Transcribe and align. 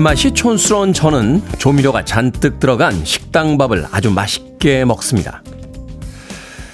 입맛이 0.00 0.30
촌스러운 0.30 0.94
저는 0.94 1.42
조미료가 1.58 2.06
잔뜩 2.06 2.58
들어간 2.58 3.04
식당 3.04 3.58
밥을 3.58 3.86
아주 3.92 4.10
맛있게 4.10 4.86
먹습니다. 4.86 5.42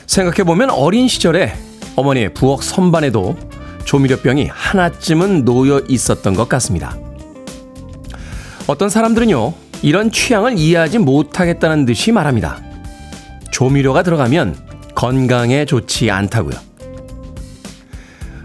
생각해보면 0.06 0.70
어린 0.70 1.08
시절에 1.08 1.52
어머니의 1.96 2.34
부엌 2.34 2.62
선반에도 2.62 3.36
조미료병이 3.84 4.46
하나쯤은 4.46 5.44
놓여 5.44 5.82
있었던 5.88 6.34
것 6.34 6.48
같습니다. 6.48 6.96
어떤 8.68 8.88
사람들은요, 8.88 9.54
이런 9.82 10.12
취향을 10.12 10.56
이해하지 10.56 10.98
못하겠다는 10.98 11.84
듯이 11.84 12.12
말합니다. 12.12 12.62
조미료가 13.50 14.04
들어가면 14.04 14.54
건강에 14.94 15.64
좋지 15.64 16.12
않다고요. 16.12 16.54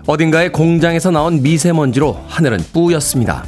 어딘가의 0.08 0.52
공장에서 0.52 1.12
나온 1.12 1.44
미세먼지로 1.44 2.20
하늘은 2.28 2.66
뿌였습니다. 2.74 3.46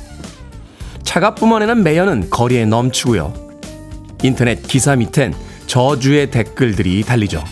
차가 1.14 1.36
뿜어내는 1.36 1.83
매연은 1.83 2.31
거리에 2.31 2.66
넘치고요. 2.66 3.36
인터넷 4.23 4.64
기사 4.64 4.95
밑엔 4.95 5.36
저주의 5.67 6.31
댓글들이 6.31 7.03
달리죠. 7.03 7.44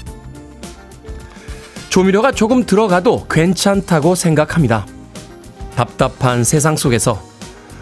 조미료가 1.89 2.31
조금 2.31 2.65
들어가도 2.65 3.27
괜찮다고 3.27 4.15
생각합니다. 4.15 4.87
답답한 5.75 6.43
세상 6.43 6.75
속에서 6.75 7.21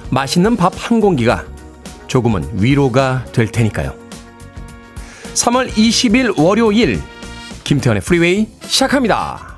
맛있는 0.09 0.57
밥 0.57 0.73
한 0.75 0.99
공기가 0.99 1.45
조금은 2.07 2.61
위로가 2.61 3.23
될 3.31 3.47
테니까요. 3.47 3.95
3월 5.33 5.69
20일 5.69 6.37
월요일 6.37 7.01
김태훈의 7.63 8.01
프리웨이 8.01 8.49
시작합니다. 8.63 9.48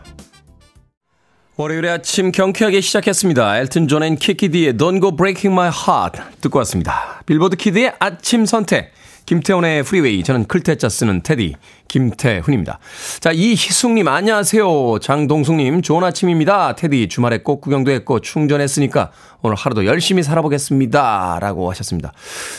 월요일의 1.58 1.92
아침 1.92 2.32
경쾌하게 2.32 2.80
시작했습니다. 2.82 3.60
엘튼 3.60 3.88
존 3.88 4.04
and 4.04 4.16
키키디의 4.16 4.76
Don't 4.76 5.02
Go 5.02 5.16
Breaking 5.16 5.54
My 5.54 5.70
Heart 5.70 6.22
듣고 6.42 6.60
왔습니다. 6.60 7.22
빌보드 7.26 7.58
키드의 7.58 7.94
아침 8.00 8.46
선택 8.46 8.94
김태훈의 9.32 9.84
프리웨이 9.84 10.24
저는 10.24 10.44
클 10.44 10.64
태 10.64 10.80
자 10.80 10.90
쓰는 10.90 11.22
테디 11.24 11.56
김태훈입니다. 11.88 12.80
자 13.22 13.32
이희숙님 13.32 14.06
안녕하세요. 14.10 15.00
장동숙님 15.00 15.82
좋은 15.82 16.04
아침입니다. 16.04 16.76
테디 16.76 17.08
주말에 17.08 17.38
꽃 17.38 17.62
구경도 17.62 17.92
했고 17.92 18.20
충전했으니까 18.20 19.12
오늘 19.42 19.56
하루도 19.56 19.86
열심히 19.86 20.22
살아보겠습니다. 20.22 21.38
라고 21.40 21.70
하셨습니다. 21.70 22.12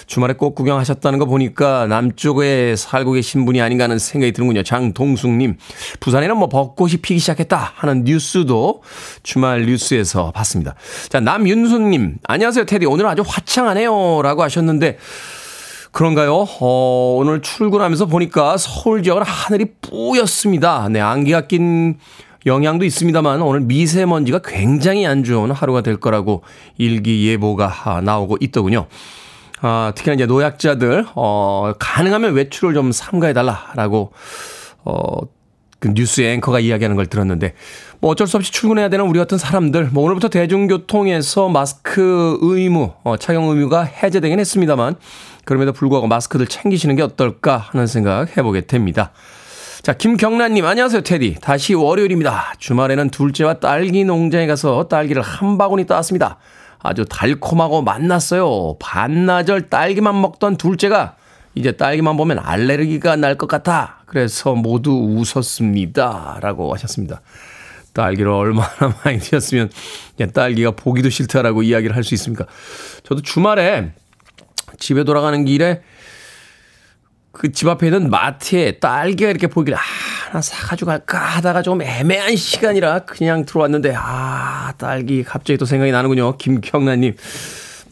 주말에 0.06 0.33
꽃 0.33 0.55
구경하셨다는 0.55 1.19
거 1.19 1.27
보니까 1.27 1.87
남쪽에 1.89 2.75
살고 2.75 3.12
계신 3.12 3.45
분이 3.45 3.61
아닌가 3.61 3.84
하는 3.84 3.98
생각이 3.98 4.33
드는군요. 4.33 4.62
장동숙님 4.62 5.59
부산에는 6.00 6.39
뭐 6.39 6.48
벚꽃이 6.48 6.97
피기 7.03 7.20
시작했다 7.20 7.73
하는 7.75 8.05
뉴스도 8.05 8.83
주말 9.23 9.67
뉴스에서 9.67 10.31
봤습니다. 10.31 10.75
자 11.11 11.20
남윤수님 11.20 12.17
안녕하세요 12.25 12.65
테디 12.65 12.87
오늘 12.87 13.06
아주 13.09 13.22
화창하네요 13.27 14.22
라고 14.22 14.43
하셨는데 14.43 14.97
그런가요? 15.92 16.47
어, 16.60 17.16
오늘 17.19 17.42
출근하면서 17.42 18.06
보니까 18.06 18.56
서울 18.56 19.03
지역은 19.03 19.22
하늘이 19.25 19.66
뿌였습니다. 19.82 20.88
네, 20.88 21.00
안개가 21.00 21.42
낀 21.42 21.98
영향도 22.47 22.84
있습니다만 22.86 23.42
오늘 23.42 23.60
미세먼지가 23.60 24.41
굉장히 24.42 25.06
안 25.06 25.22
좋은 25.22 25.50
하루가 25.50 25.82
될 25.82 25.98
거라고 25.98 26.42
일기예보가 26.78 28.00
나오고 28.02 28.38
있더군요. 28.41 28.86
아, 29.60 29.92
특히나 29.94 30.14
이제 30.14 30.26
노약자들, 30.26 31.06
어, 31.14 31.72
가능하면 31.78 32.34
외출을 32.34 32.75
좀 32.75 32.91
삼가해달라라고, 32.91 34.12
어, 34.84 35.19
그 35.82 35.88
뉴스 35.93 36.20
앵커가 36.20 36.60
이야기하는 36.60 36.94
걸 36.94 37.06
들었는데, 37.06 37.54
뭐 37.98 38.12
어쩔 38.12 38.28
수 38.28 38.37
없이 38.37 38.53
출근해야 38.53 38.88
되는 38.88 39.04
우리 39.04 39.19
같은 39.19 39.37
사람들, 39.37 39.88
뭐 39.91 40.04
오늘부터 40.04 40.28
대중교통에서 40.28 41.48
마스크 41.48 42.38
의무, 42.41 42.93
어, 43.03 43.16
착용 43.16 43.48
의무가 43.48 43.82
해제되긴 43.82 44.38
했습니다만, 44.38 44.94
그럼에도 45.44 45.72
불구하고 45.72 46.06
마스크들 46.06 46.47
챙기시는 46.47 46.94
게 46.94 47.03
어떨까 47.03 47.56
하는 47.56 47.88
생각 47.88 48.37
해보게 48.37 48.66
됩니다. 48.66 49.10
자, 49.82 49.93
김경란님, 49.93 50.65
안녕하세요, 50.65 51.00
테디. 51.00 51.38
다시 51.41 51.75
월요일입니다. 51.75 52.54
주말에는 52.59 53.10
둘째와 53.10 53.54
딸기 53.54 54.04
농장에 54.04 54.47
가서 54.47 54.87
딸기를 54.87 55.20
한 55.20 55.59
바구니 55.59 55.88
따왔습니다. 55.88 56.38
아주 56.78 57.04
달콤하고 57.04 57.82
맛났어요. 57.82 58.76
반나절 58.78 59.69
딸기만 59.69 60.20
먹던 60.20 60.59
둘째가 60.59 61.16
이제 61.54 61.72
딸기만 61.72 62.16
보면 62.16 62.38
알레르기가 62.38 63.16
날 63.16 63.36
것 63.36 63.46
같아. 63.46 63.98
그래서 64.06 64.54
모두 64.54 64.92
웃었습니다. 64.92 66.38
라고 66.40 66.72
하셨습니다. 66.74 67.20
딸기를 67.92 68.30
얼마나 68.30 68.70
많이 69.04 69.18
드셨으면 69.18 69.70
딸기가 70.32 70.70
보기도 70.72 71.10
싫다라고 71.10 71.62
이야기를 71.62 71.94
할 71.94 72.04
수 72.04 72.14
있습니까? 72.14 72.46
저도 73.04 73.20
주말에 73.22 73.92
집에 74.78 75.04
돌아가는 75.04 75.44
길에 75.44 75.82
그 77.32 77.50
집 77.52 77.69
앞에 77.69 77.86
있는 77.86 78.10
마트에 78.10 78.78
딸기가 78.78 79.30
이렇게 79.30 79.46
보길래 79.46 79.76
아, 79.76 79.80
하나 80.28 80.40
사가지고 80.42 80.88
갈까 80.90 81.19
하다가 81.19 81.62
좀 81.62 81.80
애매한 81.82 82.36
시간이라 82.36 83.00
그냥 83.00 83.44
들어왔는데 83.46 83.94
아, 83.96 84.72
딸기 84.78 85.22
갑자기 85.24 85.56
또 85.58 85.64
생각이 85.66 85.92
나는군요. 85.92 86.36
김경란님. 86.36 87.14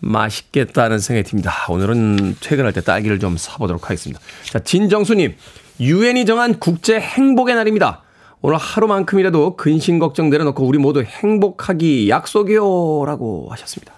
맛있겠다는 0.00 0.98
생각이 0.98 1.28
듭니다. 1.28 1.52
오늘은 1.68 2.36
퇴근할 2.40 2.72
때 2.72 2.80
딸기를 2.80 3.18
좀 3.18 3.36
사보도록 3.36 3.84
하겠습니다. 3.84 4.20
자, 4.44 4.58
진정수님. 4.58 5.34
유엔이 5.80 6.26
정한 6.26 6.58
국제 6.58 7.00
행복의 7.00 7.54
날입니다. 7.54 8.02
오늘 8.42 8.58
하루만큼이라도 8.58 9.56
근심 9.56 9.98
걱정 9.98 10.30
내려놓고 10.30 10.64
우리 10.66 10.78
모두 10.78 11.02
행복하기 11.02 12.08
약속이요. 12.08 13.04
라고 13.06 13.48
하셨습니다. 13.50 13.92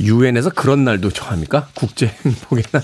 유엔에서 0.00 0.50
그런 0.50 0.84
날도 0.84 1.10
정합니까? 1.10 1.68
국제 1.74 2.06
행복의 2.24 2.64
날. 2.72 2.82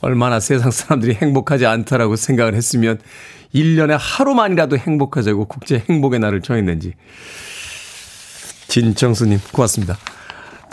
얼마나 0.00 0.40
세상 0.40 0.70
사람들이 0.70 1.14
행복하지 1.14 1.66
않다라고 1.66 2.16
생각을 2.16 2.54
했으면 2.54 2.98
1년에 3.54 3.96
하루만이라도 3.98 4.76
행복하자고 4.78 5.46
국제 5.46 5.84
행복의 5.88 6.20
날을 6.20 6.42
정했는지. 6.42 6.94
진정수님, 8.68 9.38
고맙습니다. 9.52 9.96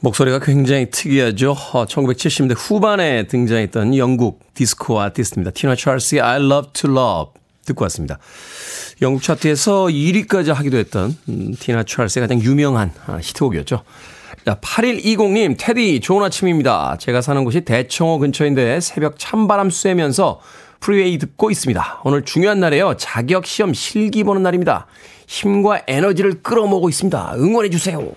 목소리가 0.00 0.38
굉장히 0.38 0.90
특이하죠. 0.90 1.54
1970년대 1.54 2.52
어, 2.52 2.54
후반에 2.54 3.26
등장했던 3.26 3.96
영국 3.96 4.40
디스코 4.54 5.00
아티스트입니다. 5.00 5.50
티나 5.52 5.74
찰스의 5.74 6.20
I 6.20 6.36
Love 6.36 6.72
to 6.72 6.90
Love 6.90 7.32
듣고 7.68 7.84
왔습니다. 7.84 8.18
영국 9.00 9.22
차트에서 9.22 9.84
1위까지 9.86 10.52
하기도 10.52 10.76
했던 10.76 11.16
음, 11.28 11.54
티나 11.58 11.84
찰스의 11.84 12.26
가장 12.26 12.42
유명한 12.42 12.92
아, 13.06 13.18
히트곡이었죠. 13.22 13.82
자, 14.44 14.54
8120님, 14.60 15.56
테디, 15.58 16.00
좋은 16.00 16.24
아침입니다. 16.24 16.96
제가 16.98 17.20
사는 17.20 17.44
곳이 17.44 17.62
대청호 17.62 18.18
근처인데 18.18 18.80
새벽 18.80 19.18
찬바람 19.18 19.70
쐬면서 19.70 20.40
프리웨이 20.80 21.18
듣고 21.18 21.50
있습니다. 21.50 22.00
오늘 22.04 22.22
중요한 22.22 22.60
날이에요. 22.60 22.94
자격 22.96 23.46
시험 23.46 23.74
실기 23.74 24.24
보는 24.24 24.42
날입니다. 24.42 24.86
힘과 25.26 25.82
에너지를 25.86 26.42
끌어모으고 26.42 26.88
있습니다. 26.88 27.34
응원해 27.36 27.68
주세요. 27.68 28.10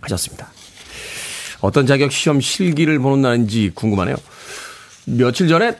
하셨습니다. 0.00 0.48
어떤 1.60 1.86
자격 1.86 2.12
시험 2.12 2.40
실기를 2.40 2.98
보는 2.98 3.22
날인지 3.22 3.72
궁금하네요. 3.74 4.16
며칠 5.06 5.48
전에 5.48 5.76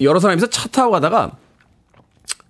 여러 0.00 0.20
사람이서 0.20 0.48
차 0.48 0.68
타고 0.68 0.92
가다가 0.92 1.32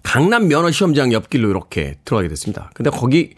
강남 0.03 0.49
면허 0.49 0.71
시험장 0.71 1.13
옆길로 1.13 1.49
이렇게 1.51 1.97
들어가게 2.05 2.29
됐습니다. 2.29 2.71
근데 2.75 2.91
거기 2.91 3.35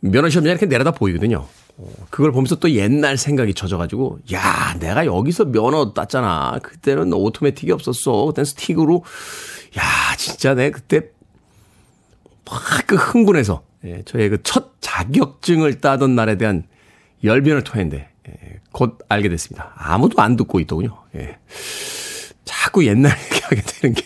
면허 0.00 0.28
시험장이 0.28 0.52
이렇게 0.52 0.66
내려다 0.66 0.90
보이거든요. 0.92 1.46
어, 1.78 1.92
그걸 2.10 2.32
보면서 2.32 2.56
또 2.56 2.70
옛날 2.70 3.18
생각이 3.18 3.52
져져가지고, 3.52 4.20
야, 4.32 4.74
내가 4.80 5.04
여기서 5.04 5.46
면허 5.46 5.92
땄잖아. 5.92 6.58
그때는 6.62 7.12
오토매틱이 7.12 7.70
없었어. 7.72 8.24
그땐 8.26 8.44
스틱으로, 8.46 9.04
야, 9.78 9.82
진짜 10.16 10.54
내 10.54 10.70
그때 10.70 11.10
막 12.46 12.86
그 12.86 12.94
흥분해서, 12.96 13.62
예, 13.84 14.02
저의 14.06 14.28
그 14.30 14.38
첫 14.42 14.72
자격증을 14.80 15.80
따던 15.80 16.14
날에 16.14 16.38
대한 16.38 16.64
열변을 17.24 17.64
토했는데, 17.64 18.08
예, 18.28 18.60
곧 18.72 18.98
알게 19.08 19.28
됐습니다. 19.28 19.72
아무도 19.76 20.22
안 20.22 20.36
듣고 20.36 20.60
있더군요. 20.60 20.96
예. 21.16 21.36
자꾸 22.44 22.86
옛날 22.86 23.12
얘기하게 23.32 23.62
되는 23.62 23.94
게, 23.94 24.02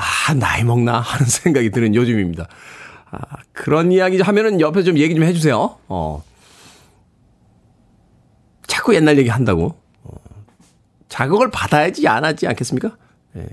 아, 0.00 0.34
나이 0.34 0.64
먹나 0.64 0.98
하는 1.00 1.26
생각이 1.26 1.70
드는 1.70 1.94
요즘입니다. 1.94 2.48
아, 3.10 3.18
그런 3.52 3.92
이야기 3.92 4.20
하면은 4.20 4.60
옆에 4.60 4.82
좀 4.82 4.96
얘기 4.98 5.14
좀 5.14 5.24
해주세요. 5.24 5.76
어. 5.88 6.24
자꾸 8.66 8.94
옛날 8.94 9.18
얘기 9.18 9.28
한다고. 9.28 9.76
어. 10.02 10.12
자극을 11.08 11.50
받아야지 11.50 12.06
안 12.08 12.24
하지 12.24 12.46
않겠습니까? 12.46 12.96
예. 13.36 13.46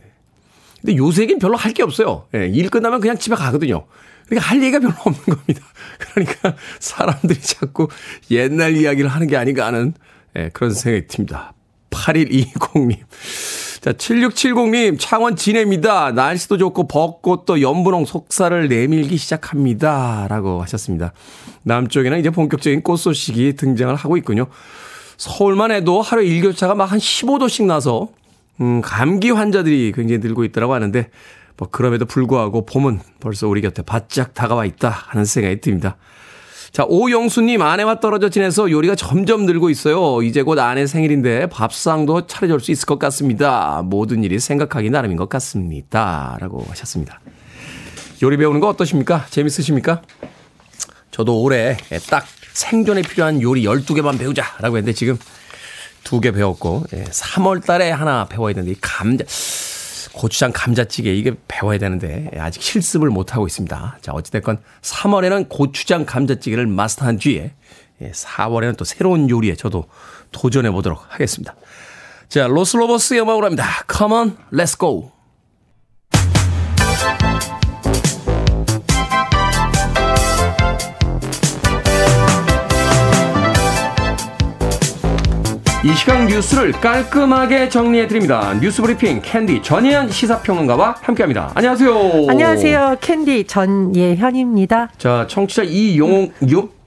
근데 0.82 0.96
요새긴 0.96 1.40
별로 1.40 1.58
할 1.58 1.74
게 1.74 1.84
없어요. 1.84 2.28
예. 2.36 2.48
일 2.48 2.70
끝나면 2.70 3.02
그냥 3.02 3.18
집에 3.18 3.36
가거든요. 3.36 3.86
그러니까 4.28 4.50
할 4.50 4.62
얘기가 4.62 4.80
별로 4.80 4.94
없는 5.00 5.24
겁니다. 5.24 5.62
그러니까 6.00 6.56
사람들이 6.80 7.42
자꾸 7.42 7.88
옛날 8.30 8.76
이야기를 8.78 9.10
하는 9.10 9.28
게 9.28 9.38
아닌가 9.38 9.66
하는 9.66 9.94
예, 10.36 10.50
그런 10.54 10.72
생각이 10.74 11.08
듭니다. 11.08 11.54
8120님. 11.90 12.98
자, 13.88 13.94
7670님, 13.94 14.98
창원 15.00 15.38
진해입니다. 15.38 16.12
날씨도 16.12 16.58
좋고 16.58 16.90
벚꽃도 16.90 17.62
연분홍 17.62 18.04
속살을 18.04 18.68
내밀기 18.68 19.16
시작합니다. 19.16 20.28
라고 20.30 20.62
하셨습니다. 20.64 21.14
남쪽에는 21.64 22.20
이제 22.20 22.30
본격적인 22.30 22.82
꽃 22.82 22.98
소식이 22.98 23.56
등장을 23.56 23.96
하고 23.96 24.18
있군요. 24.18 24.48
서울만 25.16 25.72
해도 25.72 26.02
하루 26.02 26.22
일교차가 26.22 26.76
막 26.76 26.92
한 26.92 27.00
15도씩 27.00 27.66
나서, 27.66 28.10
음, 28.60 28.82
감기 28.82 29.32
환자들이 29.32 29.94
굉장히 29.96 30.20
늘고 30.20 30.44
있다고 30.44 30.74
하는데, 30.74 31.10
뭐, 31.56 31.70
그럼에도 31.70 32.04
불구하고 32.04 32.66
봄은 32.66 33.00
벌써 33.22 33.48
우리 33.48 33.62
곁에 33.62 33.84
바짝 33.84 34.34
다가와 34.34 34.66
있다 34.66 34.90
하는 34.90 35.24
생각이 35.24 35.62
듭니다. 35.62 35.96
자, 36.72 36.86
오영수님, 36.88 37.62
아내와 37.62 38.00
떨어져 38.00 38.30
지내서 38.30 38.70
요리가 38.70 38.96
점점 38.96 39.46
늘고 39.46 39.70
있어요. 39.70 40.22
이제 40.22 40.44
곧 40.44 40.60
아내 40.60 40.86
생일인데 40.86 41.48
밥상도 41.48 42.28
차려줄 42.28 42.60
수 42.60 42.72
있을 42.72 42.86
것 42.86 43.00
같습니다. 43.00 43.82
모든 43.84 44.24
일이 44.24 44.40
생각하기 44.40 44.90
나름인 44.90 45.18
것 45.18 45.30
같습니다. 45.30 46.38
라고 46.40 46.64
하셨습니다. 46.70 47.20
요리 48.22 48.38
배우는 48.38 48.60
거 48.60 48.68
어떠십니까? 48.70 49.26
재밌으십니까? 49.30 50.02
저도 51.12 51.42
올해 51.42 51.78
딱 52.10 52.26
생존에 52.54 53.02
필요한 53.02 53.42
요리 53.42 53.64
12개만 53.64 54.20
배우자라고 54.20 54.78
했는데 54.78 54.94
지금 54.94 55.18
2개 56.04 56.34
배웠고, 56.34 56.86
3월 56.90 57.58
예, 57.58 57.66
달에 57.66 57.92
하나 57.92 58.26
배워야 58.26 58.54
되는데, 58.54 58.72
이 58.72 58.76
감자, 58.80 59.26
고추장 60.18 60.52
감자찌개 60.52 61.14
이게 61.14 61.34
배워야 61.48 61.78
되는데 61.78 62.32
아직 62.40 62.64
실습을 62.64 63.12
못하고 63.12 63.46
있습니다. 63.46 64.00
자, 64.02 64.12
어찌됐건 64.14 64.58
3월에는 64.82 65.48
고추장 65.48 66.06
감자찌개를 66.06 66.66
마스터한 66.66 67.18
뒤에 67.18 67.54
4월에는 68.02 68.70
예, 68.70 68.74
또 68.74 68.84
새로운 68.84 69.30
요리에 69.30 69.54
저도 69.56 69.86
도전해 70.32 70.72
보도록 70.72 71.06
하겠습니다. 71.08 71.56
자, 72.30 72.48
로스로버스의 72.48 73.22
음악으로 73.22 73.46
합니다. 73.46 73.66
Come 73.96 74.14
on, 74.16 74.38
let's 74.52 74.78
go. 74.80 75.17
이 85.88 85.96
시간 85.96 86.28
뉴스를 86.28 86.74
깔끔하게 86.74 87.70
정리해 87.70 88.08
드립니다. 88.10 88.54
뉴스 88.60 88.82
브리핑 88.82 89.22
캔디 89.22 89.62
전예현 89.62 90.12
시사평론가와 90.12 90.98
함께합니다. 91.02 91.54
안녕하세요. 91.56 92.26
안녕하세요. 92.28 92.98
캔디 93.00 93.46
전예현입니다. 93.46 94.90
자, 94.98 95.26
청취자 95.30 95.64
이용 95.64 96.30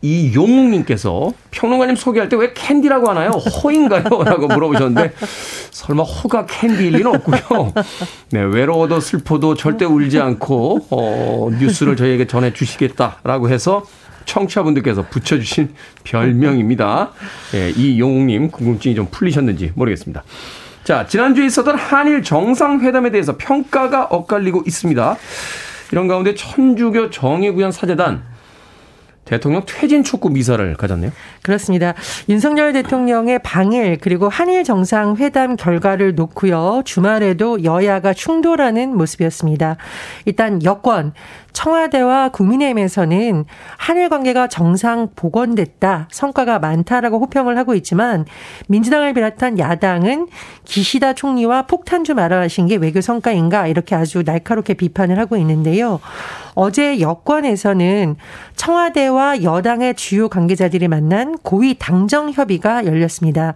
이 0.02 0.32
용욱님께서 0.34 1.32
평론가님 1.50 1.94
소개할 1.96 2.28
때 2.28 2.36
왜 2.36 2.52
캔디라고 2.54 3.08
하나요? 3.10 3.30
호인가요? 3.30 4.04
라고 4.24 4.46
물어보셨는데 4.48 5.12
설마 5.70 6.02
호가 6.02 6.46
캔디일 6.46 6.92
리는 6.94 7.06
없고요. 7.14 7.72
네, 8.30 8.40
외로워도 8.40 9.00
슬퍼도 9.00 9.54
절대 9.56 9.84
울지 9.84 10.18
않고 10.18 10.86
어, 10.90 11.50
뉴스를 11.58 11.96
저희에게 11.96 12.26
전해 12.26 12.52
주시겠다라고 12.52 13.50
해서 13.50 13.84
청취자분들께서 14.24 15.06
붙여주신 15.10 15.74
별명입니다. 16.04 17.10
예, 17.54 17.70
이 17.70 17.98
용욱님 18.00 18.50
궁금증이 18.50 18.94
좀 18.94 19.08
풀리셨는지 19.10 19.72
모르겠습니다. 19.74 20.22
자, 20.84 21.06
지난주에 21.06 21.44
있었던 21.46 21.76
한일 21.76 22.22
정상회담에 22.22 23.10
대해서 23.10 23.36
평가가 23.36 24.04
엇갈리고 24.04 24.62
있습니다. 24.66 25.16
이런 25.92 26.08
가운데 26.08 26.34
천주교 26.34 27.10
정의구현 27.10 27.72
사재단 27.72 28.22
대통령 29.30 29.62
퇴진 29.64 30.02
촉구 30.02 30.30
미사를 30.30 30.74
가졌네요. 30.74 31.12
그렇습니다. 31.42 31.94
윤석열 32.28 32.72
대통령의 32.72 33.38
방일 33.44 33.96
그리고 34.00 34.28
한일 34.28 34.64
정상회담 34.64 35.54
결과를 35.54 36.16
놓고요. 36.16 36.82
주말에도 36.84 37.62
여야가 37.62 38.12
충돌하는 38.12 38.96
모습이었습니다. 38.96 39.76
일단 40.24 40.64
여권 40.64 41.12
청와대와 41.52 42.30
국민의힘에서는 42.30 43.44
한일 43.76 44.08
관계가 44.08 44.48
정상 44.48 45.08
복원됐다, 45.14 46.08
성과가 46.10 46.58
많다라고 46.58 47.18
호평을 47.20 47.58
하고 47.58 47.74
있지만 47.74 48.24
민주당을 48.68 49.14
비롯한 49.14 49.58
야당은 49.58 50.28
기시다 50.64 51.14
총리와 51.14 51.66
폭탄 51.66 52.04
좀 52.04 52.18
알아하신 52.18 52.66
게 52.66 52.76
외교 52.76 53.00
성과인가 53.00 53.66
이렇게 53.66 53.94
아주 53.94 54.22
날카롭게 54.24 54.74
비판을 54.74 55.18
하고 55.18 55.36
있는데요. 55.36 56.00
어제 56.54 57.00
여권에서는 57.00 58.16
청와대와 58.56 59.42
여당의 59.42 59.94
주요 59.94 60.28
관계자들이 60.28 60.88
만난 60.88 61.38
고위 61.42 61.76
당정 61.78 62.30
협의가 62.30 62.84
열렸습니다. 62.84 63.54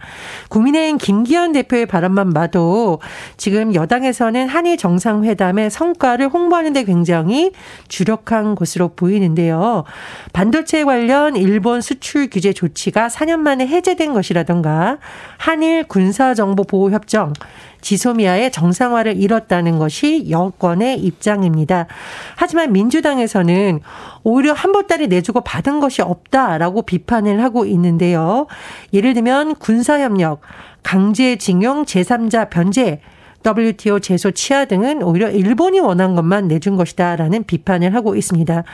국민의힘 0.49 0.99
김기현 0.99 1.53
대표의 1.53 1.87
발언만 1.87 2.33
봐도 2.33 3.01
지금 3.37 3.75
여당에서는 3.75 4.49
한일 4.49 4.77
정상회담의 4.77 5.71
성과를 5.71 6.29
홍보하는 6.29 6.73
데 6.73 6.85
굉장히 6.85 7.53
주력한 7.95 8.57
것으로 8.57 8.89
보이는데요. 8.89 9.85
반도체 10.33 10.83
관련 10.83 11.37
일본 11.37 11.81
수출 11.81 12.29
규제 12.29 12.53
조치가 12.53 13.07
4년 13.07 13.39
만에 13.39 13.69
해제된 13.69 14.13
것이라던가 14.13 14.99
한일 15.39 15.85
군사정보보호협정 15.85 17.35
지소미아의 17.83 18.51
정상화를 18.51 19.17
이뤘다는 19.17 19.79
것이 19.79 20.29
여권의 20.29 20.99
입장입니다. 21.01 21.87
하지만 22.35 22.73
민주당에서는 22.73 23.81
오히려 24.25 24.55
한 24.55 24.73
보따리 24.73 25.07
내주고 25.07 25.43
받은 25.43 25.79
것이 25.79 26.03
없다라고 26.03 26.83
비판을 26.83 27.45
하고 27.45 27.65
있는데요. 27.67 28.47
예를 28.93 29.15
들면 29.15 29.57
군사협력, 29.57 30.41
강제징용, 30.83 31.85
제3자 31.85 32.51
변제, 32.51 33.01
WTO 33.45 34.01
제소 34.01 34.31
취하 34.31 34.65
등은 34.65 35.03
오히려 35.03 35.31
일본이 35.31 35.81
원한 35.81 36.15
것만 36.15 36.49
내준 36.49 36.77
것이다라는 36.77 37.45
비판을 37.45 37.95
하고 37.95 38.17
있습니다. 38.17 38.65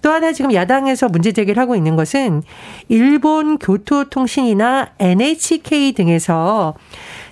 또 0.00 0.10
하나 0.10 0.32
지금 0.32 0.52
야당에서 0.54 1.08
문제 1.08 1.32
제기를 1.32 1.60
하고 1.60 1.74
있는 1.74 1.96
것은 1.96 2.42
일본 2.88 3.58
교토통신이나 3.58 4.90
NHK 4.98 5.92
등에서 5.92 6.74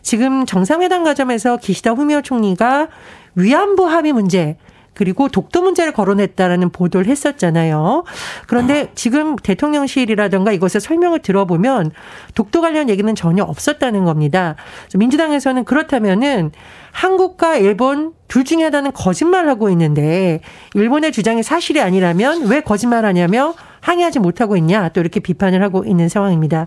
지금 0.03 0.47
정상회담 0.47 1.05
과정에서 1.05 1.57
기시다 1.59 1.93
후미오 1.93 2.23
총리가 2.23 2.89
위안부 3.35 3.87
합의 3.87 4.13
문제 4.13 4.57
그리고 4.95 5.29
독도 5.29 5.63
문제를 5.63 5.93
거론했다라는 5.93 6.71
보도를 6.71 7.07
했었잖아요. 7.07 8.05
그런데 8.47 8.91
지금 8.95 9.37
대통령실이라든가 9.37 10.53
이것을 10.53 10.81
설명을 10.81 11.21
들어보면 11.21 11.93
독도 12.35 12.61
관련 12.61 12.89
얘기는 12.89 13.15
전혀 13.15 13.43
없었다는 13.45 14.05
겁니다. 14.05 14.57
민주당에서는 14.95 15.65
그렇다면은 15.65 16.53
한국과 16.93 17.57
일본 17.57 18.13
둘 18.29 18.45
중에 18.45 18.65
하나는 18.65 18.93
거짓말하고 18.93 19.71
있는데 19.71 20.41
일본의 20.75 21.13
주장이 21.13 21.43
사실이 21.43 21.81
아니라면 21.81 22.47
왜 22.49 22.61
거짓말하냐며 22.61 23.55
항의하지 23.81 24.19
못하고 24.19 24.57
있냐 24.57 24.89
또 24.91 25.01
이렇게 25.01 25.21
비판을 25.21 25.63
하고 25.63 25.85
있는 25.85 26.09
상황입니다. 26.09 26.67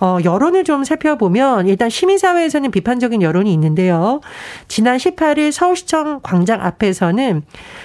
어, 0.00 0.18
여론을 0.24 0.64
좀 0.64 0.84
살펴보면 0.84 1.66
일단 1.68 1.90
시민사회에서는 1.90 2.70
비판적인 2.70 3.22
여론이 3.22 3.52
있는데요. 3.52 4.20
지난 4.68 4.96
18일 4.96 5.52
서울시청 5.52 6.20
광장 6.22 6.60
앞에서는 6.60 7.42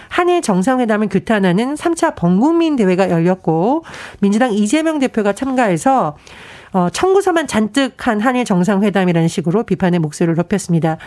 한일 0.10 0.42
정상회담을 0.42 1.10
규탄하는 1.10 1.76
3차 1.76 2.16
범국민 2.16 2.76
대회가 2.76 3.10
열렸고 3.10 3.84
민주당 4.20 4.54
이재명 4.54 5.00
대표가 5.00 5.34
참가해서 5.34 6.16
어, 6.72 6.90
청구서만 6.92 7.48
잔뜩 7.48 8.08
한 8.08 8.20
한일 8.20 8.46
정상회담이라는 8.46 9.28
식으로 9.28 9.64
비판의 9.64 10.00
목소리를 10.00 10.36
높였습니다. 10.36 10.98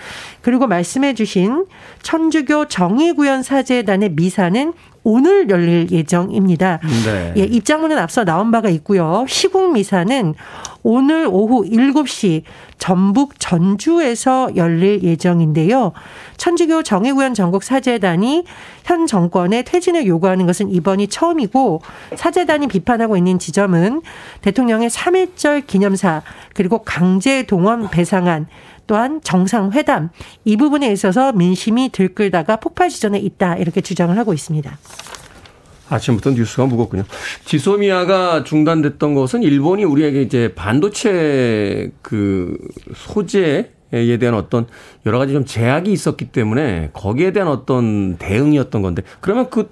그리고 0.40 0.66
말씀해 0.66 1.14
주신 1.14 1.66
천주교 2.02 2.66
정의구현 2.66 3.42
사제단의 3.42 4.10
미사는 4.10 4.72
오늘 5.04 5.48
열릴 5.50 5.90
예정입니다. 5.90 6.78
네. 7.04 7.34
예, 7.36 7.42
입장문은 7.42 7.98
앞서 7.98 8.24
나온 8.24 8.50
바가 8.50 8.68
있고요. 8.70 9.24
시국 9.28 9.72
미사는 9.72 10.34
오늘 10.84 11.26
오후 11.30 11.64
7시 11.64 12.42
전북 12.78 13.38
전주에서 13.38 14.56
열릴 14.56 15.02
예정인데요. 15.02 15.92
천주교 16.36 16.82
정의구현 16.82 17.34
전국 17.34 17.62
사재단이 17.62 18.44
현 18.84 19.06
정권의 19.06 19.64
퇴진을 19.64 20.06
요구하는 20.06 20.46
것은 20.46 20.70
이번이 20.70 21.06
처음이고 21.06 21.82
사재단이 22.16 22.66
비판하고 22.66 23.16
있는 23.16 23.38
지점은 23.38 24.02
대통령의 24.40 24.90
3.1절 24.90 25.66
기념사 25.66 26.22
그리고 26.54 26.78
강제 26.78 27.44
동원 27.44 27.88
배상안 27.90 28.46
또한 28.86 29.20
정상회담 29.22 30.10
이 30.44 30.56
부분에 30.56 30.90
있어서 30.92 31.32
민심이 31.32 31.90
들끓다가 31.90 32.56
폭발 32.56 32.88
지점에 32.88 33.18
있다 33.18 33.56
이렇게 33.56 33.80
주장을 33.80 34.16
하고 34.16 34.32
있습니다. 34.32 34.78
아침부터 35.88 36.30
뉴스가 36.30 36.66
무겁군요. 36.66 37.04
지소미아가 37.44 38.44
중단됐던 38.44 39.14
것은 39.14 39.42
일본이 39.42 39.84
우리에게 39.84 40.22
이제 40.22 40.52
반도체 40.54 41.92
그 42.00 42.56
소재에 42.94 44.18
대한 44.18 44.34
어떤 44.34 44.66
여러 45.04 45.18
가지 45.18 45.32
좀 45.34 45.44
제약이 45.44 45.92
있었기 45.92 46.26
때문에 46.26 46.90
거기에 46.92 47.32
대한 47.32 47.48
어떤 47.48 48.16
대응이었던 48.16 48.80
건데 48.80 49.02
그러면 49.20 49.50
그 49.50 49.70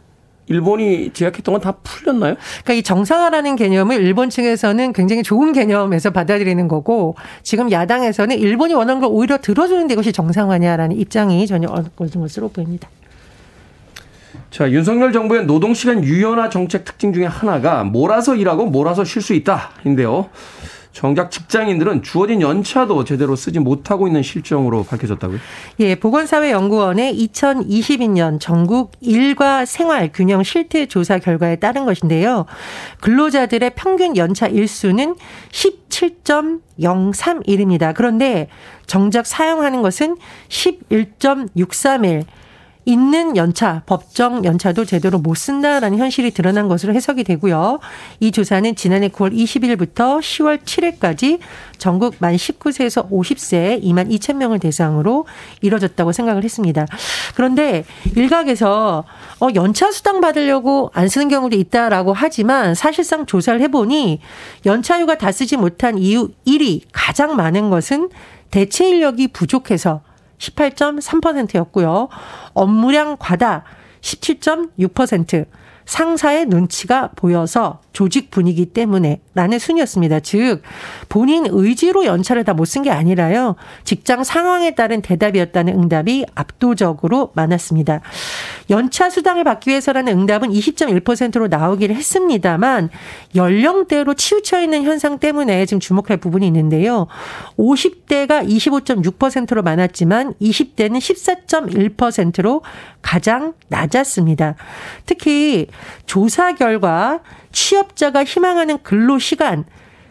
일본이 0.50 1.10
제약했던 1.12 1.54
건 1.54 1.60
다 1.60 1.72
풀렸나요? 1.82 2.36
그러니까 2.64 2.72
이 2.74 2.82
정상화라는 2.82 3.56
개념을 3.56 4.00
일본 4.00 4.30
측에서는 4.30 4.92
굉장히 4.94 5.22
좋은 5.22 5.52
개념에서 5.52 6.10
받아들이는 6.10 6.68
거고 6.68 7.16
지금 7.42 7.70
야당에서는 7.70 8.38
일본이 8.38 8.72
원하는 8.74 9.00
걸 9.00 9.10
오히려 9.12 9.38
들어주는 9.38 9.86
데 9.86 9.94
이것이 9.94 10.12
정상화냐라는 10.12 10.96
입장이 10.98 11.46
전혀 11.46 11.68
엇갈린 11.68 12.20
것으로 12.20 12.48
보입니다. 12.48 12.88
자, 14.50 14.70
윤석열 14.70 15.12
정부의 15.12 15.44
노동시간 15.44 16.02
유연화 16.02 16.48
정책 16.48 16.84
특징 16.84 17.12
중에 17.12 17.26
하나가 17.26 17.84
몰아서 17.84 18.34
일하고 18.34 18.66
몰아서 18.66 19.04
쉴 19.04 19.22
수 19.22 19.34
있다 19.34 19.70
인데요. 19.84 20.30
정작 20.92 21.30
직장인들은 21.30 22.02
주어진 22.02 22.42
연차도 22.42 23.04
제대로 23.04 23.36
쓰지 23.36 23.60
못하고 23.60 24.08
있는 24.08 24.22
실정으로 24.22 24.84
밝혀졌다고요? 24.84 25.38
예, 25.80 25.94
보건사회연구원의 25.94 27.14
2022년 27.28 28.38
전국 28.40 28.92
일과 29.00 29.64
생활 29.64 30.10
균형 30.12 30.42
실태 30.42 30.86
조사 30.86 31.18
결과에 31.18 31.56
따른 31.56 31.84
것인데요. 31.84 32.46
근로자들의 33.00 33.72
평균 33.76 34.16
연차 34.16 34.48
일수는 34.48 35.14
17.031입니다. 35.52 37.94
그런데 37.94 38.48
정작 38.86 39.26
사용하는 39.26 39.82
것은 39.82 40.16
11.63일. 40.48 42.24
있는 42.90 43.36
연차, 43.36 43.82
법정 43.86 44.44
연차도 44.44 44.84
제대로 44.84 45.18
못 45.20 45.36
쓴다라는 45.36 45.98
현실이 45.98 46.32
드러난 46.32 46.66
것으로 46.66 46.92
해석이 46.92 47.22
되고요. 47.22 47.78
이 48.18 48.32
조사는 48.32 48.74
지난해 48.74 49.08
9월 49.08 49.32
20일부터 49.32 50.18
10월 50.18 50.62
7일까지 50.64 51.38
전국 51.78 52.16
만 52.18 52.34
19세에서 52.34 53.08
50세 53.08 53.80
2만 53.84 54.10
2천 54.10 54.36
명을 54.36 54.58
대상으로 54.58 55.26
이뤄졌다고 55.60 56.10
생각을 56.10 56.42
했습니다. 56.42 56.86
그런데 57.36 57.84
일각에서 58.16 59.04
어, 59.40 59.48
연차 59.54 59.92
수당 59.92 60.20
받으려고 60.20 60.90
안 60.92 61.08
쓰는 61.08 61.28
경우도 61.28 61.56
있다라고 61.56 62.12
하지만 62.12 62.74
사실상 62.74 63.24
조사를 63.24 63.60
해보니 63.60 64.18
연차휴가 64.66 65.16
다 65.16 65.30
쓰지 65.30 65.56
못한 65.56 65.96
이유 65.96 66.30
1위 66.44 66.82
가장 66.92 67.36
많은 67.36 67.70
것은 67.70 68.10
대체 68.50 68.88
인력이 68.88 69.28
부족해서 69.28 70.02
18.3%였고요. 70.40 72.08
업무량 72.54 73.16
과다 73.18 73.64
17.6%. 74.00 75.46
상사의 75.86 76.46
눈치가 76.46 77.10
보여서 77.16 77.80
조직 77.92 78.30
분위기 78.30 78.66
때문에 78.66 79.20
라는 79.34 79.58
순이었습니다. 79.58 80.20
즉, 80.20 80.62
본인 81.08 81.46
의지로 81.48 82.04
연차를 82.04 82.44
다 82.44 82.52
못 82.54 82.64
쓴 82.66 82.82
게 82.82 82.90
아니라요. 82.90 83.56
직장 83.84 84.22
상황에 84.22 84.74
따른 84.74 85.02
대답이었다는 85.02 85.74
응답이 85.74 86.24
압도적으로 86.34 87.32
많았습니다. 87.34 88.00
연차 88.70 89.10
수당을 89.10 89.42
받기 89.44 89.70
위해서라는 89.70 90.12
응답은 90.20 90.50
20.1%로 90.50 91.48
나오기를 91.48 91.96
했습니다만 91.96 92.90
연령대로 93.34 94.14
치우쳐 94.14 94.60
있는 94.62 94.84
현상 94.84 95.18
때문에 95.18 95.66
지금 95.66 95.80
주목할 95.80 96.18
부분이 96.18 96.46
있는데요. 96.46 97.08
50대가 97.58 98.46
25.6%로 98.48 99.62
많았지만 99.62 100.34
20대는 100.40 100.98
14.1%로 100.98 102.62
가장 103.02 103.54
낮았습니다. 103.68 104.54
특히 105.06 105.66
조사 106.06 106.52
결과 106.52 107.20
취업자가 107.52 108.24
희망하는 108.24 108.82
근로 108.82 109.18
시간 109.18 109.64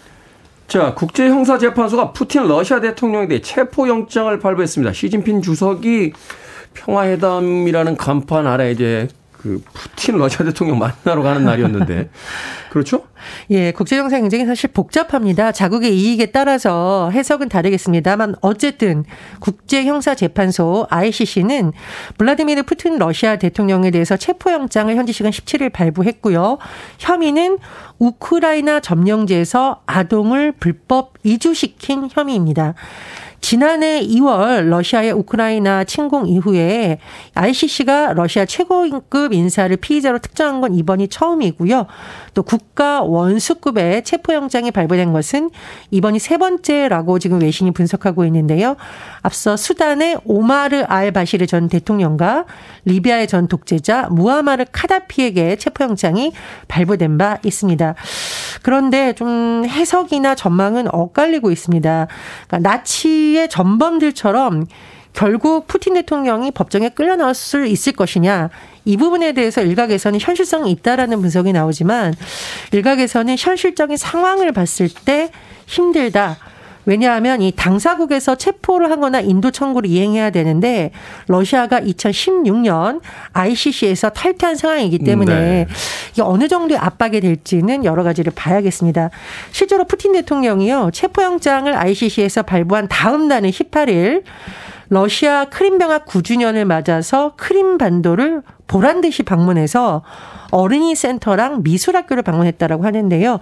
자, 0.72 0.94
국제형사재판소가 0.94 2.12
푸틴 2.12 2.48
러시아 2.48 2.80
대통령에 2.80 3.28
대해 3.28 3.42
체포영장을 3.42 4.38
발부했습니다. 4.38 4.94
시진핑 4.94 5.42
주석이 5.42 6.14
평화회담이라는 6.72 7.98
간판 7.98 8.46
아래 8.46 8.70
이제 8.70 9.06
그 9.42 9.60
푸틴 9.72 10.18
러시아 10.18 10.44
대통령 10.44 10.78
만나러 10.78 11.22
가는 11.22 11.44
날이었는데 11.44 12.10
그렇죠? 12.70 13.04
예, 13.50 13.72
국제 13.72 13.96
정세 13.96 14.20
굉장히 14.20 14.46
사실 14.46 14.70
복잡합니다. 14.72 15.52
자국의 15.52 15.96
이익에 15.96 16.26
따라서 16.26 17.10
해석은 17.12 17.48
다르겠습니다만 17.48 18.36
어쨌든 18.40 19.04
국제 19.40 19.84
형사 19.84 20.14
재판소 20.14 20.86
ICC는 20.88 21.72
블라디미르 22.18 22.62
푸틴 22.62 22.98
러시아 22.98 23.36
대통령에 23.36 23.90
대해서 23.90 24.16
체포 24.16 24.52
영장을 24.52 24.94
현지 24.94 25.12
시간 25.12 25.32
17일 25.32 25.72
발부했고요. 25.72 26.58
혐의는 26.98 27.58
우크라이나 27.98 28.80
점령지에서 28.80 29.82
아동을 29.86 30.52
불법 30.52 31.14
이주시킨 31.22 32.08
혐의입니다. 32.10 32.74
지난해 33.42 34.00
2월 34.00 34.68
러시아의 34.68 35.10
우크라이나 35.12 35.82
침공 35.82 36.28
이후에 36.28 36.98
ICC가 37.34 38.14
러시아 38.14 38.46
최고급 38.46 39.34
인사를 39.34 39.76
피의자로 39.76 40.20
특정한 40.20 40.60
건 40.60 40.74
이번이 40.74 41.08
처음이고요. 41.08 41.86
또 42.34 42.42
국가 42.44 43.02
원수급의 43.02 44.04
체포영장이 44.04 44.70
발부된 44.70 45.12
것은 45.12 45.50
이번이 45.90 46.20
세 46.20 46.38
번째라고 46.38 47.18
지금 47.18 47.42
외신이 47.42 47.72
분석하고 47.72 48.24
있는데요. 48.26 48.76
앞서 49.22 49.56
수단의 49.56 50.20
오마르 50.24 50.84
알 50.86 51.10
바시르 51.10 51.46
전 51.46 51.68
대통령과 51.68 52.46
리비아의 52.84 53.26
전 53.26 53.48
독재자 53.48 54.08
무하마르 54.08 54.66
카다피에게 54.70 55.56
체포영장이 55.56 56.32
발부된 56.68 57.18
바 57.18 57.38
있습니다. 57.44 57.96
그런데 58.62 59.12
좀 59.14 59.64
해석이나 59.66 60.36
전망은 60.36 60.94
엇갈리고 60.94 61.50
있습니다. 61.50 62.06
그러니까 62.46 62.70
나치 62.70 63.31
의 63.36 63.48
전범들처럼 63.48 64.66
결국 65.12 65.66
푸틴 65.66 65.94
대통령이 65.94 66.50
법정에 66.50 66.88
끌려 66.88 67.16
나올 67.16 67.34
수 67.34 67.66
있을 67.66 67.92
것이냐 67.92 68.50
이 68.84 68.96
부분에 68.96 69.32
대해서 69.32 69.62
일각에서는 69.62 70.18
현실성이 70.20 70.70
있다라는 70.72 71.20
분석이 71.20 71.52
나오지만 71.52 72.14
일각에서는 72.72 73.36
현실적인 73.38 73.96
상황을 73.96 74.52
봤을 74.52 74.88
때 75.04 75.30
힘들다. 75.66 76.38
왜냐하면 76.84 77.42
이 77.42 77.52
당사국에서 77.52 78.34
체포를 78.34 78.90
하거나 78.90 79.20
인도 79.20 79.50
청구를 79.50 79.88
이행해야 79.88 80.30
되는데 80.30 80.90
러시아가 81.28 81.80
2016년 81.80 83.00
ICC에서 83.32 84.10
탈퇴한 84.10 84.56
상황이기 84.56 84.98
때문에 84.98 85.34
네. 85.34 85.66
이게 86.12 86.22
어느 86.22 86.48
정도의 86.48 86.78
압박이 86.78 87.20
될지는 87.20 87.84
여러 87.84 88.02
가지를 88.02 88.32
봐야겠습니다. 88.34 89.10
실제로 89.52 89.84
푸틴 89.84 90.12
대통령이요 90.12 90.90
체포영장을 90.92 91.72
ICC에서 91.74 92.42
발부한 92.42 92.88
다음 92.88 93.28
날은 93.28 93.50
18일 93.50 94.22
러시아 94.92 95.46
크림병합 95.46 96.04
9주년을 96.04 96.66
맞아서 96.66 97.32
크림 97.36 97.78
반도를 97.78 98.42
보란 98.66 99.00
듯이 99.00 99.22
방문해서 99.22 100.02
어린이 100.50 100.94
센터랑 100.94 101.62
미술학교를 101.62 102.22
방문했다라고 102.22 102.84
하는데요. 102.84 103.40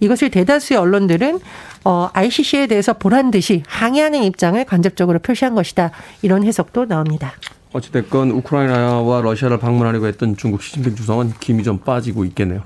이것을 0.00 0.30
대다수의 0.30 0.78
언론들은 0.78 1.40
어, 1.86 2.10
ICC에 2.12 2.66
대해서 2.66 2.92
보란 2.92 3.30
듯이 3.30 3.62
항의하는 3.66 4.22
입장을 4.24 4.62
간접적으로 4.66 5.20
표시한 5.20 5.54
것이다. 5.54 5.90
이런 6.20 6.44
해석도 6.44 6.84
나옵니다. 6.84 7.32
어찌됐건 7.72 8.30
우크라이나와 8.32 9.20
러시아를 9.20 9.58
방문하려고 9.58 10.06
했던 10.06 10.36
중국 10.36 10.62
시진핑 10.62 10.96
주석은 10.96 11.34
김이 11.40 11.62
좀 11.62 11.78
빠지고 11.78 12.24
있겠네요. 12.24 12.62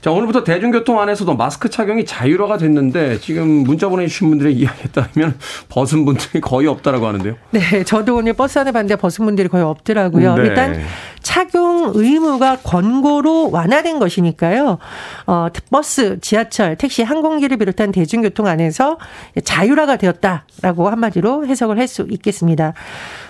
자, 0.00 0.10
오늘부터 0.10 0.44
대중교통 0.44 1.00
안에서도 1.00 1.34
마스크 1.36 1.68
착용이 1.70 2.04
자유화가 2.04 2.58
됐는데 2.58 3.18
지금 3.20 3.48
문자 3.48 3.88
보내주신 3.88 4.28
분들의 4.30 4.54
이야기에 4.54 4.86
따르면 4.92 5.38
벗은 5.68 6.04
분들이 6.04 6.40
거의 6.40 6.68
없다라고 6.68 7.06
하는데요. 7.06 7.34
네, 7.50 7.84
저도 7.84 8.16
오늘 8.16 8.32
버스 8.32 8.58
안에 8.58 8.70
봤는데 8.70 8.96
벗은 8.96 9.24
분들이 9.24 9.48
거의 9.48 9.64
없더라고요. 9.64 10.36
네. 10.36 10.42
일단 10.44 10.80
착용 11.20 11.92
의무가 11.94 12.58
권고로 12.58 13.50
완화된 13.50 13.98
것이니까요. 13.98 14.78
어, 15.26 15.46
버스, 15.70 16.20
지하철, 16.20 16.76
택시, 16.76 17.02
항공기를 17.02 17.56
비롯한 17.56 17.92
대중교통 17.92 18.46
안에서 18.46 18.98
자율화가 19.42 19.96
되었다라고 19.96 20.90
한마디로 20.90 21.46
해석을 21.46 21.78
할 21.78 21.84
수 21.84 22.06
있겠습니다. 22.08 22.72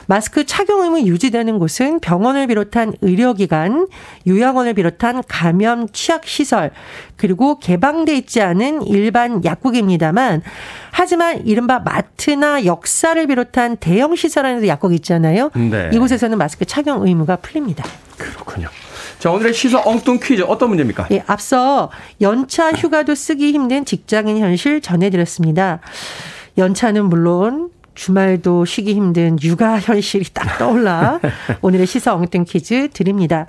마스크 0.06 0.44
착용 0.44 0.82
의무 0.82 1.00
유지되는 1.02 1.58
곳은 1.58 2.00
병원을 2.00 2.46
비롯한 2.46 2.94
의료기관, 3.00 3.88
요양원을 4.26 4.74
비롯한 4.74 5.22
감염 5.28 5.88
취약시설, 5.88 6.70
그리고 7.16 7.58
개방돼 7.58 8.16
있지 8.16 8.40
않은 8.40 8.86
일반 8.86 9.44
약국입니다만, 9.44 10.42
하지만 10.90 11.46
이른바 11.46 11.80
마트나 11.80 12.64
역사를 12.64 13.26
비롯한 13.26 13.76
대형 13.78 14.14
시설 14.14 14.46
안에도 14.46 14.66
약국 14.68 14.94
있잖아요. 14.94 15.50
네. 15.54 15.90
이곳에서는 15.92 16.36
마스크 16.38 16.64
착용 16.64 17.06
의무가 17.06 17.36
풀립니다. 17.36 17.84
그렇군요. 18.16 18.68
자, 19.18 19.30
오늘의 19.30 19.54
시사 19.54 19.80
엉뚱 19.84 20.18
퀴즈 20.22 20.42
어떤 20.42 20.68
문제입니까? 20.68 21.08
예, 21.10 21.22
앞서 21.26 21.90
연차 22.20 22.72
휴가도 22.72 23.14
쓰기 23.14 23.52
힘든 23.52 23.84
직장인 23.84 24.38
현실 24.38 24.80
전해드렸습니다. 24.80 25.80
연차는 26.58 27.06
물론 27.06 27.70
주말도 27.94 28.64
쉬기 28.64 28.94
힘든 28.94 29.36
육아 29.42 29.78
현실이 29.78 30.26
딱 30.32 30.58
떠올라 30.58 31.20
오늘의 31.62 31.86
시사 31.86 32.14
엉뚱 32.14 32.44
퀴즈 32.44 32.88
드립니다. 32.92 33.46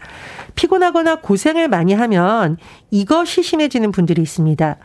피곤하거나 0.56 1.22
고생을 1.22 1.68
많이 1.68 1.94
하면 1.94 2.58
이것이 2.92 3.44
심해지는 3.44 3.92
분들이 3.92 4.22
있습니다. 4.22 4.78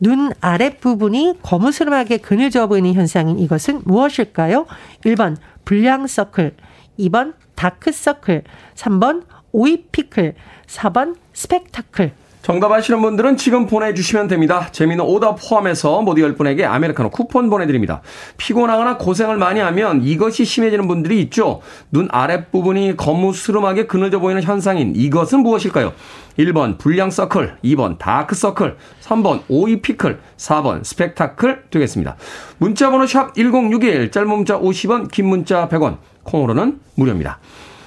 눈 0.00 0.30
아랫부분이 0.40 1.38
거무스름하게 1.42 2.18
그늘 2.18 2.50
져 2.50 2.66
보이는 2.66 2.92
현상인 2.92 3.38
이것은 3.38 3.82
무엇일까요? 3.84 4.66
1번 5.04 5.36
불량 5.64 6.06
서클, 6.06 6.54
2번 6.98 7.34
다크 7.54 7.92
서클, 7.92 8.44
3번 8.74 9.24
오이피클, 9.52 10.34
4번 10.66 11.16
스펙타클. 11.32 12.12
정답 12.46 12.70
아시는 12.70 13.02
분들은 13.02 13.36
지금 13.38 13.66
보내주시면 13.66 14.28
됩니다. 14.28 14.68
재밌는 14.70 15.04
오답 15.04 15.36
포함해서 15.40 16.02
모두 16.02 16.22
10분에게 16.22 16.62
아메리카노 16.62 17.10
쿠폰 17.10 17.50
보내드립니다. 17.50 18.02
피곤하거나 18.36 18.98
고생을 18.98 19.36
많이 19.36 19.58
하면 19.58 20.04
이것이 20.04 20.44
심해지는 20.44 20.86
분들이 20.86 21.20
있죠. 21.22 21.60
눈 21.90 22.06
아랫부분이 22.08 22.96
거무스름하게 22.96 23.88
그늘져 23.88 24.20
보이는 24.20 24.40
현상인 24.44 24.92
이것은 24.94 25.40
무엇일까요? 25.40 25.92
1번 26.38 26.78
불량 26.78 27.10
서클, 27.10 27.56
2번 27.64 27.98
다크 27.98 28.36
서클, 28.36 28.76
3번 29.02 29.42
오이 29.48 29.82
피클, 29.82 30.20
4번 30.36 30.84
스펙타클 30.84 31.64
되겠습니다. 31.72 32.14
문자 32.58 32.92
번호 32.92 33.08
샵 33.08 33.34
1061, 33.34 34.12
짧은 34.12 34.28
문자 34.28 34.56
50원, 34.56 35.10
긴 35.10 35.26
문자 35.26 35.68
100원, 35.68 35.96
콩으로는 36.22 36.78
무료입니다. 36.94 37.40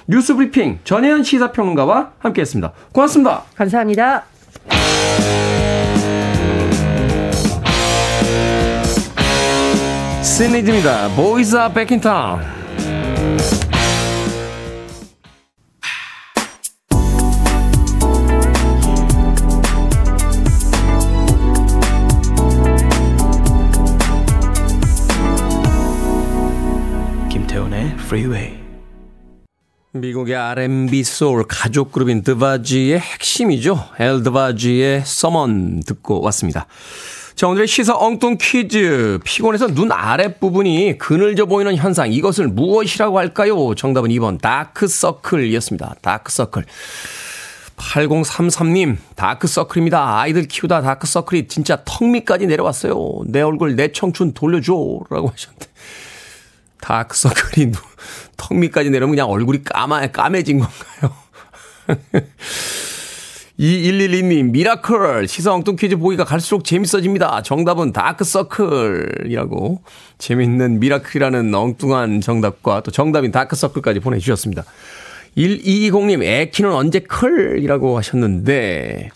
뉴스 0.06 0.34
브리핑 0.34 0.80
전혜연 0.84 1.22
시사평론가와 1.22 2.10
함께했습니다. 2.18 2.72
고맙습니다. 2.92 3.44
감사합니다. 3.54 4.24
Are 11.60 11.68
back 11.68 11.90
in 11.90 12.00
town. 12.00 12.40
김태훈의 27.28 27.96
Freeway. 27.98 28.69
미국의 29.92 30.36
R&B 30.36 31.02
소울 31.02 31.44
가족 31.48 31.90
그룹인 31.90 32.22
드바지의 32.22 33.00
핵심이죠. 33.00 33.88
엘 33.98 34.22
드바지의 34.22 35.02
Someone 35.04 35.80
듣고 35.80 36.20
왔습니다. 36.22 36.66
자, 37.34 37.48
오늘의 37.48 37.66
시사 37.66 37.96
엉뚱 37.96 38.36
퀴즈. 38.40 39.18
피곤해서 39.24 39.66
눈 39.68 39.90
아랫부분이 39.90 40.98
그늘져 40.98 41.46
보이는 41.46 41.74
현상. 41.74 42.12
이것을 42.12 42.46
무엇이라고 42.46 43.18
할까요? 43.18 43.74
정답은 43.74 44.10
2번 44.10 44.40
다크서클이었습니다. 44.40 45.96
다크서클. 46.02 46.66
8033님, 47.76 48.96
다크서클입니다. 49.16 50.20
아이들 50.20 50.46
키우다 50.46 50.82
다크서클이 50.82 51.48
진짜 51.48 51.82
턱 51.84 52.04
밑까지 52.04 52.46
내려왔어요. 52.46 53.22
내 53.26 53.40
얼굴, 53.40 53.74
내 53.74 53.90
청춘 53.90 54.34
돌려줘. 54.34 54.72
라고 55.10 55.30
하셨는데. 55.30 55.66
다크서클이 56.80 57.72
턱 58.36 58.56
밑까지 58.56 58.90
내려오면 58.90 59.16
그냥 59.16 59.30
얼굴이 59.30 59.64
까마, 59.64 60.06
까매진 60.08 60.60
건가요? 60.60 61.16
2112님, 63.60 64.50
miracle. 64.52 65.28
시사 65.28 65.52
엉뚱 65.52 65.76
퀴즈 65.76 65.96
보기가 65.96 66.24
갈수록 66.24 66.64
재밌어집니다. 66.64 67.42
정답은 67.42 67.92
다크서클이라고. 67.92 69.82
재밌는 70.16 70.80
miracle이라는 70.80 71.54
엉뚱한 71.54 72.22
정답과 72.22 72.82
또 72.82 72.90
정답인 72.90 73.32
다크서클까지 73.32 74.00
보내주셨습니다. 74.00 74.64
1220님, 75.36 76.22
애 76.22 76.35
키는 76.35 76.72
언제 76.72 77.00
클 77.00 77.58
이라고 77.62 77.98
하셨는데, 77.98 79.10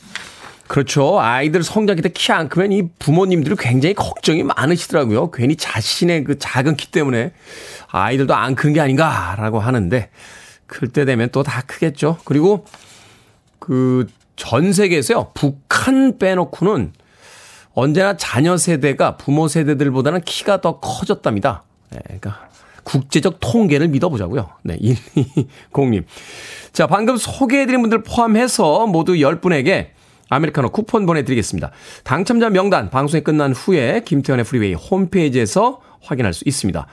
그렇죠. 0.68 1.20
아이들 1.20 1.62
성장기 1.62 2.03
때 2.03 2.09
키 2.09 2.33
안 2.33 2.48
크면 2.48 2.72
이 2.72 2.88
부모님들이 2.98 3.55
굉장히 3.59 3.94
걱정이 3.94 4.42
많으시더라고요. 4.42 5.31
괜히 5.31 5.57
자신의 5.57 6.24
그 6.24 6.38
작은 6.38 6.77
키 6.77 6.90
때문에 6.90 7.33
아이들도 7.90 8.35
안 8.35 8.55
큰 8.57 8.72
게 8.72 8.81
아닌가라고 8.81 9.61
하는데 9.61 10.09
클 10.66 10.88
때 10.88 11.05
되면 11.05 11.29
또 11.31 11.42
다 11.42 11.62
크겠죠. 11.62 12.18
그리고 12.24 12.64
그 13.59 14.07
전 14.37 14.72
세계에서요. 14.72 15.31
북한 15.35 16.18
빼놓고는 16.18 16.92
언제나 17.74 18.16
자녀 18.16 18.57
세대가 18.57 19.16
부모 19.16 19.46
세대들보다는 19.46 20.22
키가 20.22 20.61
더 20.61 20.81
커졌답니다. 20.81 21.62
네, 21.90 21.98
그러니까 22.05 22.48
국제적 22.83 23.37
통계를 23.38 23.87
믿어보자고요. 23.88 24.50
네, 24.64 24.77
1206님. 25.72 26.05
자, 26.72 26.88
방금 26.88 27.16
소개해드린 27.16 27.81
분들 27.83 28.03
포함해서 28.03 28.88
모두 28.88 29.12
10분에게 29.14 29.90
아메리카노 30.35 30.70
쿠폰 30.70 31.07
보내드리겠습니다. 31.07 31.70
당첨자 32.03 32.51
명단 32.51 32.90
방송이 32.90 33.23
끝난 33.23 33.53
후에 33.53 34.03
김태훈의 34.05 34.44
프리웨이 34.44 34.75
홈페이지에서 34.75 35.81
확인할 36.03 36.33
수 36.33 36.44
있습니다. 36.47 36.87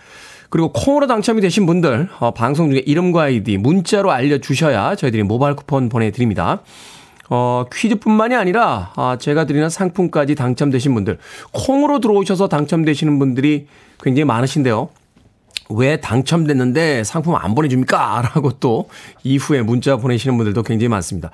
그리고 0.49 0.71
콩으로 0.71 1.07
당첨이 1.07 1.41
되신 1.41 1.65
분들 1.65 2.09
어, 2.19 2.31
방송 2.31 2.69
중에 2.69 2.83
이름과 2.85 3.23
아이디 3.23 3.57
문자로 3.57 4.11
알려주셔야 4.11 4.95
저희들이 4.95 5.23
모바일 5.23 5.55
쿠폰 5.55 5.89
보내드립니다. 5.89 6.61
어, 7.29 7.65
퀴즈뿐만이 7.73 8.35
아니라 8.35 8.91
아, 8.97 9.17
제가 9.17 9.45
드리는 9.45 9.69
상품까지 9.69 10.35
당첨되신 10.35 10.93
분들 10.93 11.17
콩으로 11.51 11.99
들어오셔서 11.99 12.49
당첨되시는 12.49 13.17
분들이 13.17 13.67
굉장히 14.03 14.25
많으신데요. 14.25 14.89
왜 15.75 15.99
당첨됐는데 15.99 17.03
상품 17.03 17.35
안 17.35 17.55
보내줍니까? 17.55 18.31
라고 18.35 18.51
또 18.59 18.89
이후에 19.23 19.61
문자 19.61 19.97
보내시는 19.97 20.37
분들도 20.37 20.63
굉장히 20.63 20.89
많습니다. 20.89 21.31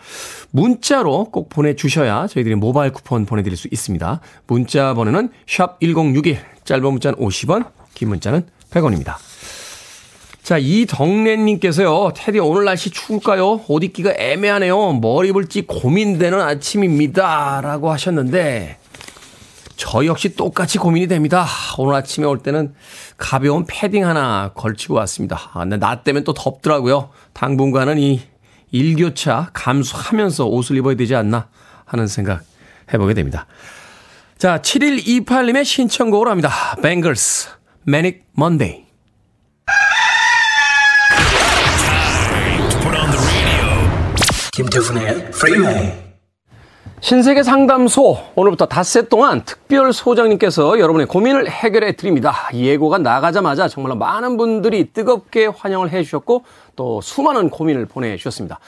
문자로 0.52 1.26
꼭 1.32 1.50
보내주셔야 1.50 2.28
저희들이 2.28 2.56
모바일 2.56 2.91
쿠폰 2.91 3.26
보내드릴 3.26 3.58
수 3.58 3.67
있습니다. 3.71 4.21
문자 4.47 4.93
번호는 4.93 5.30
샵 5.47 5.80
1061, 5.80 6.39
짧은 6.63 6.84
문자는 6.84 7.19
50원, 7.19 7.65
긴 7.93 8.10
문자는 8.10 8.45
100원입니다. 8.71 9.15
자, 10.47 10.58
이덕래님께서요, 10.58 12.13
테디 12.15 12.39
오늘 12.39 12.63
날씨 12.63 12.89
추울까요? 12.89 13.65
옷 13.67 13.84
입기가 13.84 14.13
애매하네요. 14.15 14.93
뭘 14.93 15.26
입을지 15.26 15.63
고민되는 15.63 16.39
아침입니다. 16.39 17.60
라고 17.62 17.91
하셨는데, 17.91 18.78
저 19.78 20.06
역시 20.06 20.36
똑같이 20.36 20.80
고민이 20.80 21.08
됩니다. 21.08 21.46
오늘 21.78 21.94
아침에 21.94 22.26
올 22.26 22.40
때는 22.40 22.74
가벼운 23.16 23.66
패딩 23.68 24.06
하나 24.06 24.52
걸치고 24.56 24.96
왔습니다. 24.96 25.52
아, 25.54 25.60
근데 25.60 25.78
낮 25.78 26.04
되면 26.04 26.24
또 26.24 26.34
덥더라고요. 26.34 27.10
당분간은 27.34 28.00
이 28.00 28.22
일교차 28.72 29.52
감수하면서 29.54 30.48
옷을 30.48 30.78
입어야 30.78 30.96
되지 30.96 31.16
않나 31.16 31.48
하는 31.86 32.08
생각 32.08 32.44
해보게 32.92 33.13
됩니다. 33.13 33.46
자, 34.38 34.60
7128님의 34.62 35.63
신청곡으로 35.63 36.30
합니다. 36.30 36.52
뱅글스, 36.82 37.50
Manic 37.88 38.24
Monday. 38.38 38.86
김태훈의 44.54 45.30
프리웨이 45.32 46.07
신세계 46.99 47.43
상담소 47.43 48.17
오늘부터 48.33 48.65
닷새 48.65 49.07
동안 49.07 49.43
특별 49.45 49.93
소장님께서 49.93 50.79
여러분의 50.79 51.05
고민을 51.05 51.47
해결해 51.47 51.95
드립니다. 51.95 52.33
예고가 52.55 52.97
나가자마자 52.97 53.67
정말로 53.67 53.95
많은 53.95 54.36
분들이 54.36 54.91
뜨겁게 54.91 55.45
환영을 55.45 55.91
해 55.91 56.01
주셨고 56.01 56.43
또 56.78 57.02
수많은 57.02 57.50
고민을 57.50 57.88
보내주셨습니다. 57.88 58.60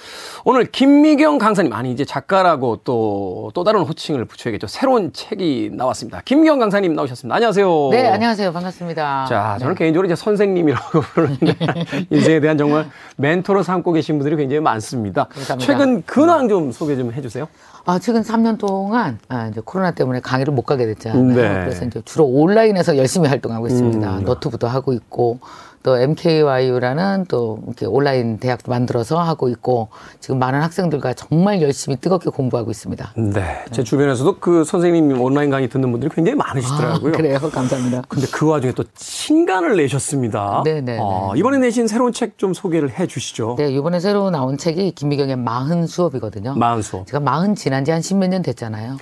오늘 0.44 0.66
김미경 0.66 1.38
강사님, 1.38 1.72
아니 1.72 1.92
이제 1.92 2.04
작가라고 2.04 2.82
또, 2.84 3.52
또 3.54 3.64
다른 3.64 3.82
호칭을 3.82 4.26
붙여야겠죠. 4.26 4.68
새로운 4.68 5.14
책이 5.14 5.70
나왔습니다. 5.74 6.22
김미경 6.26 6.60
강사님 6.60 6.94
나오셨습니다. 6.94 7.36
안녕하세요. 7.36 7.90
네, 7.92 8.08
안녕하세요. 8.10 8.52
반갑습니다. 8.52 9.26
자, 9.30 9.58
저는 9.60 9.76
네. 9.76 9.78
개인적으로 9.78 10.08
이제 10.08 10.16
선생님이라고 10.16 11.00
부르는데 11.14 11.56
인생에 12.10 12.40
대한 12.42 12.58
정말 12.58 12.90
멘토로 13.16 13.64
삼고 13.64 13.94
계신 13.94 14.18
분들이 14.18 14.36
굉장히 14.36 14.60
많습니다. 14.60 15.26
감사합니다. 15.26 15.66
최근 15.72 16.02
근황 16.04 16.50
좀 16.50 16.72
소개 16.72 16.98
좀 16.98 17.14
해주세요. 17.14 17.48
아, 17.86 17.98
최근 18.00 18.22
3년 18.22 18.58
동안 18.58 19.20
아, 19.30 19.48
이제 19.48 19.62
코로나 19.64 19.92
때문에 19.92 20.20
강의를 20.20 20.54
못 20.54 20.64
가게 20.64 20.86
됐잖아요. 20.88 21.24
네. 21.24 21.36
그래서 21.64 21.86
이제 21.86 22.02
주로 22.06 22.26
온라인에서 22.26 22.98
열심히 22.98 23.28
활동하고 23.30 23.68
있습니다. 23.68 24.18
음. 24.18 24.24
너튜브도 24.26 24.68
하고 24.68 24.94
있고 24.94 25.40
또 25.82 25.98
MKYU라는 25.98 27.26
또 27.30 27.60
이렇게 27.66 27.86
온라인 27.86 28.38
대학도 28.38 28.70
만들어서 28.70 29.20
하고 29.20 29.48
있고 29.50 29.88
지금 30.20 30.38
많은 30.38 30.62
학생들과 30.62 31.14
정말 31.14 31.62
열심히 31.62 31.96
뜨겁게 31.98 32.30
공부하고 32.30 32.70
있습니다. 32.70 33.14
네. 33.16 33.64
제 33.72 33.84
주변에서도 33.84 34.40
그 34.40 34.64
선생님 34.66 35.22
온라인 35.22 35.50
강의 35.50 35.70
듣는 35.70 35.92
분들이 35.92 36.12
굉장히 36.14 36.36
많으시더라고요. 36.38 37.14
아, 37.14 37.18
그래요. 37.18 37.40
감사합니다. 37.40 38.02
근데 38.10 38.28
그 38.32 38.46
와중에 38.48 38.74
또 38.74 38.84
신간을 38.98 39.78
내셨습니다. 39.78 40.64
네네. 40.66 40.98
아, 41.02 41.32
이번에 41.36 41.58
내신 41.60 41.88
새로운 41.88 42.12
책 42.14 42.30
좀 42.38 42.54
소개를 42.54 42.98
해 42.98 43.06
주시죠. 43.08 43.56
네, 43.58 43.70
이번에 43.72 44.00
새로 44.00 44.30
나온 44.30 44.58
책이 44.58 44.92
김미경의 44.92 45.36
마흔 45.38 45.88
수업이거든요. 45.88 46.54
마흔 46.56 46.82
수업. 46.82 47.06
제가 47.08 47.20
마흔 47.20 47.56
지난 47.56 47.84
지 47.84 47.92
한 47.92 48.02
십몇 48.02 48.30
년 48.30 48.42
됐잖아요. 48.44 48.98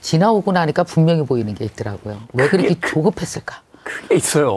지나오고 0.00 0.50
나니까 0.52 0.82
분명히 0.82 1.24
보이는 1.24 1.54
게 1.54 1.64
있더라고요. 1.64 2.16
왜 2.34 2.48
그렇게 2.48 2.74
조급했을까? 2.80 3.60
크게 3.84 4.16
있어요. 4.16 4.50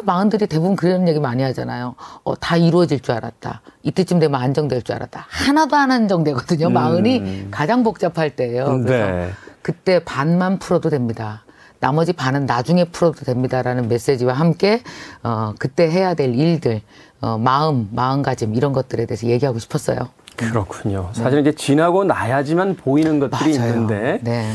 그 0.00 0.04
마흔들이 0.04 0.46
대부분 0.46 0.76
그런 0.76 1.06
얘기 1.08 1.20
많이 1.20 1.42
하잖아요. 1.42 1.94
어, 2.24 2.34
다 2.36 2.56
이루어질 2.56 3.00
줄 3.00 3.14
알았다. 3.14 3.60
이때쯤 3.82 4.18
되면 4.18 4.40
안정될 4.40 4.82
줄 4.82 4.94
알았다. 4.94 5.26
하나도 5.28 5.76
안 5.76 5.90
안정되거든요. 5.90 6.70
마흔이 6.70 7.48
가장 7.50 7.82
복잡할 7.82 8.30
때예요. 8.30 8.64
그래서 8.64 8.76
음. 8.76 8.84
네. 8.86 9.30
그때 9.60 10.02
반만 10.02 10.58
풀어도 10.58 10.88
됩니다. 10.88 11.44
나머지 11.80 12.12
반은 12.14 12.46
나중에 12.46 12.84
풀어도 12.84 13.24
됩니다라는 13.26 13.88
메시지와 13.88 14.32
함께 14.34 14.82
어, 15.22 15.54
그때 15.58 15.90
해야 15.90 16.14
될 16.14 16.34
일들, 16.34 16.80
어, 17.20 17.36
마음, 17.36 17.88
마음가짐 17.92 18.54
이런 18.54 18.72
것들에 18.72 19.04
대해서 19.06 19.26
얘기하고 19.26 19.58
싶었어요. 19.58 20.08
그렇군요. 20.36 21.10
사실은 21.12 21.42
이제 21.42 21.52
지나고 21.52 22.04
나야지만 22.04 22.76
보이는 22.76 23.18
것들이 23.20 23.58
맞아요. 23.58 23.68
있는데 23.70 24.20
네. 24.22 24.50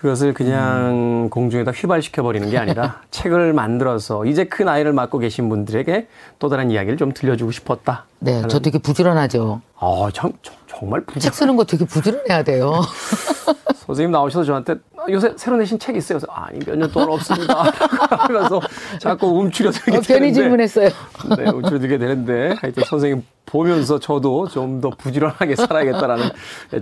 그것을 0.00 0.32
그냥 0.32 1.28
공중에다 1.28 1.72
휘발시켜 1.72 2.22
버리는 2.22 2.48
게 2.48 2.56
아니라 2.56 3.00
책을 3.10 3.52
만들어서 3.52 4.24
이제 4.26 4.44
그 4.44 4.62
나이를 4.62 4.92
맡고 4.92 5.18
계신 5.18 5.48
분들에게 5.48 6.06
또 6.38 6.48
다른 6.48 6.70
이야기를 6.70 6.96
좀 6.96 7.12
들려주고 7.12 7.50
싶었다. 7.50 8.04
네, 8.20 8.42
저 8.48 8.60
되게 8.60 8.78
부지런하죠. 8.78 9.60
아, 9.80 10.08
참, 10.12 10.32
정- 10.42 10.54
정말 10.78 11.00
부자. 11.02 11.20
책 11.20 11.34
쓰는 11.34 11.56
거 11.56 11.64
되게 11.64 11.84
부지런해야 11.84 12.42
돼요. 12.44 12.80
선생님 13.86 14.10
나오셔서 14.12 14.44
저한테 14.44 14.74
아, 14.98 15.04
요새 15.10 15.32
새로 15.36 15.56
내신 15.56 15.78
책 15.78 15.96
있어요. 15.96 16.18
그래서 16.18 16.30
아니 16.32 16.58
몇 16.64 16.76
년 16.76 16.90
동안 16.92 17.08
없습니다. 17.10 17.62
하면서 18.10 18.60
자꾸 19.00 19.28
움츠려들게 19.28 19.96
어, 19.96 20.00
괜히 20.00 20.20
되는데. 20.20 20.32
질문했어요. 20.34 20.88
네, 21.38 21.48
움츠려들게 21.50 21.98
되는데 21.98 22.54
하여튼 22.60 22.82
선생님 22.86 23.24
보면서 23.46 23.98
저도 23.98 24.46
좀 24.48 24.78
더 24.82 24.90
부지런하게 24.90 25.56
살아야겠다라는 25.56 26.28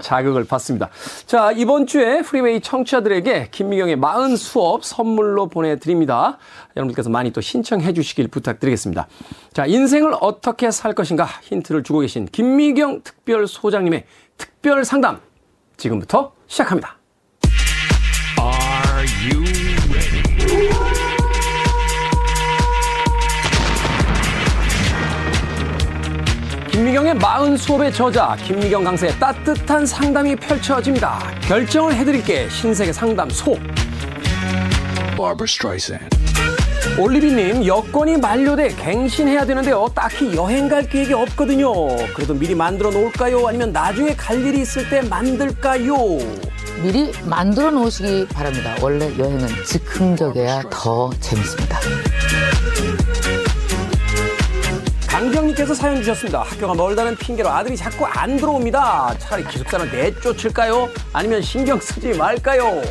자극을 0.00 0.44
받습니다. 0.44 0.90
자 1.24 1.52
이번 1.52 1.86
주에 1.86 2.22
프리웨이 2.22 2.60
청취자들에게 2.60 3.48
김미경의 3.52 3.96
마흔 3.96 4.34
수업 4.36 4.84
선물로 4.84 5.46
보내드립니다. 5.46 6.38
여러분들께서 6.76 7.08
많이 7.08 7.30
또 7.30 7.40
신청해 7.40 7.92
주시길 7.94 8.28
부탁드리겠습니다. 8.28 9.06
자 9.52 9.64
인생을 9.64 10.14
어떻게 10.20 10.70
살 10.72 10.92
것인가 10.92 11.26
힌트를 11.42 11.84
주고 11.84 12.00
계신 12.00 12.26
김미경 12.26 13.02
특별 13.04 13.46
소장 13.46 13.85
님의 13.86 14.04
특별 14.36 14.84
상담 14.84 15.20
지금부터 15.76 16.32
시작합니다. 16.46 16.96
Are 18.38 19.06
you 19.24 19.42
ready? 19.90 20.22
김미경의 26.70 27.14
마흔 27.14 27.56
수업의 27.56 27.92
저자 27.92 28.36
김미경 28.36 28.84
강사의 28.84 29.18
따뜻한 29.18 29.86
상담이 29.86 30.36
펼쳐집니다. 30.36 31.18
결정을 31.42 31.94
해드릴게 31.94 32.48
신세계 32.50 32.92
상담소. 32.92 33.58
Barbara 35.16 35.46
Streisand. 35.46 36.14
올리비님 36.98 37.66
여권이 37.66 38.16
만료돼 38.18 38.68
갱신해야 38.76 39.44
되는데요. 39.44 39.86
딱히 39.94 40.34
여행 40.34 40.68
갈 40.68 40.88
계획이 40.88 41.12
없거든요. 41.12 41.72
그래도 42.14 42.32
미리 42.32 42.54
만들어 42.54 42.90
놓을까요? 42.90 43.46
아니면 43.46 43.72
나중에 43.72 44.14
갈 44.16 44.42
일이 44.44 44.60
있을 44.60 44.88
때 44.88 45.02
만들까요? 45.02 45.94
미리 46.82 47.12
만들어 47.24 47.70
놓으시기 47.70 48.28
바랍니다. 48.28 48.74
원래 48.80 49.06
여행은 49.18 49.46
즉흥적이야 49.66 50.62
더 50.70 51.10
재밌습니다. 51.20 51.78
강경님께서 55.06 55.74
사연 55.74 55.96
주셨습니다. 55.96 56.42
학교가 56.42 56.74
멀다는 56.74 57.16
핑계로 57.16 57.48
아들이 57.48 57.76
자꾸 57.76 58.04
안 58.06 58.36
들어옵니다. 58.36 59.14
차라리 59.18 59.44
기숙사는 59.48 59.90
내쫓을까요? 59.90 60.88
아니면 61.12 61.40
신경 61.42 61.80
쓰지 61.80 62.08
말까요? 62.16 62.82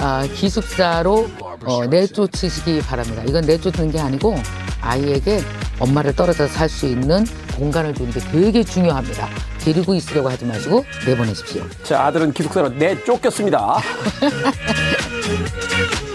아, 0.00 0.26
기숙사로 0.34 1.28
어, 1.64 1.86
내쫓으시기 1.86 2.80
바랍니다. 2.82 3.22
이건 3.26 3.44
내쫓는 3.44 3.90
게 3.90 3.98
아니고 4.00 4.36
아이에게 4.80 5.40
엄마를 5.80 6.14
떨어져서 6.14 6.52
살 6.52 6.68
수 6.68 6.86
있는 6.86 7.24
공간을 7.56 7.94
주는 7.94 8.12
게 8.12 8.20
되게 8.20 8.62
중요합니다. 8.62 9.28
데리고 9.58 9.94
있으려고 9.94 10.30
하지 10.30 10.44
마시고 10.44 10.84
내보내십시오. 11.06 11.64
자, 11.82 12.04
아들은 12.06 12.32
기숙사로 12.32 12.68
내쫓겼습니다. 12.70 13.78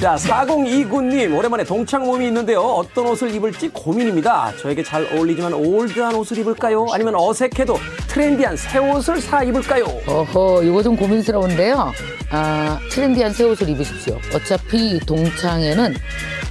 자, 0.00 0.14
4029님, 0.16 1.36
오랜만에 1.36 1.64
동창 1.64 2.04
모임이 2.04 2.26
있는데요. 2.26 2.60
어떤 2.60 3.06
옷을 3.06 3.34
입을지 3.34 3.68
고민입니다. 3.70 4.52
저에게 4.60 4.82
잘 4.82 5.06
어울리지만 5.12 5.54
old한 5.54 6.14
옷을 6.14 6.36
입을까요? 6.38 6.86
아니면 6.92 7.14
어색해도 7.16 7.78
trendy한 8.08 8.56
새 8.58 8.78
옷을 8.78 9.20
사 9.22 9.42
입을까요? 9.42 9.84
어허, 10.06 10.62
이거 10.64 10.82
좀 10.82 10.96
고민스러운데요. 10.96 11.92
아, 12.30 12.78
trendy한 12.90 13.32
새 13.32 13.44
옷을 13.44 13.70
입으십시오. 13.70 14.18
어차피 14.34 15.00
동창회는 15.00 15.94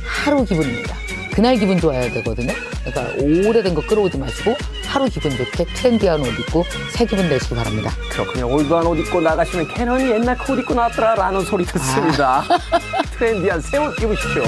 하루 0.03 0.43
기분입니다. 0.43 0.95
그날 1.35 1.57
기분 1.57 1.77
좋아야 1.77 2.09
되거든요. 2.13 2.53
그러니까 2.85 3.13
오래된 3.47 3.73
거 3.75 3.81
끌어오지 3.81 4.17
마시고 4.17 4.55
하루 4.87 5.05
기분 5.09 5.31
좋게 5.31 5.65
trendy한 5.65 6.21
옷 6.21 6.27
입고 6.39 6.63
새 6.91 7.05
기분 7.05 7.27
내시기 7.27 7.55
바랍니다. 7.55 7.91
그렇군요. 8.09 8.47
old한 8.53 8.85
옷 8.85 8.95
입고 8.97 9.19
나가시면 9.19 9.67
걔는 9.67 10.11
옛날 10.11 10.37
그 10.37 10.53
옷 10.53 10.59
입고 10.59 10.73
나왔더라 10.73 11.15
라는 11.15 11.41
소리 11.41 11.65
듣습니다. 11.65 12.43
트렌디한 13.19 13.59
새 13.61 13.77
옷 13.79 13.99
입으십시오. 14.01 14.43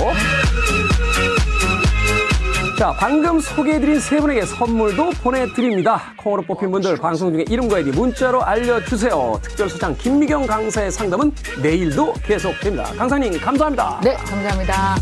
자, 2.80 2.94
방금 2.98 3.40
소개해드린 3.40 4.00
세 4.00 4.20
분에게 4.22 4.46
선물도 4.46 5.10
보내드립니다. 5.24 6.14
콩으로 6.16 6.44
뽑힌 6.44 6.72
분들 6.72 6.98
방송 6.98 7.34
중에 7.34 7.44
이름과 7.50 7.78
아이디 7.78 7.90
문자로 7.90 8.44
알려주세요. 8.44 9.40
특별소장 9.42 9.98
김미경 9.98 10.46
강사의 10.46 10.92
상담은 10.92 11.32
내일도 11.62 12.14
계속됩니다. 12.24 12.84
강사님, 12.96 13.40
감사합니다. 13.42 14.00
네, 14.04 14.14
감사합니다. 14.14 14.96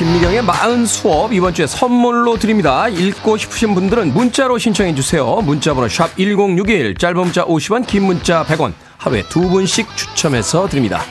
김미경의 0.00 0.40
마흔 0.40 0.86
수업 0.86 1.30
이번 1.30 1.52
주에 1.52 1.66
선물로 1.66 2.38
드립니다. 2.38 2.88
읽고 2.88 3.36
싶으신 3.36 3.74
분들은 3.74 4.14
문자로 4.14 4.56
신청해 4.56 4.94
주세요. 4.94 5.26
문자번호 5.42 5.90
샵 5.90 6.16
1061, 6.16 6.94
짧은 6.94 7.20
문자 7.20 7.44
50원, 7.44 7.86
긴 7.86 8.04
문자 8.04 8.42
100원, 8.46 8.72
하루에 8.96 9.22
두 9.28 9.46
분씩 9.50 9.94
추첨해서 9.98 10.66
드립니다. 10.68 11.02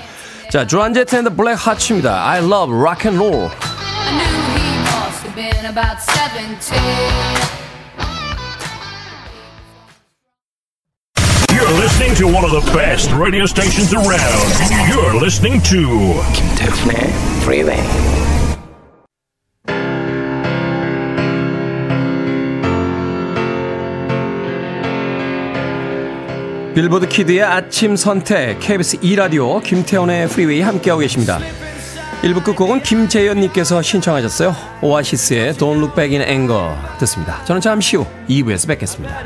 자, 0.49 0.65
Joan 0.65 1.17
Jett 1.17 1.35
and 1.35 1.53
Blackhearts입니다. 1.53 2.27
I 2.27 2.39
love 2.39 2.75
rock 2.75 3.07
and 3.07 3.23
roll. 3.23 3.51
I 3.51 4.11
knew 4.11 4.25
he 4.57 4.79
must 4.81 5.23
have 5.23 5.35
been 5.35 5.65
about 5.67 6.01
17. 6.01 6.81
You're 11.53 11.77
listening 11.77 12.15
to 12.15 12.25
one 12.25 12.43
of 12.43 12.49
the 12.49 12.65
best 12.73 13.11
radio 13.13 13.45
stations 13.45 13.93
around. 13.93 14.49
You're 14.89 15.21
listening 15.21 15.61
to 15.69 15.77
김태훈의 16.33 17.13
Freeway. 17.43 18.28
Billboard 26.79 27.09
Kid의 27.09 27.43
아침 27.43 27.97
선택 27.97 28.57
KBS 28.61 28.99
2라디오 29.01 29.61
김태훈의 29.61 30.29
Freeway 30.29 30.61
함께하고 30.61 31.01
계십니다. 31.01 31.37
1부 32.21 32.41
끝곡은 32.41 32.83
김재현님께서 32.83 33.81
신청하셨어요. 33.81 34.55
오아시스의 34.81 35.55
Don't 35.55 35.75
Look 35.75 35.93
Back 35.93 36.17
in 36.17 36.25
Anger 36.25 36.77
듣습니다. 36.99 37.43
저는 37.43 37.59
잠시 37.59 37.97
후 37.97 38.05
2부에서 38.29 38.69
뵙겠습니다. 38.69 39.23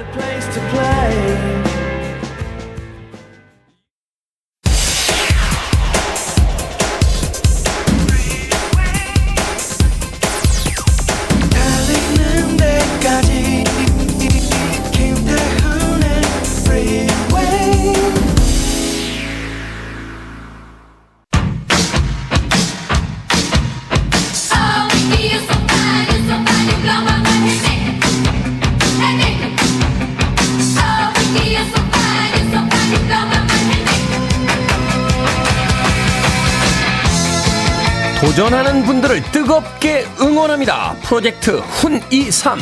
응원합니다. 40.63 40.95
프로젝트 41.03 41.61
훈23. 41.61 42.57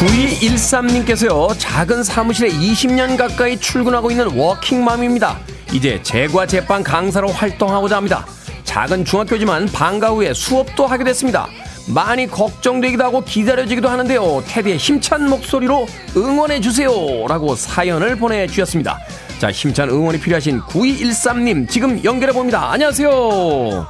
(9213님께서요) 0.00 1.54
작은 1.58 2.02
사무실에 2.02 2.48
(20년) 2.48 3.16
가까이 3.18 3.58
출근하고 3.58 4.10
있는 4.10 4.34
워킹맘입니다 4.34 5.38
이제 5.72 6.00
제과 6.02 6.46
제빵 6.46 6.82
강사로 6.82 7.28
활동하고자 7.28 7.96
합니다 7.96 8.26
작은 8.64 9.04
중학교지만 9.04 9.66
방과 9.66 10.08
후에 10.08 10.32
수업도 10.32 10.86
하게 10.86 11.04
됐습니다 11.04 11.48
많이 11.94 12.26
걱정되기도 12.26 13.02
하고 13.04 13.20
기다려지기도 13.22 13.88
하는데요. 13.88 14.42
테디의 14.46 14.76
힘찬 14.76 15.28
목소리로 15.28 15.86
응원해주세요. 16.16 17.26
라고 17.28 17.54
사연을 17.54 18.16
보내주셨습니다. 18.16 18.98
자, 19.38 19.50
힘찬 19.50 19.88
응원이 19.88 20.20
필요하신 20.20 20.60
9213님, 20.60 21.68
지금 21.68 22.02
연결해봅니다. 22.04 22.72
안녕하세요. 22.72 23.86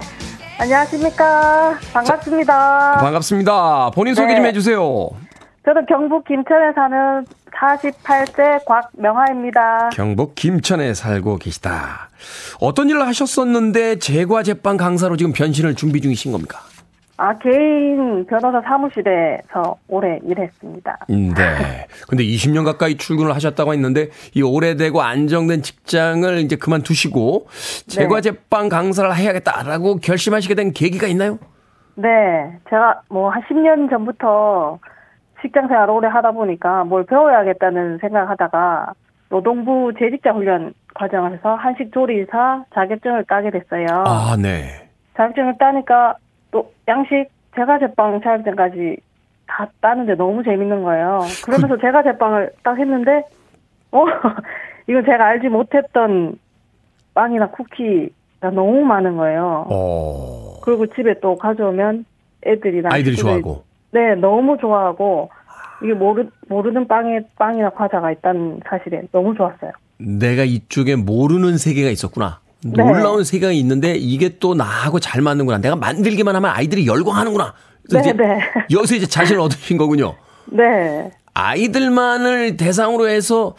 안녕하십니까. 0.58 1.78
반갑습니다. 1.92 2.98
반갑습니다. 3.00 3.90
본인 3.94 4.14
소개 4.14 4.28
네. 4.28 4.36
좀 4.36 4.46
해주세요. 4.46 5.10
저는 5.64 5.86
경북 5.86 6.24
김천에 6.26 6.72
사는 6.74 7.24
48세 7.54 8.64
곽명화입니다. 8.64 9.90
경북 9.92 10.34
김천에 10.34 10.94
살고 10.94 11.36
계시다. 11.38 12.10
어떤 12.60 12.88
일을 12.88 13.06
하셨었는데 13.06 13.98
제과 13.98 14.42
제빵 14.42 14.76
강사로 14.76 15.16
지금 15.16 15.32
변신을 15.32 15.74
준비 15.74 16.00
중이신 16.00 16.32
겁니까? 16.32 16.60
아, 17.22 17.36
개인 17.36 18.24
변호사 18.24 18.62
사무실에서 18.62 19.76
오래 19.88 20.18
일했습니다. 20.24 20.98
네. 21.10 21.86
근데 22.08 22.24
20년 22.24 22.64
가까이 22.64 22.96
출근을 22.96 23.34
하셨다고 23.34 23.74
했는데 23.74 24.08
이 24.34 24.40
오래되고 24.42 25.02
안정된 25.02 25.60
직장을 25.60 26.38
이제 26.38 26.56
그만두시고 26.56 27.46
제과 27.88 28.22
제빵 28.22 28.70
강사를 28.70 29.14
해야겠다라고 29.14 29.96
결심하시게 29.96 30.54
된 30.54 30.72
계기가 30.72 31.06
있나요? 31.08 31.38
네. 31.96 32.08
제가 32.70 33.02
뭐 33.10 33.28
한 33.30 33.42
10년 33.42 33.90
전부터 33.90 34.78
직장 35.42 35.68
생활 35.68 35.90
오래 35.90 36.08
하다 36.08 36.32
보니까 36.32 36.84
뭘 36.84 37.04
배워야겠다는 37.04 37.98
생각 38.00 38.30
하다가 38.30 38.94
노동부 39.28 39.92
재직자 39.98 40.30
훈련 40.32 40.72
과정을 40.94 41.34
해서 41.34 41.54
한식 41.54 41.92
조리사 41.92 42.64
자격증을 42.74 43.26
따게 43.28 43.50
됐어요. 43.50 44.04
아, 44.06 44.36
네. 44.40 44.88
자격증을 45.18 45.58
따니까 45.58 46.16
또 46.50 46.72
양식 46.88 47.26
제과 47.56 47.78
제빵 47.78 48.20
자격증까지 48.22 48.96
다 49.46 49.68
따는데 49.80 50.14
너무 50.14 50.42
재밌는 50.42 50.82
거예요. 50.82 51.22
그러면서 51.44 51.76
제과 51.78 52.02
제빵을 52.02 52.52
딱 52.62 52.78
했는데 52.78 53.24
어 53.92 54.04
이건 54.88 55.04
제가 55.04 55.26
알지 55.26 55.48
못했던 55.48 56.38
빵이나 57.14 57.50
쿠키가 57.50 58.50
너무 58.52 58.84
많은 58.84 59.16
거예요. 59.16 59.66
어. 59.70 60.60
그리고 60.62 60.86
집에 60.86 61.18
또 61.20 61.36
가져오면 61.36 62.04
애들이나 62.46 62.90
아이들이 62.92 63.16
좋아하고. 63.16 63.64
네 63.92 64.14
너무 64.14 64.56
좋아하고 64.58 65.30
이게 65.82 65.94
모르 65.94 66.28
모르는 66.48 66.86
빵에 66.86 67.20
빵이나 67.36 67.70
과자가 67.70 68.12
있다는 68.12 68.60
사실에 68.68 69.02
너무 69.12 69.34
좋았어요. 69.34 69.72
내가 69.98 70.44
이쪽에 70.44 70.96
모르는 70.96 71.58
세계가 71.58 71.90
있었구나. 71.90 72.40
네. 72.64 72.82
놀라운 72.82 73.24
세계가 73.24 73.52
있는데 73.52 73.94
이게 73.94 74.38
또 74.38 74.54
나하고 74.54 75.00
잘 75.00 75.22
맞는구나. 75.22 75.58
내가 75.58 75.76
만들기만 75.76 76.36
하면 76.36 76.50
아이들이 76.50 76.86
열광하는구나. 76.86 77.54
네, 77.92 78.00
이제 78.00 78.12
네. 78.12 78.40
여기서 78.70 78.96
이제 78.96 79.06
자신을 79.06 79.40
얻으신 79.40 79.76
거군요. 79.76 80.14
네. 80.46 81.10
아이들만을 81.34 82.56
대상으로 82.56 83.08
해서 83.08 83.54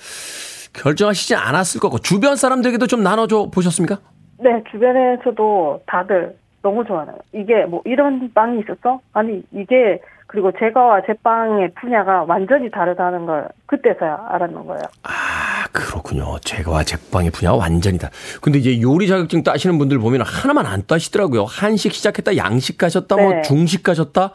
결정하시지 0.74 1.36
않았을 1.36 1.82
거고 1.82 2.00
주변 2.00 2.36
사람들에게도 2.36 2.88
좀 2.88 3.04
나눠줘 3.04 3.50
보셨습니까? 3.54 4.00
네, 4.40 4.64
주변에서도 4.72 5.82
다들 5.86 6.36
너무 6.62 6.86
좋아해요. 6.86 7.16
이게 7.34 7.66
뭐 7.66 7.82
이런 7.86 8.32
빵이 8.34 8.62
있었어? 8.62 9.02
아니, 9.14 9.44
이게 9.52 10.00
그리고 10.28 10.52
제과와 10.58 11.02
제 11.06 11.14
빵의 11.24 11.72
분야가 11.80 12.24
완전히 12.24 12.72
다르다는 12.72 13.26
걸 13.26 13.50
그때서야 13.66 14.28
알았는 14.30 14.66
거예요. 14.66 14.82
아 15.04 15.61
그렇군요. 15.72 16.38
제과와 16.42 16.84
제빵의 16.84 17.32
분야가 17.32 17.58
완전히다. 17.58 18.10
근데 18.42 18.60
이제 18.60 18.82
요리 18.82 19.08
자격증 19.08 19.44
따시는 19.44 19.78
분들 19.78 20.00
보면 20.00 20.22
하나만 20.22 20.66
안 20.66 20.84
따시더라고요. 20.86 21.46
한식 21.46 21.94
시작했다, 21.94 22.38
양식 22.38 22.78
가셨다, 22.78 23.16
뭐 23.16 23.32
네. 23.34 23.42
중식 23.42 23.84
가셨다, 23.84 24.32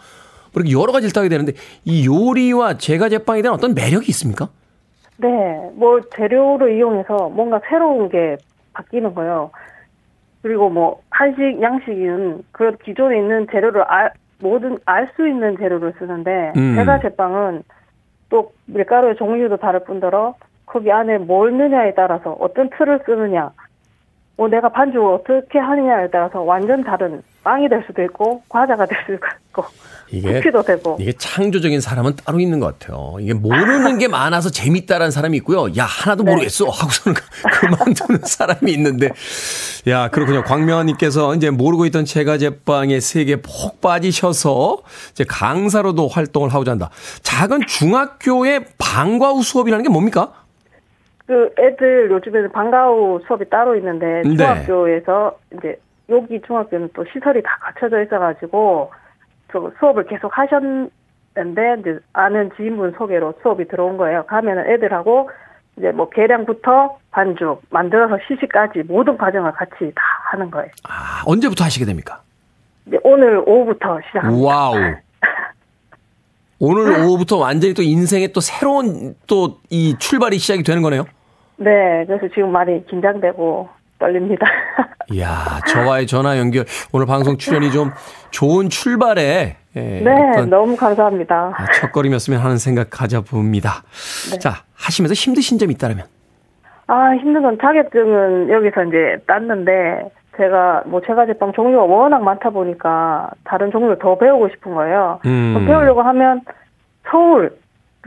뭐 0.53 0.63
이렇게 0.63 0.73
여러 0.73 0.93
가지를 0.93 1.13
따게 1.13 1.29
되는데 1.29 1.53
이 1.85 2.07
요리와 2.07 2.79
제과 2.79 3.09
제빵에 3.09 3.43
대한 3.43 3.55
어떤 3.55 3.75
매력이 3.75 4.07
있습니까? 4.09 4.49
네, 5.19 5.29
뭐 5.75 6.01
재료를 6.17 6.77
이용해서 6.77 7.29
뭔가 7.31 7.61
새로운 7.69 8.09
게 8.09 8.37
바뀌는 8.73 9.15
거예요. 9.15 9.51
그리고 10.43 10.71
뭐 10.71 11.01
한식, 11.11 11.61
양식은 11.61 12.45
그 12.53 12.77
기존에 12.85 13.19
있는 13.19 13.47
재료를 13.51 13.83
알, 13.83 14.13
모든 14.39 14.79
알 14.85 15.11
수 15.17 15.27
있는 15.27 15.57
재료를 15.59 15.95
쓰는데 15.99 16.53
음. 16.57 16.77
제과 16.77 17.01
제빵은 17.01 17.63
또 18.29 18.53
밀가루의 18.67 19.17
종류도 19.17 19.57
다를 19.57 19.85
뿐더러 19.85 20.35
거기 20.67 20.91
안에 20.91 21.19
뭘 21.19 21.57
넣느냐에 21.57 21.95
따라서 21.95 22.37
어떤 22.41 22.69
틀을 22.77 23.01
쓰느냐, 23.07 23.51
뭐 24.37 24.49
내가 24.49 24.69
반죽을 24.69 25.15
어떻게 25.15 25.59
하느냐에 25.59 26.09
따라서 26.13 26.43
완전 26.43 26.85
다른 26.85 27.23
빵이 27.43 27.69
될 27.69 27.85
수도 27.87 28.03
있고 28.03 28.43
과자가 28.49 28.85
될 28.85 28.99
수도 29.03 29.15
있고 29.15 29.65
이게 30.11 30.35
쿠키도 30.35 30.63
되고 30.63 30.97
이게 31.01 31.13
창조적인 31.13 31.81
사람은 31.81 32.17
따로 32.17 32.41
있는 32.41 32.61
것 32.61 32.79
같아요. 32.79 33.17
이게 33.21 33.33
모르는 33.33 33.99
게 33.99 34.09
많아서 34.09 34.51
재밌다라는 34.51 35.11
사람이 35.11 35.37
있고요. 35.39 35.69
야 35.79 35.85
하나도 35.85 36.25
네. 36.25 36.33
모르겠어 36.33 36.67
하고서는 36.67 37.17
그만두는 37.53 38.21
사람이 38.25 38.71
있는데, 38.73 39.11
야 39.87 40.09
그렇군요. 40.11 40.43
광명님께서 40.43 41.37
이제 41.37 41.51
모르고 41.51 41.87
있던 41.87 42.05
제과 42.05 42.37
제빵의 42.39 43.01
세계에 43.01 43.37
폭 43.37 43.81
빠지셔서 43.81 44.83
이제 45.13 45.25
강사로도 45.27 46.09
활동을 46.09 46.53
하고자 46.53 46.73
한다. 46.73 46.91
작은 47.23 47.61
중학교의 47.67 48.67
방과 48.77 49.31
후 49.31 49.43
수업이라는 49.43 49.85
게 49.85 49.89
뭡니까? 49.89 50.33
그 51.27 51.53
애들 51.59 52.11
요즘에는 52.11 52.53
방과후 52.53 53.21
수업이 53.27 53.49
따로 53.51 53.75
있는데 53.77 54.23
네. 54.25 54.37
중학교에서 54.37 55.37
이제 55.57 55.79
여기 56.09 56.41
중학교는 56.43 56.91
또 56.95 57.05
시설이 57.13 57.43
다 57.43 57.59
갖춰져 57.61 58.03
있어가지고 58.03 58.93
저 59.53 59.73
수업을 59.79 60.05
계속 60.07 60.37
하셨는데 60.39 60.91
이제 61.81 61.99
아는 62.13 62.51
지인분 62.57 62.95
소개로 62.97 63.35
수업이 63.43 63.67
들어온 63.67 63.97
거예요. 63.97 64.25
가면은 64.27 64.71
애들하고 64.71 65.31
이제 65.77 65.91
뭐 65.91 66.09
계량부터 66.11 66.97
반죽 67.11 67.61
만들어서 67.71 68.19
시식까지 68.29 68.85
모든 68.87 69.19
과정을 69.19 69.51
같이 69.53 69.93
다 69.95 70.03
하는 70.31 70.51
거예요. 70.51 70.69
아 70.89 71.23
언제부터 71.27 71.65
하시게 71.65 71.85
됩니까? 71.85 72.23
이제 72.87 72.99
오늘 73.03 73.43
오후부터 73.45 73.99
시작합니다. 74.07 74.47
와우. 74.47 74.75
오늘 76.59 77.05
오후부터 77.05 77.37
완전히 77.37 77.75
또 77.75 77.83
인생의 77.83 78.33
또 78.33 78.41
새로운 78.41 79.15
또 79.27 79.59
이 79.71 79.97
출발이 79.99 80.39
시작이 80.39 80.63
되는 80.63 80.81
거네요. 80.83 81.05
네, 81.57 82.05
그래서 82.07 82.29
지금 82.35 82.53
많이 82.53 82.85
긴장되고 82.87 83.69
떨립니다. 83.99 84.47
이야, 85.11 85.61
저와의 85.69 86.07
전화 86.07 86.39
연결, 86.39 86.65
오늘 86.93 87.07
방송 87.07 87.39
출연이 87.39 87.71
좀 87.71 87.91
좋은 88.31 88.69
출발에, 88.69 89.57
예, 89.77 89.81
네, 89.81 90.47
너무 90.47 90.77
감사합니다. 90.77 91.57
첫걸음이었으면 91.81 92.41
하는 92.41 92.59
생각 92.59 92.91
가져봅니다. 92.91 93.71
네. 94.33 94.39
자, 94.39 94.65
하시면서 94.75 95.15
힘드신 95.15 95.59
점이 95.59 95.73
있다면? 95.75 96.05
아, 96.89 97.15
힘든 97.17 97.43
건 97.43 97.59
자격증은 97.61 98.51
여기서 98.51 98.85
이제 98.85 99.17
땄는데, 99.27 100.11
제가, 100.37 100.83
뭐, 100.87 101.01
제과 101.01 101.25
제빵 101.27 101.53
종류가 101.53 101.85
워낙 101.85 102.23
많다 102.23 102.51
보니까, 102.51 103.31
다른 103.45 103.71
종류를 103.71 103.99
더 103.99 104.19
배우고 104.19 104.51
싶은 104.51 104.75
거예요. 104.75 105.21
음. 105.25 105.65
배우려고 105.67 106.03
하면, 106.03 106.43
서울 107.11 107.57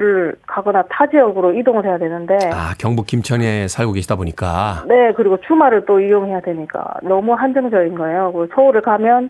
을 0.01 0.33
가거나 0.47 0.83
타 0.89 1.07
지역으로 1.07 1.53
이동을 1.53 1.85
해야 1.85 1.97
되는데, 1.97 2.37
아, 2.53 2.73
경북 2.77 3.05
김천에 3.07 3.67
살고 3.67 3.91
계시다 3.93 4.15
보니까. 4.15 4.85
네, 4.87 5.11
그리고 5.17 5.37
주말을 5.41 5.85
또 5.85 5.99
이용해야 5.99 6.39
되니까, 6.39 6.85
너무 7.03 7.33
한정적인 7.33 7.95
거예요. 7.95 8.31
서울을 8.55 8.81
가면, 8.81 9.29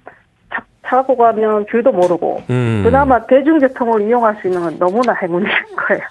차, 0.54 0.62
타고 0.84 1.18
가면 1.18 1.66
길도 1.66 1.92
모르고, 1.92 2.44
음. 2.52 2.82
그나마 2.84 3.26
대중교통을 3.26 4.02
이용할 4.08 4.38
수 4.42 4.48
있는 4.48 4.62
건 4.62 4.78
너무나 4.78 5.14
행운인 5.14 5.48
거예요. 5.76 6.04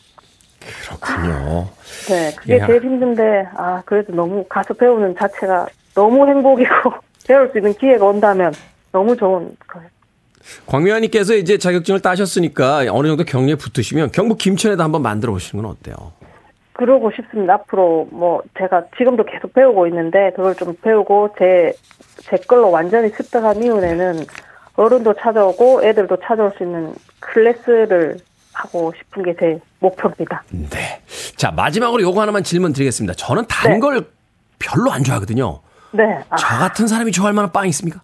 그렇군요. 0.82 1.68
네, 2.08 2.34
그게 2.36 2.58
야. 2.58 2.66
제일 2.66 2.82
힘든데, 2.82 3.48
아, 3.54 3.82
그래도 3.84 4.12
너무 4.12 4.44
가서 4.48 4.74
배우는 4.74 5.14
자체가 5.16 5.66
너무 5.94 6.26
행복이고, 6.26 6.92
배울 7.28 7.48
수 7.52 7.58
있는 7.58 7.72
기회가 7.74 8.06
온다면 8.06 8.52
너무 8.90 9.14
좋은 9.16 9.54
거예요. 9.68 9.88
광명아님께서 10.66 11.34
이제 11.34 11.58
자격증을 11.58 12.00
따셨으니까 12.00 12.84
어느 12.90 13.08
정도 13.08 13.24
경례에 13.24 13.54
붙으시면 13.56 14.12
경북 14.12 14.38
김천에도 14.38 14.82
한번 14.82 15.02
만들어 15.02 15.32
보시는 15.32 15.62
건 15.62 15.72
어때요? 15.72 16.12
그러고 16.72 17.10
싶습니다. 17.10 17.54
앞으로 17.54 18.06
뭐, 18.12 18.40
제가 18.56 18.84
지금도 18.96 19.24
계속 19.24 19.52
배우고 19.52 19.88
있는데, 19.88 20.30
그걸 20.36 20.54
좀 20.54 20.76
배우고, 20.80 21.34
제, 21.36 21.72
제 22.22 22.36
걸로 22.36 22.70
완전히 22.70 23.08
습득한 23.08 23.60
이후에는 23.64 24.24
어른도 24.76 25.12
찾아오고, 25.14 25.82
애들도 25.82 26.18
찾아올 26.24 26.52
수 26.56 26.62
있는 26.62 26.94
클래스를 27.18 28.18
하고 28.52 28.92
싶은 28.96 29.24
게 29.24 29.34
제 29.40 29.58
목표입니다. 29.80 30.42
네. 30.50 31.00
자, 31.36 31.50
마지막으로 31.50 32.02
요거 32.02 32.20
하나만 32.20 32.42
질문 32.44 32.72
드리겠습니다. 32.72 33.14
저는 33.14 33.44
단 33.48 33.72
네. 33.72 33.78
걸 33.80 34.06
별로 34.58 34.90
안 34.92 35.02
좋아하거든요. 35.04 35.60
네. 35.92 36.04
아, 36.28 36.36
저 36.36 36.46
같은 36.46 36.86
사람이 36.86 37.12
좋아할 37.12 37.32
만한 37.32 37.50
빵이 37.52 37.68
있습니까? 37.70 38.00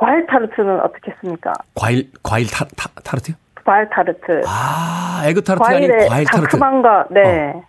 과일 0.00 0.26
타르트는 0.26 0.80
어떻게 0.80 1.12
했습니까? 1.12 1.52
과일, 1.74 2.10
과일 2.22 2.46
타, 2.50 2.64
타, 2.74 2.88
타르트요? 3.04 3.36
과일 3.62 3.86
타르트. 3.90 4.40
아, 4.46 5.20
에그 5.26 5.44
타르트가 5.44 5.68
아닌 5.76 5.90
과일 6.08 6.24
타르트. 6.24 6.56
어. 6.56 6.58
상큼함과 6.58 7.06
네 7.10 7.62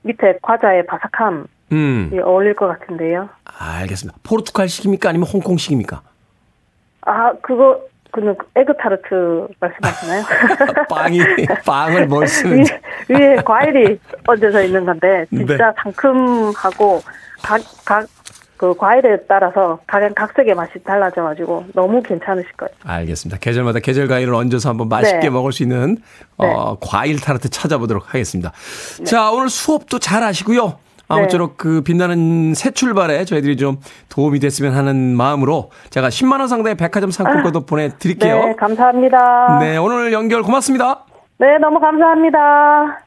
밑에 0.00 0.38
과자의 0.40 0.86
바삭함이 0.86 1.44
음, 1.72 2.10
어울릴 2.24 2.54
것 2.54 2.68
같은데요. 2.68 3.28
알겠습니다. 3.44 4.18
포르투갈식입니까? 4.22 5.10
아니면 5.10 5.28
홍콩식입니까? 5.28 6.00
아 7.02 7.32
그거 7.42 7.78
그는 8.12 8.34
에그 8.54 8.72
타르트 8.78 9.46
말씀하시나요? 9.60 10.22
빵이, 10.88 11.18
빵을 11.66 12.06
뭘 12.06 12.22
위에, 12.22 12.26
쓰는지. 12.26 12.72
위에 13.10 13.36
과일이 13.44 14.00
얹어져 14.26 14.62
있는 14.62 14.86
건데 14.86 15.26
진짜 15.28 15.56
네. 15.56 15.72
상큼하고 15.82 17.02
각 17.42 17.60
각 17.84 18.06
그 18.64 18.74
과일에 18.74 19.18
따라서 19.28 19.78
각양각색의 19.86 20.54
맛이 20.54 20.82
달라져가지고 20.82 21.66
너무 21.74 22.02
괜찮으실 22.02 22.50
거예요. 22.52 22.74
알겠습니다. 22.82 23.38
계절마다 23.38 23.80
계절 23.80 24.08
과일을 24.08 24.32
얹어서 24.34 24.70
한번 24.70 24.88
맛있게 24.88 25.20
네. 25.20 25.28
먹을 25.28 25.52
수 25.52 25.62
있는 25.62 25.98
어, 26.38 26.78
과일 26.80 27.20
타르트 27.20 27.50
찾아보도록 27.50 28.14
하겠습니다. 28.14 28.52
자, 29.04 29.30
오늘 29.30 29.50
수업도 29.50 29.98
잘 29.98 30.22
하시고요. 30.22 30.78
아무쪼록 31.08 31.58
그 31.58 31.82
빛나는 31.82 32.54
새 32.54 32.70
출발에 32.70 33.26
저희들이 33.26 33.58
좀 33.58 33.76
도움이 34.08 34.40
됐으면 34.40 34.74
하는 34.74 35.14
마음으로 35.14 35.70
제가 35.90 36.08
10만 36.08 36.38
원 36.38 36.48
상당의 36.48 36.76
백화점 36.76 37.10
상품권도 37.10 37.66
보내드릴게요. 37.66 38.46
네, 38.46 38.54
감사합니다. 38.56 39.58
네, 39.60 39.76
오늘 39.76 40.14
연결 40.14 40.42
고맙습니다. 40.42 41.04
네, 41.36 41.58
너무 41.58 41.78
감사합니다. 41.78 43.00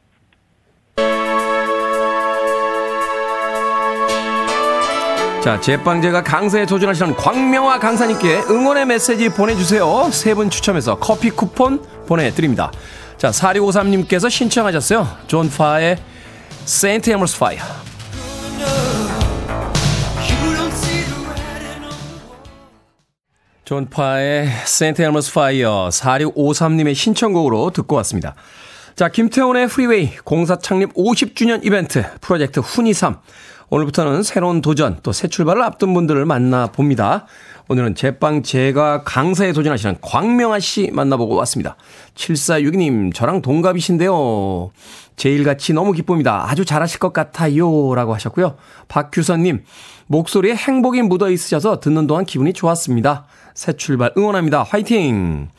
자, 5.43 5.60
제빵 5.62 5.98
제과 5.98 6.24
강사에 6.23 6.65
도전하시는 6.65 7.15
광명화 7.15 7.80
강사님께 7.80 8.41
응원의 8.50 8.86
메시지 8.86 9.30
보내주세요. 9.30 10.10
세 10.12 10.34
분 10.34 10.50
추첨해서 10.50 10.97
커피 11.00 11.30
쿠폰 11.30 11.82
보내드립니다. 12.06 12.71
자, 13.17 13.30
4653님께서 13.30 14.30
신청하셨어요. 14.30 15.08
존 15.28 15.50
파의 15.50 15.97
St. 16.65 17.10
Elmo's 17.10 17.39
Fire. 17.39 17.62
존 23.63 23.89
파의 23.89 24.50
St. 24.65 25.02
Elmo's 25.02 25.34
Fire 25.34 25.89
4653님의 25.91 26.95
신청곡으로 26.95 27.71
듣고 27.71 27.95
왔습니다. 27.97 28.36
자, 28.95 29.10
김태훈의 29.10 29.67
Freeway 29.67 30.15
공사 30.23 30.58
창립 30.58 30.93
50주년 30.93 31.63
이벤트 31.65 32.04
프로젝트 32.21 32.62
훈이3. 32.62 33.19
오늘부터는 33.69 34.23
새로운 34.23 34.62
도전 34.62 34.99
또 35.03 35.12
새 35.12 35.27
출발을 35.27 35.62
앞둔 35.62 35.93
분들을 35.93 36.23
만나봅니다. 36.25 37.25
오늘은 37.67 37.95
제빵 37.95 38.43
제과 38.43 39.04
강사에 39.03 39.51
도전하시는 39.51 39.97
광명아 40.01 40.60
씨 40.60 40.89
만나보고 40.93 41.36
왔습니다. 41.36 41.75
7462님, 42.15 43.13
저랑 43.13 43.41
동갑이신데요. 43.41 44.71
제 45.17 45.32
일같이 45.32 45.74
너무 45.73 45.91
기쁩니다. 45.91 46.49
아주 46.49 46.63
잘하실 46.63 46.99
것 46.99 47.12
같아요. 47.12 47.93
라고 47.93 48.13
하셨고요. 48.13 48.56
박규선님, 48.88 49.65
목소리에 50.08 50.56
행복이 50.56 51.01
묻어 51.01 51.30
있으셔서 51.30 51.82
듣는 51.82 52.08
동안 52.08 52.23
기분이 52.23 52.53
좋았습니다. 52.53 53.25
새 53.53 53.73
출발 53.73 54.13
응원합니다. 54.17 54.63
화이팅! 54.63 55.49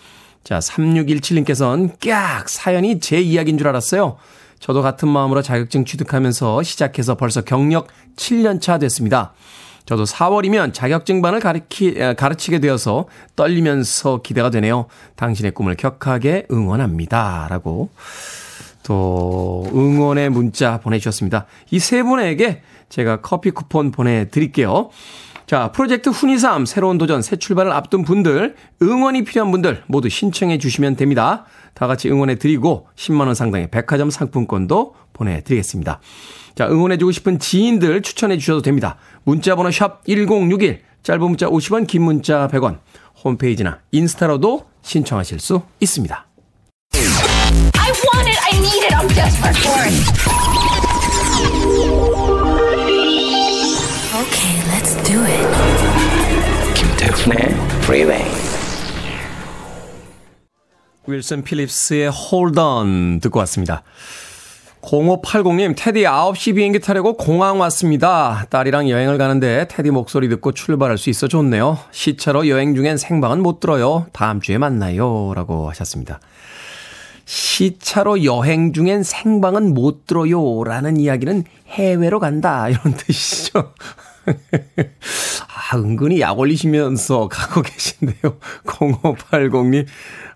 자, 0.45 0.61
3617님께서는 0.61 1.91
깍! 2.01 2.49
사연이 2.49 3.01
제 3.01 3.21
이야기인 3.21 3.59
줄 3.59 3.69
알았어요. 3.69 4.17
저도 4.61 4.83
같은 4.83 5.09
마음으로 5.09 5.43
자격증 5.43 5.85
취득하면서 5.85 6.63
시작해서 6.63 7.17
벌써 7.17 7.43
경력 7.43 7.89
7년차 8.17 8.81
됐습니다. 8.81 9.33
저도 9.87 10.05
4월이면 10.05 10.75
자격증반을 10.75 11.41
가르치, 11.41 11.95
에, 11.97 12.15
가르치게 12.15 12.59
되어서 12.59 13.07
떨리면서 13.37 14.21
기대가 14.23 14.51
되네요. 14.51 14.87
당신의 15.17 15.53
꿈을 15.53 15.77
격하게 15.77 16.47
응원합니다. 16.51 17.47
라고 17.49 17.89
또 18.83 19.67
응원의 19.75 20.31
문자 20.31 20.79
보내주셨습니다. 20.81 21.47
이 21.71 21.79
세 21.79 22.03
분에게 22.03 22.63
제가 22.89 23.21
커피 23.23 23.51
쿠폰 23.51 23.91
보내드릴게요. 23.91 24.91
자, 25.47 25.73
프로젝트 25.73 26.11
훈이삼 26.11 26.67
새로운 26.67 26.99
도전 26.99 27.23
새 27.23 27.37
출발을 27.37 27.73
앞둔 27.73 28.03
분들 28.05 28.57
응원이 28.83 29.25
필요한 29.25 29.51
분들 29.51 29.85
모두 29.87 30.11
신청해 30.11 30.59
주시면 30.59 30.97
됩니다. 30.97 31.47
다 31.79 31.87
같이 31.87 32.11
응원해 32.11 32.35
드리고 32.35 32.89
10만 32.97 33.27
원 33.27 33.37
상당의 33.37 33.71
백화점 33.71 34.11
상품권도 34.11 34.97
보내 35.13 35.45
드리겠습니다. 35.45 36.01
자, 36.57 36.67
응원해 36.67 36.99
주고 36.99 37.13
싶은 37.13 37.39
지인들 37.39 38.03
추천해 38.03 38.37
주셔도 38.37 38.63
됩니다. 38.63 38.97
문자 39.23 39.55
번호 39.55 39.71
샵 39.71 40.05
1061 40.05 40.81
짧은 41.05 41.21
문자 41.21 41.47
50원 41.47 41.87
긴 41.87 42.03
문자 42.03 42.49
100원 42.49 42.81
홈페이지나 43.25 43.79
인스타로도 43.93 44.67
신청하실 44.83 45.39
수 45.39 45.63
있습니다. 45.79 46.27
I 46.95 47.93
want 47.93 48.29
it. 48.29 48.39
I 48.43 48.59
need 48.59 48.85
it. 48.85 48.95
I'm 48.97 49.07
desperate 49.15 49.57
for 49.57 49.79
it. 49.87 49.95
Okay, 54.19 54.55
let's 54.67 54.97
do 55.05 55.23
it. 55.23 55.47
김태훈의 56.75 57.39
Freeway. 57.85 58.48
윌슨 61.09 61.43
필립스의 61.43 62.11
Hold 62.13 62.61
On 62.61 63.21
듣고 63.21 63.39
왔습니다. 63.41 63.83
0580님, 64.83 65.75
테디 65.77 66.03
9시 66.03 66.55
비행기 66.55 66.81
타려고 66.81 67.17
공항 67.17 67.59
왔습니다. 67.61 68.47
딸이랑 68.51 68.89
여행을 68.91 69.19
가는데 69.19 69.67
테디 69.69 69.91
목소리 69.91 70.29
듣고 70.29 70.53
출발할 70.53 70.99
수 70.99 71.11
있어 71.11 71.27
좋네요. 71.27 71.79
시차로 71.91 72.47
여행 72.49 72.75
중엔 72.75 72.97
생방은 72.99 73.43
못 73.43 73.59
들어요. 73.59 74.07
다음 74.13 74.41
주에 74.41 74.59
만나요. 74.59 75.33
라고 75.35 75.69
하셨습니다. 75.71 76.21
시차로 77.25 78.25
여행 78.25 78.73
중엔 78.73 79.03
생방은 79.03 79.75
못 79.75 80.07
들어요. 80.07 80.63
라는 80.65 80.97
이야기는 80.99 81.45
해외로 81.69 82.21
간다. 82.21 82.69
이런 82.69 82.95
뜻이죠. 82.97 83.73
아, 85.71 85.77
은근히 85.77 86.21
약 86.21 86.39
올리시면서 86.39 87.29
가고 87.29 87.63
계신데요. 87.63 88.39
0580님, 88.65 89.87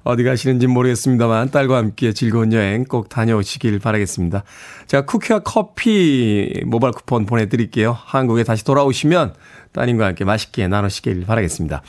어디 0.04 0.24
가시는지 0.24 0.66
모르겠습니다만, 0.66 1.50
딸과 1.50 1.76
함께 1.76 2.12
즐거운 2.12 2.52
여행 2.52 2.84
꼭 2.84 3.08
다녀오시길 3.08 3.78
바라겠습니다. 3.78 4.44
제가 4.86 5.06
쿠키와 5.06 5.40
커피 5.40 6.60
모바일 6.66 6.92
쿠폰 6.92 7.26
보내드릴게요. 7.26 7.96
한국에 7.98 8.44
다시 8.44 8.64
돌아오시면 8.64 9.34
따님과 9.72 10.06
함께 10.06 10.24
맛있게 10.24 10.68
나누시길 10.68 11.24
바라겠습니다. 11.24 11.82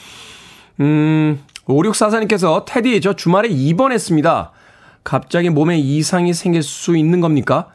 음, 0.82 1.40
5644님께서, 1.66 2.66
테디, 2.66 3.02
저 3.02 3.14
주말에 3.14 3.50
입원했습니다. 3.50 4.52
갑자기 5.04 5.50
몸에 5.50 5.78
이상이 5.78 6.34
생길 6.34 6.64
수 6.64 6.96
있는 6.96 7.20
겁니까? 7.20 7.68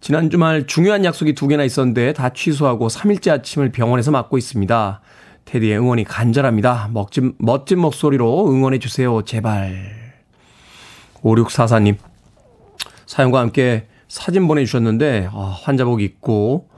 지난 0.00 0.30
주말 0.30 0.66
중요한 0.66 1.04
약속이 1.04 1.34
두 1.34 1.46
개나 1.46 1.62
있었는데 1.62 2.14
다 2.14 2.30
취소하고 2.30 2.88
3일째 2.88 3.32
아침을 3.32 3.70
병원에서 3.70 4.10
맞고 4.10 4.38
있습니다. 4.38 5.00
테디의 5.44 5.78
응원이 5.78 6.04
간절합니다. 6.04 6.88
멋진, 6.92 7.34
멋진 7.38 7.78
목소리로 7.80 8.50
응원해주세요. 8.50 9.22
제발. 9.22 9.74
5644님. 11.22 11.96
사연과 13.04 13.40
함께 13.40 13.88
사진 14.08 14.48
보내주셨는데, 14.48 15.28
아, 15.32 15.58
환자복 15.62 16.00
입고 16.00 16.68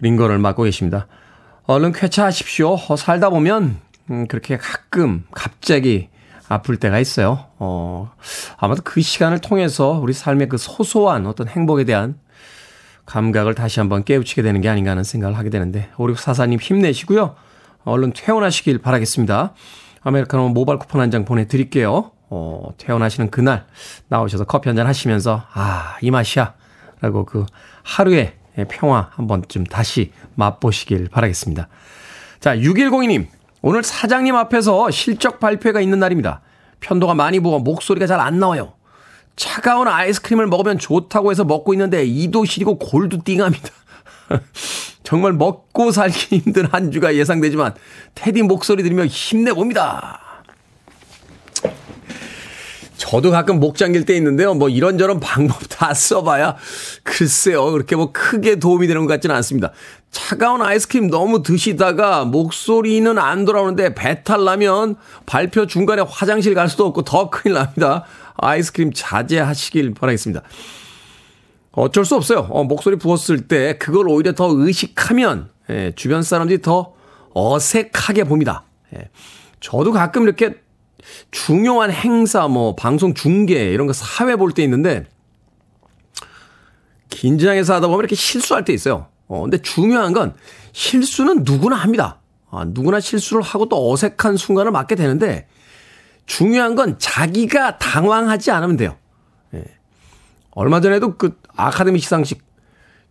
링거를 0.00 0.38
맞고 0.38 0.64
계십니다. 0.64 1.06
얼른 1.64 1.92
쾌차하십시오. 1.92 2.74
어, 2.88 2.96
살다 2.96 3.30
보면, 3.30 3.78
음, 4.10 4.26
그렇게 4.26 4.58
가끔, 4.58 5.24
갑자기 5.30 6.08
아플 6.48 6.76
때가 6.78 6.98
있어요. 6.98 7.46
어, 7.58 8.10
아마도 8.56 8.82
그 8.82 9.00
시간을 9.00 9.40
통해서 9.40 9.92
우리 10.02 10.12
삶의 10.12 10.48
그 10.48 10.56
소소한 10.56 11.26
어떤 11.26 11.48
행복에 11.48 11.84
대한 11.84 12.18
감각을 13.06 13.54
다시 13.54 13.80
한번 13.80 14.04
깨우치게 14.04 14.42
되는 14.42 14.60
게 14.60 14.68
아닌가 14.68 14.90
하는 14.90 15.02
생각을 15.04 15.36
하게 15.38 15.50
되는데, 15.50 15.88
5644님 15.96 16.60
힘내시고요. 16.60 17.36
얼른 17.84 18.12
퇴원하시길 18.14 18.78
바라겠습니다. 18.78 19.54
아메리카노 20.02 20.50
모바일 20.50 20.78
쿠폰 20.78 21.00
한 21.00 21.10
장 21.10 21.24
보내드릴게요. 21.24 22.12
어, 22.30 22.68
퇴원하시는 22.76 23.30
그날 23.30 23.66
나오셔서 24.08 24.44
커피 24.44 24.68
한 24.68 24.76
잔 24.76 24.86
하시면서, 24.86 25.44
아, 25.52 25.96
이 26.02 26.10
맛이야. 26.10 26.54
라고 27.00 27.24
그 27.24 27.46
하루의 27.84 28.34
평화 28.68 29.08
한 29.12 29.26
번쯤 29.26 29.64
다시 29.64 30.12
맛보시길 30.34 31.08
바라겠습니다. 31.10 31.68
자, 32.40 32.56
6102님. 32.56 33.28
오늘 33.62 33.82
사장님 33.82 34.34
앞에서 34.34 34.90
실적 34.90 35.40
발표가 35.40 35.80
있는 35.80 35.98
날입니다. 35.98 36.40
편도가 36.80 37.14
많이 37.14 37.40
부어 37.40 37.58
목소리가 37.58 38.06
잘 38.06 38.20
안 38.20 38.38
나와요. 38.38 38.74
차가운 39.36 39.86
아이스크림을 39.86 40.46
먹으면 40.48 40.78
좋다고 40.78 41.30
해서 41.30 41.44
먹고 41.44 41.72
있는데 41.74 42.04
이도 42.04 42.44
시리고 42.44 42.78
골도 42.78 43.18
띵합니다. 43.24 43.68
정말 45.04 45.32
먹고 45.32 45.90
살기 45.92 46.38
힘든 46.38 46.66
한 46.66 46.90
주가 46.90 47.14
예상되지만 47.14 47.74
테디 48.14 48.42
목소리 48.42 48.82
들으며 48.82 49.06
힘내봅니다. 49.06 50.20
저도 53.08 53.30
가끔 53.30 53.58
목 53.58 53.78
잠길 53.78 54.04
때 54.04 54.14
있는데요. 54.16 54.52
뭐 54.52 54.68
이런저런 54.68 55.18
방법 55.18 55.56
다 55.70 55.94
써봐야 55.94 56.56
글쎄요. 57.02 57.72
그렇게 57.72 57.96
뭐 57.96 58.12
크게 58.12 58.56
도움이 58.56 58.86
되는 58.86 59.06
것 59.06 59.08
같지는 59.08 59.34
않습니다. 59.36 59.72
차가운 60.10 60.60
아이스크림 60.60 61.08
너무 61.08 61.42
드시다가 61.42 62.26
목소리는 62.26 63.18
안 63.18 63.46
돌아오는데 63.46 63.94
배탈 63.94 64.44
나면 64.44 64.96
발표 65.24 65.66
중간에 65.66 66.02
화장실 66.06 66.52
갈 66.52 66.68
수도 66.68 66.84
없고 66.84 67.02
더 67.02 67.30
큰일 67.30 67.54
납니다. 67.54 68.04
아이스크림 68.36 68.92
자제하시길 68.92 69.94
바라겠습니다. 69.94 70.42
어쩔 71.72 72.04
수 72.04 72.14
없어요. 72.14 72.46
어, 72.50 72.64
목소리 72.64 72.96
부었을 72.96 73.48
때 73.48 73.78
그걸 73.78 74.06
오히려 74.06 74.34
더 74.34 74.50
의식하면 74.50 75.48
예, 75.70 75.92
주변 75.96 76.22
사람들이 76.22 76.60
더 76.60 76.92
어색하게 77.32 78.24
봅니다. 78.24 78.64
예. 78.94 79.08
저도 79.60 79.92
가끔 79.92 80.24
이렇게 80.24 80.56
중요한 81.30 81.90
행사, 81.90 82.48
뭐, 82.48 82.74
방송 82.76 83.14
중계, 83.14 83.70
이런 83.72 83.86
거 83.86 83.92
사회 83.92 84.36
볼 84.36 84.52
때 84.52 84.62
있는데, 84.64 85.04
긴장해서 87.10 87.74
하다 87.74 87.86
보면 87.88 88.00
이렇게 88.00 88.14
실수할 88.14 88.64
때 88.64 88.72
있어요. 88.72 89.08
어, 89.26 89.42
근데 89.42 89.58
중요한 89.58 90.12
건 90.12 90.34
실수는 90.72 91.42
누구나 91.44 91.76
합니다. 91.76 92.20
아, 92.50 92.64
누구나 92.66 93.00
실수를 93.00 93.42
하고 93.42 93.68
또 93.68 93.92
어색한 93.92 94.36
순간을 94.36 94.72
맞게 94.72 94.94
되는데, 94.94 95.48
중요한 96.26 96.74
건 96.74 96.98
자기가 96.98 97.78
당황하지 97.78 98.50
않으면 98.50 98.76
돼요. 98.76 98.96
예. 99.54 99.64
얼마 100.50 100.80
전에도 100.80 101.16
그 101.16 101.38
아카데미 101.56 101.98
시상식 101.98 102.42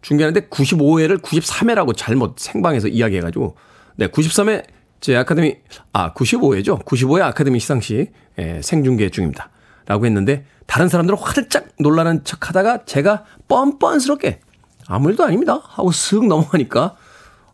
중계하는데 0.02 0.50
95회를 0.50 1.22
93회라고 1.22 1.96
잘못 1.98 2.38
생방에서 2.38 2.88
이야기해가지고, 2.88 3.56
네, 3.96 4.08
93회 4.08 4.64
제 5.00 5.16
아카데미, 5.16 5.58
아, 5.94 6.14
95회죠. 6.14 6.84
95회 6.84 7.22
아카데미 7.22 7.60
시상식, 7.60 8.12
예, 8.40 8.62
생중계 8.62 9.10
중입니다. 9.10 9.50
라고 9.86 10.06
했는데, 10.06 10.46
다른 10.66 10.90
사람들은 10.90 11.18
화들짝 11.20 11.68
놀라는 11.80 12.24
척 12.24 12.50
하다가 12.50 12.86
제가 12.86 13.24
뻔뻔스럽게, 13.48 14.40
아무 14.88 15.10
일도 15.10 15.24
아닙니다. 15.24 15.62
하고 15.64 15.92
슥 15.92 16.26
넘어가니까, 16.26 16.96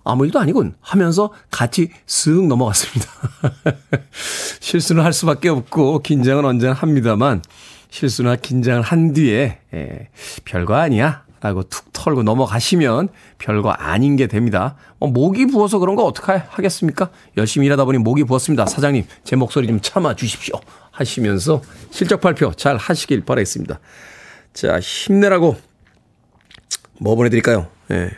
아무 0.04 0.26
일도 0.26 0.40
아니군. 0.40 0.76
하면서 0.82 1.32
같이 1.50 1.90
슥 2.06 2.46
넘어갔습니다. 2.48 3.10
실수는 4.60 5.04
할 5.04 5.14
수밖에 5.14 5.50
없고, 5.50 6.00
긴장은 6.00 6.46
언제나 6.46 6.74
합니다만, 6.74 7.42
실수나 7.90 8.36
긴장을 8.36 8.82
한 8.82 9.14
뒤에, 9.14 9.60
예, 9.74 10.10
별거 10.46 10.76
아니야. 10.76 11.23
라고 11.44 11.64
툭 11.64 11.92
털고 11.92 12.24
넘어가시면 12.24 13.10
별거 13.38 13.72
아닌 13.72 14.16
게 14.16 14.28
됩니다. 14.28 14.78
뭐 14.98 15.10
목이 15.10 15.46
부어서 15.48 15.78
그런 15.78 15.98
거 15.98 16.06
어떡 16.06 16.30
하겠습니까? 16.30 17.10
열심히 17.36 17.66
일하다 17.66 17.84
보니 17.84 17.98
목이 17.98 18.24
부었습니다. 18.24 18.66
사장님, 18.66 19.04
제 19.26 19.36
목소리 19.36 19.68
좀 19.68 19.82
참아 19.82 20.16
주십시오. 20.16 20.56
하시면서 20.92 21.62
실적 21.92 22.22
발표 22.22 22.54
잘 22.54 22.78
하시길 22.78 23.26
바라겠습니다. 23.26 23.82
자, 24.54 24.80
힘내라고 24.80 25.58
뭐 27.02 27.16
보내드릴까요? 27.16 27.68
예. 27.92 28.12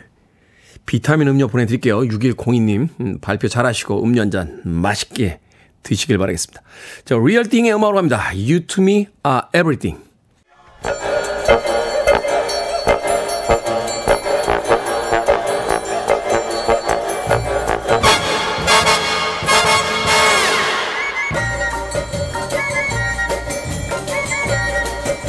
비타민 0.86 1.26
음료 1.26 1.48
보내드릴게요. 1.48 1.98
6102님, 2.02 2.88
음, 3.00 3.18
발표 3.20 3.48
잘 3.48 3.66
하시고 3.66 4.04
음료 4.04 4.20
한 4.20 4.30
잔 4.30 4.60
맛있게 4.64 5.40
드시길 5.82 6.16
바라겠습니다. 6.18 6.62
자, 7.04 7.16
리얼띵의 7.16 7.74
음악으로 7.74 7.96
갑니다. 7.96 8.30
You 8.32 8.66
to 8.66 8.82
me 8.84 9.08
are 9.26 9.42
everything. 9.52 9.98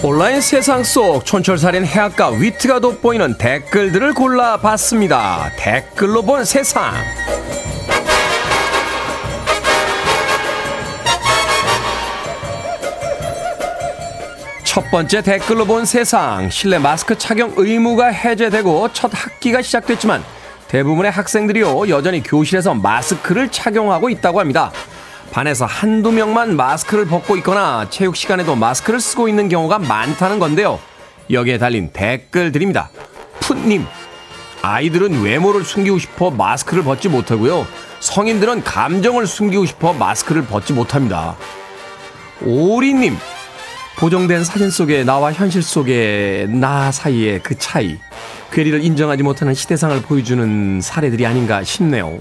온라인 0.08 0.39
세상 0.39 0.86
속 0.86 1.26
촌철살인 1.26 1.86
해악과 1.86 2.30
위트가 2.30 2.80
돋보이는 2.80 3.38
댓글들을 3.38 4.14
골라봤습니다. 4.14 5.51
댓글로 5.58 6.22
본 6.22 6.45
세상. 6.45 6.93
첫 14.64 14.89
번째 14.89 15.22
댓글로 15.22 15.66
본 15.66 15.84
세상. 15.84 16.49
실내 16.49 16.80
마스크 16.80 17.18
착용 17.18 17.51
의무가 17.58 18.08
해제되고 18.08 18.93
첫 18.93 19.12
학기가 19.14 19.62
시작됐지만 19.62 20.24
대부분의 20.70 21.12
학생들이요 21.12 21.89
여전히 21.89 22.24
교실에서 22.24 22.76
마스크를 22.76 23.51
착용하고 23.51 24.10
있다고 24.10 24.39
합니다. 24.39 24.72
반에서 25.38 25.67
한두 25.67 26.11
명만 26.11 26.55
마스크를 26.55 27.05
벗고 27.05 27.38
있거나 27.38 27.85
체육 27.91 28.15
시간에도 28.15 28.55
마스크를 28.55 28.99
쓰고 28.99 29.29
있는 29.29 29.49
경우가 29.49 29.77
많다는 29.77 30.39
건데요. 30.39 30.79
여기에 31.29 31.59
달린 31.59 31.91
댓글들입니다. 31.93 32.89
풋님, 33.41 33.85
아이들은 34.63 35.21
외모를 35.21 35.63
숨기고 35.63 35.99
싶어 35.99 36.31
마스크를 36.31 36.83
벗지 36.83 37.07
못하고요. 37.07 37.67
성인들은 37.99 38.63
감정을 38.63 39.27
숨기고 39.27 39.67
싶어 39.67 39.93
마스크를 39.93 40.43
벗지 40.43 40.73
못합니다. 40.73 41.35
오리님, 42.43 43.15
보정된 43.97 44.43
사진 44.43 44.71
속에 44.71 45.03
나와 45.03 45.31
현실 45.31 45.61
속의 45.61 46.49
나 46.49 46.91
사이의 46.91 47.43
그 47.43 47.55
차이, 47.59 47.99
괴리를 48.51 48.83
인정하지 48.83 49.21
못하는 49.21 49.53
시대상을 49.53 50.01
보여주는 50.01 50.81
사례들이 50.81 51.27
아닌가 51.27 51.63
싶네요. 51.63 52.17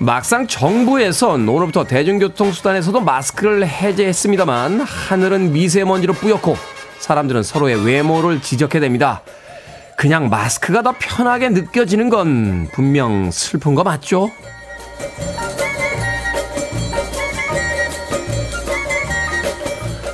막상 0.00 0.46
정부에선 0.46 1.48
오늘부터 1.48 1.82
대중교통수단에서도 1.84 3.00
마스크를 3.00 3.66
해제했습니다만 3.66 4.80
하늘은 4.80 5.52
미세먼지로 5.52 6.12
뿌옇고 6.12 6.56
사람들은 7.00 7.42
서로의 7.42 7.84
외모를 7.84 8.40
지적해 8.40 8.78
댑니다. 8.78 9.20
그냥 9.96 10.28
마스크가 10.28 10.82
더 10.82 10.94
편하게 10.96 11.48
느껴지는 11.48 12.10
건 12.10 12.68
분명 12.72 13.32
슬픈 13.32 13.74
거 13.74 13.82
맞죠? 13.82 14.30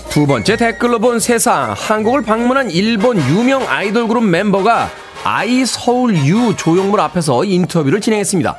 두 0.08 0.26
번째 0.26 0.56
댓글로 0.56 1.00
본 1.00 1.20
세상 1.20 1.74
한국을 1.76 2.22
방문한 2.22 2.70
일본 2.70 3.18
유명 3.18 3.68
아이돌 3.68 4.08
그룹 4.08 4.24
멤버가 4.24 4.88
아이 5.24 5.66
서울 5.66 6.16
유 6.16 6.54
조형물 6.56 7.00
앞에서 7.00 7.44
인터뷰를 7.44 8.00
진행했습니다. 8.00 8.56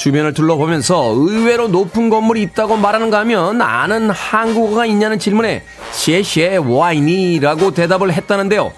주변을 0.00 0.32
둘러보면서 0.32 1.12
의외로 1.14 1.68
높은 1.68 2.08
건물이 2.08 2.40
있다고 2.40 2.78
말하는가 2.78 3.18
하면 3.18 3.60
아는 3.60 4.08
한국어가 4.08 4.86
있냐는 4.86 5.18
질문에 5.18 5.62
시에시에 5.92 6.56
와이니라고 6.56 7.72
대답을 7.72 8.10
했다는데요. 8.10 8.72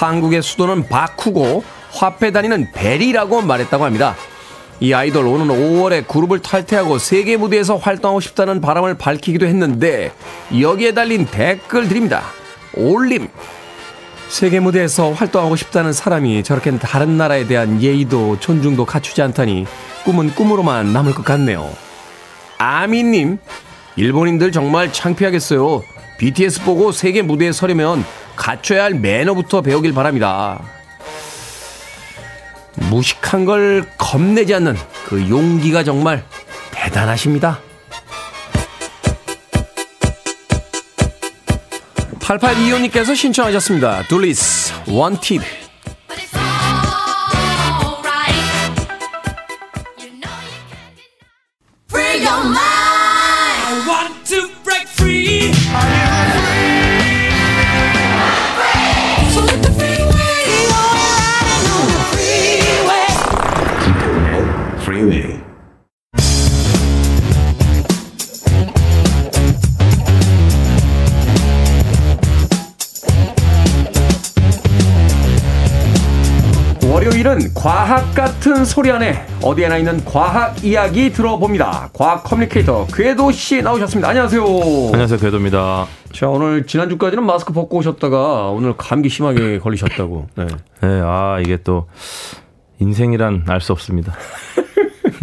한국의 0.00 0.42
수도는 0.42 0.88
바쿠고 0.88 1.62
화폐 1.92 2.32
단위는 2.32 2.72
베리라고 2.72 3.42
말했다고 3.42 3.84
합니다. 3.84 4.16
이 4.80 4.92
아이돌 4.92 5.24
오는 5.28 5.46
5월에 5.46 6.08
그룹을 6.08 6.40
탈퇴하고 6.40 6.98
세계 6.98 7.36
무대에서 7.36 7.76
활동하고 7.76 8.18
싶다는 8.18 8.60
바람을 8.60 8.94
밝히기도 8.94 9.46
했는데 9.46 10.10
여기에 10.60 10.94
달린 10.94 11.26
댓글들입니다. 11.26 12.20
올림. 12.74 13.28
세계 14.28 14.58
무대에서 14.60 15.12
활동하고 15.12 15.56
싶다는 15.56 15.92
사람이 15.92 16.42
저렇게 16.42 16.76
다른 16.78 17.16
나라에 17.16 17.46
대한 17.46 17.80
예의도 17.80 18.40
존중도 18.40 18.84
갖추지 18.84 19.22
않다니 19.22 19.66
꿈은 20.04 20.34
꿈으로만 20.34 20.92
남을 20.92 21.14
것 21.14 21.24
같네요. 21.24 21.70
아미님, 22.58 23.38
일본인들 23.96 24.52
정말 24.52 24.92
창피하겠어요. 24.92 25.82
BTS 26.18 26.62
보고 26.62 26.92
세계 26.92 27.22
무대에 27.22 27.52
서려면 27.52 28.04
갖춰야 28.36 28.84
할 28.84 28.94
매너부터 28.94 29.62
배우길 29.62 29.92
바랍니다. 29.92 30.62
무식한 32.74 33.44
걸 33.44 33.84
겁내지 33.98 34.54
않는 34.54 34.76
그 35.06 35.28
용기가 35.28 35.84
정말 35.84 36.24
대단하십니다. 36.72 37.60
8825님께서 42.24 43.14
신청하셨습니다. 43.14 44.02
둘리스, 44.08 44.72
원티드. 44.86 45.63
과학 77.64 78.14
같은 78.14 78.62
소리 78.66 78.90
안에 78.90 79.26
어디에나 79.40 79.78
있는 79.78 80.04
과학 80.04 80.62
이야기 80.62 81.10
들어봅니다. 81.10 81.88
과학 81.94 82.22
커뮤니케이터 82.22 82.86
궤도 82.92 83.32
씨 83.32 83.62
나오셨습니다. 83.62 84.06
안녕하세요. 84.10 84.42
안녕하세요, 84.44 85.18
궤도입니다. 85.18 85.86
자, 86.12 86.28
오늘 86.28 86.66
지난주까지는 86.66 87.24
마스크 87.24 87.54
벗고 87.54 87.78
오셨다가 87.78 88.50
오늘 88.50 88.76
감기 88.76 89.08
심하게 89.08 89.58
걸리셨다고. 89.64 90.26
네. 90.36 90.46
네, 90.82 91.00
아, 91.02 91.38
이게 91.40 91.56
또 91.64 91.88
인생이란 92.80 93.44
알 93.48 93.62
수 93.62 93.72
없습니다. 93.72 94.12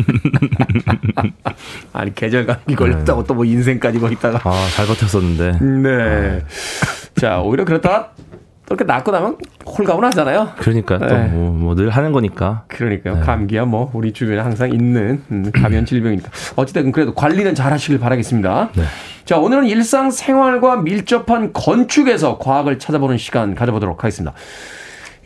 아니, 1.94 2.16
계절 2.16 2.48
감기 2.48 2.74
걸렸다고 2.74 3.24
또뭐 3.26 3.46
인생까지 3.46 4.00
거기다가. 4.00 4.42
아, 4.50 4.68
잘 4.76 4.88
버텼었는데. 4.88 5.60
네. 5.64 6.44
자, 7.18 7.40
오히려 7.42 7.66
그렇다 7.66 8.14
이렇게 8.68 8.86
낫고 8.86 9.12
나면 9.12 9.38
홀가분 9.66 10.06
하잖아요. 10.06 10.54
그러니까 10.58 10.98
네. 10.98 11.08
또뭐늘 11.32 11.90
하는 11.90 12.12
거니까. 12.14 12.64
그러니까요. 12.68 13.20
감기야 13.20 13.66
뭐 13.66 13.92
우리 13.94 14.14
주변에 14.14 14.40
항상 14.40 14.72
있는 14.72 15.22
음, 15.30 15.52
감염 15.52 15.86
질병이니까. 15.86 16.30
어찌됐든 16.56 16.92
그래도 16.94 17.14
관리는 17.14 17.54
잘 17.54 17.74
하시길 17.74 18.00
바라겠습니다. 18.00 18.70
네. 18.76 18.84
자, 19.26 19.38
오늘은 19.38 19.66
일상 19.66 20.10
생활과 20.10 20.78
밀접한 20.78 21.52
건축에서 21.54 22.38
과학을 22.38 22.80
찾아보는 22.80 23.18
시간 23.18 23.56
가져보도록 23.56 24.04
하겠습니다. 24.04 24.34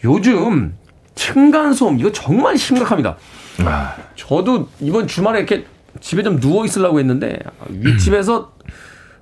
요즘 0.03 0.75
층간소음 1.13 1.99
이거 1.99 2.11
정말 2.11 2.57
심각합니다. 2.57 3.15
아. 3.63 3.95
저도 4.15 4.69
이번 4.79 5.07
주말에 5.07 5.39
이렇게 5.39 5.65
집에 6.01 6.23
좀 6.23 6.39
누워 6.39 6.65
있으려고 6.65 6.99
했는데 6.99 7.39
윗집에서 7.69 8.51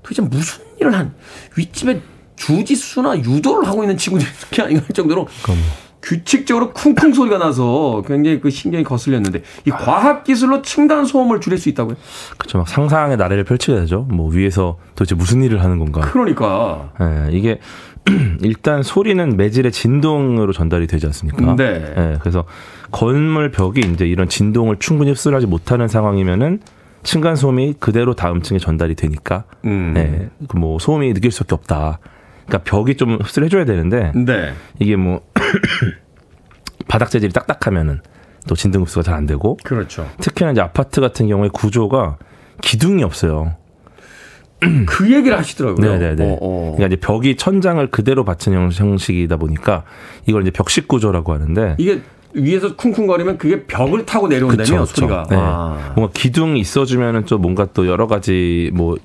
도대체 0.02 0.22
무슨 0.22 0.64
일을 0.80 0.94
한 0.94 1.14
윗집에 1.56 2.02
주짓수나 2.46 3.18
유도를 3.20 3.68
하고 3.68 3.84
있는 3.84 3.98
친구들이 3.98 4.30
그게 4.50 4.62
아닌가 4.62 4.84
할 4.84 4.90
정도로 4.90 5.28
규칙적으로 6.02 6.74
쿵쿵 6.74 7.14
소리가 7.14 7.38
나서 7.38 8.04
굉장히 8.06 8.42
그 8.42 8.50
신경이 8.50 8.84
거슬렸는데 8.84 9.42
이 9.66 9.70
과학 9.70 10.26
기술로 10.26 10.62
층간 10.62 11.06
소음을 11.06 11.40
줄일 11.40 11.58
수 11.58 11.70
있다고요? 11.70 11.96
그렇죠. 12.38 12.58
막 12.58 12.68
상상의 12.68 13.16
나래를 13.16 13.46
펼치게 13.46 13.76
되죠. 13.80 14.06
뭐 14.10 14.30
위에서 14.30 14.78
도대체 14.96 15.16
무슨 15.16 15.42
일을 15.44 15.64
하는 15.64 15.80
건가. 15.80 16.02
그러니까 16.02 16.92
예, 17.00 17.30
이게 17.32 17.60
일단 18.44 18.84
소리는 18.84 19.38
매질의 19.38 19.72
진동으로 19.72 20.52
전달이 20.52 20.88
되지 20.88 21.06
않습니까? 21.06 21.56
네. 21.56 21.94
예, 21.98 22.18
그래서 22.20 22.44
건물 22.92 23.52
벽이 23.52 23.80
이제 23.94 24.06
이런 24.06 24.28
진동을 24.28 24.80
충분히 24.80 25.12
흡수를 25.12 25.38
하지 25.38 25.48
못하는 25.48 25.88
상황이면은 25.88 26.60
층간 27.04 27.38
소음이 27.38 27.76
그대로 27.80 28.14
다음 28.14 28.42
층에 28.42 28.60
전달이 28.60 28.96
되니까 28.96 29.46
음. 29.64 29.94
예, 29.96 30.48
그뭐 30.50 30.80
소음이 30.80 31.14
느낄 31.14 31.32
수밖에 31.32 31.56
없다. 31.56 32.00
그러니까 32.46 32.60
벽이 32.70 32.96
좀 32.96 33.16
흡수를 33.22 33.46
해줘야 33.46 33.66
되는데 33.66 34.12
네. 34.16 34.54
이게 34.80 34.96
뭐 34.96 35.22
바닥 36.88 37.10
재질이 37.10 37.32
딱딱하면은 37.34 38.02
또 38.48 38.56
진동 38.56 38.82
흡수가 38.84 39.04
잘 39.04 39.14
안 39.16 39.26
되고 39.26 39.58
그렇죠. 39.64 40.10
특히나 40.20 40.52
이제 40.52 40.62
아파트 40.62 41.00
같은 41.02 41.28
경우에 41.28 41.50
구조가 41.54 42.18
기둥이 42.62 43.04
없어요. 43.04 43.56
그 44.86 45.12
얘기를 45.14 45.38
하시더라고요. 45.38 45.92
네네네. 45.92 46.24
어, 46.26 46.38
어. 46.42 46.74
그러니까 46.76 46.88
이제 46.88 46.96
벽이 46.98 47.36
천장을 47.36 47.86
그대로 47.92 48.24
받친 48.26 48.54
형- 48.54 48.70
형식이다 48.72 49.38
보니까 49.38 49.84
이걸 50.26 50.42
이제 50.44 50.52
벽식 50.52 50.88
구조라고 50.88 51.34
하는데 51.34 51.76
이게 51.78 52.02
위에서 52.34 52.76
쿵쿵거리면 52.76 53.38
그게 53.38 53.64
벽을 53.66 54.06
타고 54.06 54.28
내려온다며 54.28 54.64
그쵸, 54.64 54.80
그쵸. 54.82 54.86
소리가. 54.96 55.28
네. 55.30 55.36
아. 55.40 55.94
뭔가 55.96 56.12
기둥이 56.14 56.60
있어주면은 56.60 57.26
좀 57.26 57.42
뭔가 57.42 57.68
또 57.74 57.88
여러 57.88 58.08
가지 58.08 58.72
뭐 58.74 58.98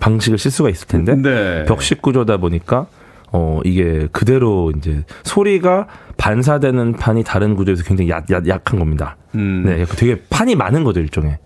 방식을 0.00 0.38
쓸 0.38 0.50
수가 0.50 0.68
있을 0.70 0.86
텐데 0.86 1.14
네. 1.16 1.64
벽식 1.66 2.02
구조다 2.02 2.36
보니까 2.38 2.86
어 3.32 3.60
이게 3.64 4.08
그대로 4.12 4.72
이제 4.76 5.04
소리가 5.22 5.86
반사되는 6.16 6.94
판이 6.94 7.24
다른 7.24 7.54
구조에서 7.54 7.84
굉장히 7.84 8.10
약, 8.10 8.28
약, 8.30 8.46
약 8.48 8.72
한 8.72 8.78
겁니다. 8.78 9.16
음. 9.34 9.62
네, 9.64 9.84
되게 9.96 10.20
판이 10.30 10.54
많은 10.56 10.84
거죠 10.84 11.00
일종의. 11.00 11.38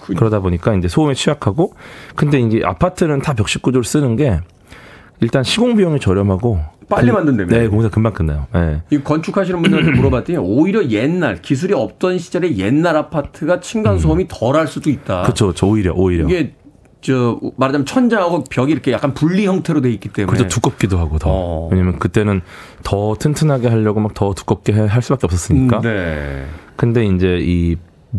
그- 0.00 0.14
그러다 0.14 0.40
보니까 0.40 0.74
이제 0.74 0.88
소음에 0.88 1.14
취약하고 1.14 1.74
근데 2.16 2.40
이제 2.40 2.60
아파트는 2.64 3.20
다 3.20 3.34
벽식 3.34 3.62
구조를 3.62 3.84
쓰는 3.84 4.16
게 4.16 4.40
일단 5.20 5.42
시공 5.42 5.76
비용이 5.76 6.00
저렴하고 6.00 6.60
빨리 6.88 7.06
금- 7.06 7.14
만든다며. 7.16 7.48
네, 7.48 7.68
공사 7.68 7.88
금방 7.88 8.12
끝나요. 8.12 8.46
네. 8.52 8.82
이 8.90 8.98
건축하시는 8.98 9.60
분들한테 9.62 9.92
물어봤더니 9.92 10.38
오히려 10.42 10.84
옛날 10.88 11.40
기술이 11.40 11.72
없던 11.74 12.18
시절에 12.18 12.56
옛날 12.56 12.96
아파트가 12.96 13.60
층간 13.60 13.98
소음이 13.98 14.26
덜 14.28 14.56
할 14.56 14.66
수도 14.66 14.90
있다. 14.90 15.22
그렇죠, 15.22 15.46
그렇죠. 15.46 15.68
오히려 15.68 15.92
오히려. 15.94 16.24
이게 16.24 16.54
저 17.02 17.38
말하자면 17.56 17.86
천장하고 17.86 18.44
벽이 18.44 18.72
이렇게 18.72 18.92
약간 18.92 19.14
분리 19.14 19.46
형태로 19.46 19.80
돼 19.80 19.90
있기 19.90 20.10
때문에 20.10 20.36
그래도 20.36 20.48
두껍기도 20.48 20.98
하고 20.98 21.18
더. 21.18 21.30
어. 21.30 21.68
왜냐면 21.70 21.98
그때는 21.98 22.42
더 22.82 23.14
튼튼하게 23.18 23.68
하려고 23.68 24.00
막 24.00 24.12
더 24.14 24.34
두껍게 24.34 24.72
해- 24.74 24.86
할 24.86 25.00
수밖에 25.02 25.26
없었으니까. 25.26 25.78
음, 25.78 25.82
네. 25.82 26.44
근데 26.76 27.06
이제 27.06 27.38
이 27.40 27.76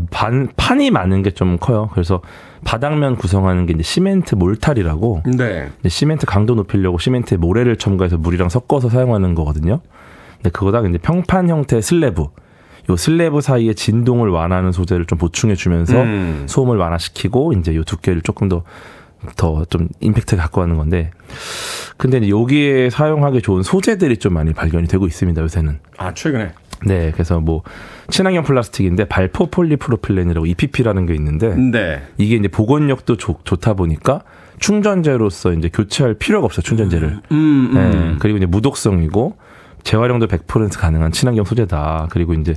반, 0.09 0.47
판이 0.55 0.89
많은 0.89 1.21
게 1.21 1.31
좀 1.31 1.57
커요. 1.59 1.89
그래서 1.93 2.21
바닥면 2.63 3.17
구성하는 3.17 3.65
게 3.65 3.73
이제 3.73 3.83
시멘트 3.83 4.35
몰탈이라고 4.35 5.23
네. 5.37 5.69
시멘트 5.87 6.25
강도 6.25 6.55
높이려고 6.55 6.97
시멘트에 6.97 7.37
모래를 7.37 7.75
첨가해서 7.77 8.17
물이랑 8.17 8.49
섞어서 8.49 8.89
사용하는 8.89 9.35
거거든요. 9.35 9.81
근데 10.37 10.49
그거다 10.49 10.81
이제 10.87 10.97
평판 10.97 11.49
형태의 11.49 11.81
슬래브. 11.81 12.27
요 12.89 12.95
슬래브 12.95 13.41
사이에 13.41 13.73
진동을 13.73 14.29
완화하는 14.29 14.71
소재를 14.71 15.05
좀 15.05 15.17
보충해 15.17 15.55
주면서 15.55 16.01
음. 16.01 16.45
소음을 16.47 16.77
완화시키고 16.77 17.53
이제 17.53 17.75
요 17.75 17.83
두께를 17.83 18.21
조금 18.21 18.49
더 18.49 18.63
더 19.35 19.65
좀 19.69 19.87
임팩트 19.99 20.35
갖고 20.35 20.61
하는 20.61 20.77
건데 20.77 21.11
근데 21.97 22.27
여기에 22.27 22.89
사용하기 22.89 23.41
좋은 23.41 23.63
소재들이 23.63 24.17
좀 24.17 24.33
많이 24.33 24.53
발견이 24.53 24.87
되고 24.87 25.05
있습니다 25.05 25.41
요새는 25.41 25.79
아 25.97 26.13
최근에 26.13 26.51
네 26.85 27.11
그래서 27.13 27.39
뭐 27.39 27.61
친환경 28.09 28.43
플라스틱인데 28.43 29.05
발포 29.05 29.47
폴리프로필렌이라고 29.47 30.47
EPP라는 30.47 31.05
게 31.05 31.13
있는데 31.13 31.55
네. 31.55 32.01
이게 32.17 32.35
이제 32.35 32.47
복원력도 32.47 33.17
좋, 33.17 33.45
좋다 33.45 33.75
보니까 33.75 34.21
충전재로서 34.59 35.53
이제 35.53 35.69
교체할 35.71 36.15
필요가 36.15 36.45
없어요 36.45 36.63
충전재를 36.63 37.19
음, 37.31 37.31
음. 37.31 37.73
네, 37.73 38.15
그리고 38.19 38.37
이제 38.37 38.47
무독성이고 38.47 39.37
재활용도 39.83 40.27
100% 40.27 40.77
가능한 40.77 41.11
친환경 41.11 41.45
소재다. 41.45 42.07
그리고 42.11 42.33
이제 42.33 42.55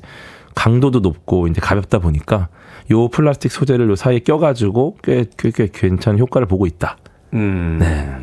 강도도 0.55 1.01
높고 1.01 1.49
이제 1.49 1.61
가볍다 1.61 1.99
보니까 1.99 2.49
요 2.91 3.09
플라스틱 3.09 3.51
소재를 3.51 3.89
요 3.89 3.97
사이에 3.97 4.21
껴가지고 4.21 4.99
꽤, 5.03 5.25
꽤, 5.37 5.51
꽤 5.51 5.69
괜찮은 5.73 6.19
효과를 6.19 6.47
보고 6.47 6.67
있다. 6.67 6.97
음. 7.33 7.79
네. 7.81 8.17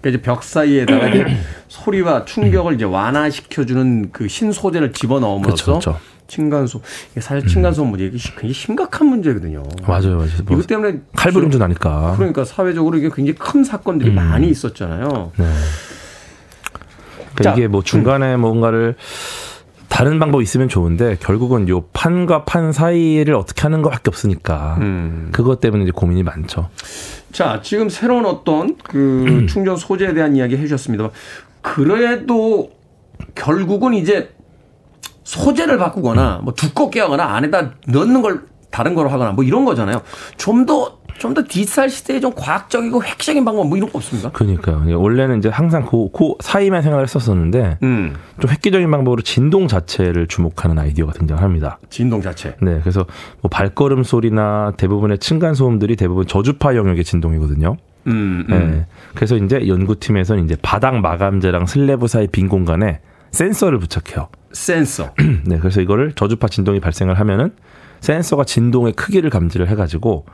그러니까 0.00 0.08
이제 0.08 0.20
벽 0.20 0.42
사이에다가 0.44 1.08
이제 1.08 1.24
소리와 1.68 2.26
충격을 2.26 2.74
이제 2.74 2.84
완화시켜주는 2.84 4.10
그 4.12 4.28
신소재를 4.28 4.92
집어 4.92 5.18
넣음으로써 5.18 5.64
그렇죠, 5.64 5.92
그렇죠. 5.92 6.00
층간소 6.26 6.80
이게 7.12 7.20
사실 7.20 7.48
층간소음 7.48 7.88
문제 7.88 8.06
이게 8.06 8.18
굉장히 8.18 8.52
심각한 8.52 9.06
문제거든요. 9.08 9.62
맞아요, 9.86 10.16
맞아요. 10.16 10.28
뭐 10.44 10.56
이것 10.56 10.66
때문에 10.66 11.00
칼부림도 11.16 11.58
나니까. 11.58 12.14
그러니까 12.16 12.44
사회적으로 12.44 12.98
이게 12.98 13.08
굉장히 13.08 13.34
큰 13.34 13.64
사건들이 13.64 14.10
음. 14.10 14.14
많이 14.14 14.48
있었잖아요. 14.48 15.32
네. 15.36 15.44
그러니까 17.34 17.42
자, 17.42 17.52
이게 17.52 17.68
뭐 17.68 17.82
중간에 17.82 18.36
뭔가를 18.36 18.96
다른 19.88 20.18
방법이 20.18 20.42
있으면 20.42 20.68
좋은데 20.68 21.16
결국은 21.20 21.68
요 21.68 21.82
판과 21.92 22.44
판 22.44 22.72
사이를 22.72 23.34
어떻게 23.34 23.62
하는 23.62 23.80
것밖에 23.80 24.04
없으니까 24.08 24.76
음. 24.80 25.28
그것 25.32 25.60
때문에 25.60 25.84
이제 25.84 25.92
고민이 25.92 26.22
많죠. 26.24 26.68
자, 27.32 27.60
지금 27.62 27.88
새로운 27.88 28.26
어떤 28.26 28.76
그 28.82 29.24
음. 29.26 29.46
충전 29.48 29.76
소재에 29.76 30.14
대한 30.14 30.34
이야기 30.34 30.56
해주셨습니다. 30.56 31.10
그래도 31.62 32.70
결국은 33.34 33.94
이제 33.94 34.30
소재를 35.22 35.78
바꾸거나 35.78 36.40
뭐 36.42 36.54
두껍게 36.54 37.00
하거나 37.00 37.36
안에다 37.36 37.74
넣는 37.86 38.20
걸 38.20 38.42
다른 38.70 38.94
걸로 38.94 39.08
하거나 39.08 39.30
뭐 39.30 39.44
이런 39.44 39.64
거잖아요. 39.64 40.02
좀 40.36 40.66
더 40.66 40.98
좀 41.18 41.34
더 41.34 41.42
디지털 41.42 41.90
시대에 41.90 42.20
좀 42.20 42.32
과학적이고 42.34 43.02
획기적인 43.02 43.44
방법 43.44 43.66
뭐 43.66 43.76
이런 43.76 43.90
거 43.90 43.98
없습니까? 43.98 44.30
그러니까요. 44.30 45.00
원래는 45.00 45.38
이제 45.38 45.48
항상 45.48 45.84
그, 45.84 46.08
그 46.12 46.34
사이만 46.40 46.82
생각을 46.82 47.04
했었었는데 47.04 47.78
음, 47.82 48.14
좀 48.40 48.50
획기적인 48.50 48.88
방법으로 48.90 49.22
진동 49.22 49.66
자체를 49.66 50.28
주목하는 50.28 50.78
아이디어가 50.78 51.12
등장합니다. 51.12 51.78
진동 51.90 52.22
자체. 52.22 52.56
네, 52.62 52.78
그래서 52.80 53.04
뭐 53.40 53.48
발걸음 53.50 54.04
소리나 54.04 54.74
대부분의 54.76 55.18
층간 55.18 55.54
소음들이 55.54 55.96
대부분 55.96 56.26
저주파 56.26 56.76
영역의 56.76 57.02
진동이거든요. 57.02 57.76
음, 58.06 58.46
음. 58.48 58.70
네, 58.70 58.86
그래서 59.14 59.36
이제 59.36 59.66
연구팀에서는 59.66 60.44
이제 60.44 60.56
바닥 60.62 61.00
마감재랑 61.00 61.66
슬래브 61.66 62.06
사이 62.06 62.28
빈 62.28 62.48
공간에 62.48 63.00
센서를 63.32 63.78
부착해요. 63.78 64.28
센서. 64.52 65.14
네, 65.46 65.58
그래서 65.58 65.80
이거를 65.80 66.12
저주파 66.12 66.46
진동이 66.46 66.78
발생을 66.78 67.18
하면은 67.18 67.50
센서가 68.00 68.44
진동의 68.44 68.92
크기를 68.92 69.30
감지를 69.30 69.68
해가지고 69.68 70.26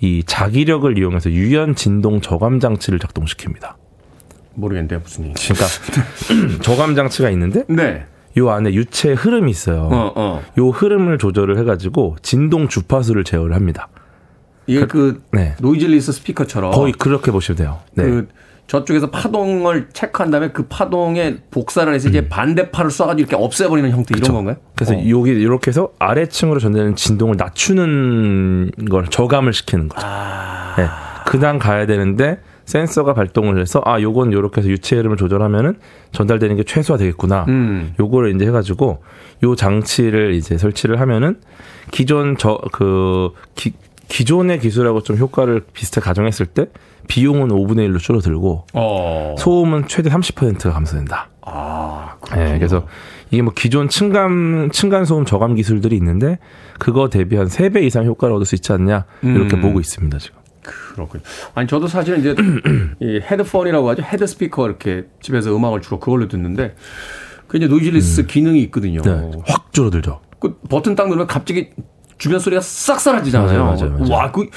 이 0.00 0.22
자기력을 0.24 0.96
이용해서 0.96 1.30
유연 1.30 1.74
진동 1.74 2.20
저감 2.20 2.60
장치를 2.60 2.98
작동시킵니다. 2.98 3.74
모르겠는데 4.54 4.98
무슨 4.98 5.26
얘기. 5.26 5.34
그러니까 5.48 6.62
저감 6.62 6.94
장치가 6.94 7.30
있는데 7.30 7.64
네. 7.68 8.04
요 8.36 8.50
안에 8.50 8.72
유체 8.74 9.12
흐름이 9.12 9.50
있어요. 9.50 9.88
어, 9.90 10.12
어. 10.14 10.42
요 10.58 10.68
흐름을 10.70 11.18
조절을 11.18 11.58
해가지고 11.58 12.16
진동 12.22 12.68
주파수를 12.68 13.24
제어를 13.24 13.54
합니다. 13.54 13.88
이게 14.66 14.86
그 14.86 15.22
네. 15.32 15.54
noiseless 15.60 16.12
스피커처럼 16.12 16.72
거의 16.72 16.92
그렇게 16.92 17.30
보시면 17.30 17.56
돼요. 17.56 17.78
네. 17.94 18.04
그 18.04 18.28
저쪽에서 18.68 19.10
파동을 19.10 19.88
체크한 19.92 20.30
다음에 20.30 20.50
그 20.50 20.66
파동에 20.68 21.38
복사를 21.50 21.92
해서 21.92 22.08
이제 22.08 22.28
반대파를 22.28 22.90
쏴가지고 22.90 23.18
이렇게 23.18 23.34
없애버리는 23.34 23.90
형태 23.90 24.08
이런 24.12 24.20
그쵸. 24.20 24.32
건가요? 24.34 24.56
그래서 24.76 24.94
어. 24.94 25.08
여기 25.08 25.30
이렇게 25.30 25.70
해서 25.70 25.90
아래층으로 25.98 26.60
전달되는 26.60 26.94
진동을 26.94 27.36
낮추는 27.38 28.70
걸 28.90 29.06
저감을 29.08 29.54
시키는 29.54 29.88
거죠. 29.88 30.06
아. 30.06 30.74
네. 30.76 30.86
그냥 31.26 31.58
가야 31.58 31.86
되는데 31.86 32.38
센서가 32.66 33.14
발동을 33.14 33.58
해서 33.58 33.80
아 33.86 34.00
요건 34.02 34.34
요렇게 34.34 34.60
해서 34.60 34.68
유체 34.68 34.96
흐름을 34.96 35.16
조절하면은 35.16 35.78
전달되는 36.12 36.56
게 36.56 36.64
최소화 36.64 36.98
되겠구나. 36.98 37.46
음. 37.48 37.94
요거를 37.98 38.34
이제 38.34 38.46
해가지고 38.46 39.02
요 39.44 39.56
장치를 39.56 40.34
이제 40.34 40.58
설치를 40.58 41.00
하면은 41.00 41.40
기존 41.90 42.36
저그 42.36 43.30
기존의 44.08 44.60
기술하고 44.60 45.02
좀 45.02 45.16
효과를 45.16 45.64
비슷하게 45.72 46.04
가정했을 46.04 46.46
때 46.46 46.66
비용은 47.08 47.48
5분의 47.48 47.88
1로 47.88 47.98
줄어들고 47.98 48.66
어. 48.74 49.34
소음은 49.38 49.86
최대 49.86 50.10
30%가 50.10 50.72
감소된다. 50.72 51.30
아, 51.42 52.16
네, 52.34 52.58
그래서 52.58 52.86
이게 53.30 53.42
뭐 53.42 53.52
기존 53.54 53.88
층간 53.88 54.70
층간 54.72 55.04
소음 55.04 55.24
저감 55.24 55.54
기술들이 55.54 55.96
있는데 55.96 56.38
그거 56.78 57.08
대비 57.08 57.36
한 57.36 57.46
3배 57.46 57.82
이상 57.84 58.04
효과를 58.04 58.34
얻을 58.34 58.46
수 58.46 58.54
있지 58.54 58.72
않냐 58.72 59.04
이렇게 59.22 59.56
음. 59.56 59.62
보고 59.62 59.80
있습니다 59.80 60.18
지금. 60.18 60.38
그렇군요. 60.62 61.22
아니 61.54 61.66
저도 61.68 61.86
사실은 61.86 62.20
이제 62.20 62.34
이 63.00 63.20
헤드폰이라고 63.20 63.88
하죠. 63.90 64.02
헤드 64.02 64.26
스피커 64.26 64.66
이렇게 64.66 65.06
집에서 65.22 65.54
음악을 65.54 65.80
주로 65.80 65.98
그걸로 65.98 66.28
듣는데 66.28 66.74
그 67.46 67.56
이제 67.56 67.66
noiseless 67.66 68.26
기능이 68.26 68.60
있거든요. 68.64 69.00
네, 69.02 69.30
확 69.46 69.72
줄어들죠. 69.72 70.20
그 70.40 70.58
버튼 70.68 70.94
딱 70.94 71.06
누르면 71.06 71.26
갑자기 71.26 71.70
주변 72.18 72.38
소리가 72.40 72.60
싹 72.60 73.00
사라지잖아요. 73.00 73.64
맞아요, 73.64 73.76
맞아요, 73.76 73.98
맞아요. 73.98 74.12
와, 74.12 74.30
그 74.32 74.48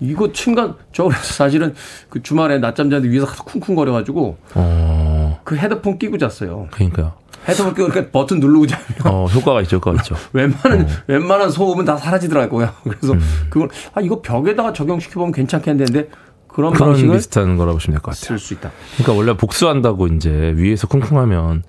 이거 0.00 0.32
층간 0.32 0.74
저 0.92 1.04
그래서 1.04 1.22
사실은 1.34 1.74
그 2.08 2.22
주말에 2.22 2.58
낮잠 2.58 2.88
자는데 2.90 3.10
위에서 3.12 3.26
쿵쿵거려 3.44 3.92
가지고 3.92 4.36
어, 4.54 5.40
그 5.44 5.56
헤드폰 5.56 5.98
끼고 5.98 6.18
잤어요. 6.18 6.68
그러니까요. 6.70 7.14
헤드폰 7.48 7.74
끼고 7.74 7.86
이렇게 7.88 8.10
버튼 8.10 8.38
누르고 8.40 8.66
자면 8.66 8.84
어, 9.06 9.24
효과가 9.26 9.62
있죠, 9.62 9.76
효과가 9.76 9.96
있죠. 9.98 10.14
웬만한 10.32 10.82
어. 10.82 10.86
웬만한 11.08 11.50
소음은 11.50 11.84
다 11.84 11.96
사라지더라고요. 11.96 12.70
그래서 12.84 13.12
음. 13.14 13.20
그걸 13.50 13.68
아 13.94 14.00
이거 14.00 14.20
벽에다가 14.22 14.72
적용시켜 14.72 15.18
보면 15.18 15.32
괜찮겠는데 15.32 16.08
그런 16.48 16.72
그런 16.72 16.94
비슷한 17.12 17.56
거라고 17.56 17.74
보시면 17.76 17.94
될 17.96 18.02
것 18.02 18.10
같아요. 18.14 18.26
쓸 18.26 18.38
수 18.38 18.54
있다. 18.54 18.70
그러니까 18.96 19.12
원래 19.18 19.36
복수한다고 19.36 20.06
이제 20.08 20.52
위에서 20.56 20.86
쿵쿵하면 20.86 21.62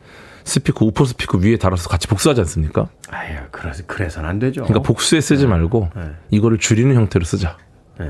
스피커 0.50 0.86
우퍼 0.86 1.06
스피커 1.06 1.38
위에 1.40 1.58
달아서 1.58 1.90
같이 1.90 2.08
복수하지 2.08 2.42
않습니까? 2.42 2.88
아유, 3.10 3.38
그래서 3.52 3.84
그래서는 3.88 4.28
안 4.30 4.40
되죠. 4.40 4.64
그러니까 4.64 4.82
복수에 4.82 5.22
쓰지 5.22 5.48
말고 5.48 5.90
네. 5.96 6.02
이거를 6.32 6.58
줄이는 6.58 6.96
형태로 6.96 7.24
쓰자. 7.24 7.58
네. 8.00 8.10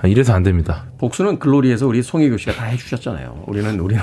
아, 0.00 0.06
이래서 0.06 0.32
안 0.32 0.44
됩니다. 0.44 0.84
복수는 0.98 1.40
글로리에서 1.40 1.88
우리 1.88 2.02
송혜교 2.02 2.36
씨가 2.36 2.52
다 2.52 2.64
해주셨잖아요. 2.66 3.42
우리는 3.48 3.80
우리는 3.80 4.00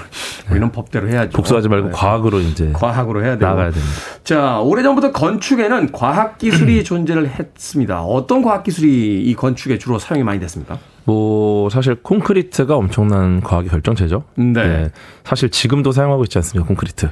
우리는 0.51 0.69
법대로 0.71 1.07
해야죠. 1.07 1.29
복수하지 1.29 1.69
말고 1.69 1.87
네. 1.87 1.93
과학으로 1.93 2.41
이제 2.41 2.71
과학으로 2.73 3.23
해야 3.23 3.37
되고. 3.37 3.45
나가야 3.45 3.71
됩니다. 3.71 3.93
자, 4.25 4.59
오래전부터 4.59 5.13
건축에는 5.13 5.93
과학 5.93 6.37
기술이 6.37 6.83
존재를 6.85 7.29
했습니다. 7.29 8.03
어떤 8.03 8.41
과학 8.41 8.63
기술이 8.63 9.23
이 9.23 9.33
건축에 9.35 9.77
주로 9.77 9.97
사용이 9.97 10.23
많이 10.25 10.39
됐습니까? 10.41 10.77
뭐 11.05 11.69
사실 11.69 11.95
콘크리트가 11.95 12.75
엄청난 12.75 13.39
과학의 13.39 13.69
결정체죠. 13.69 14.25
네. 14.35 14.89
사실 15.23 15.49
지금도 15.49 15.93
사용하고 15.93 16.23
있지 16.25 16.37
않습니까? 16.39 16.67
콘크리트. 16.67 17.09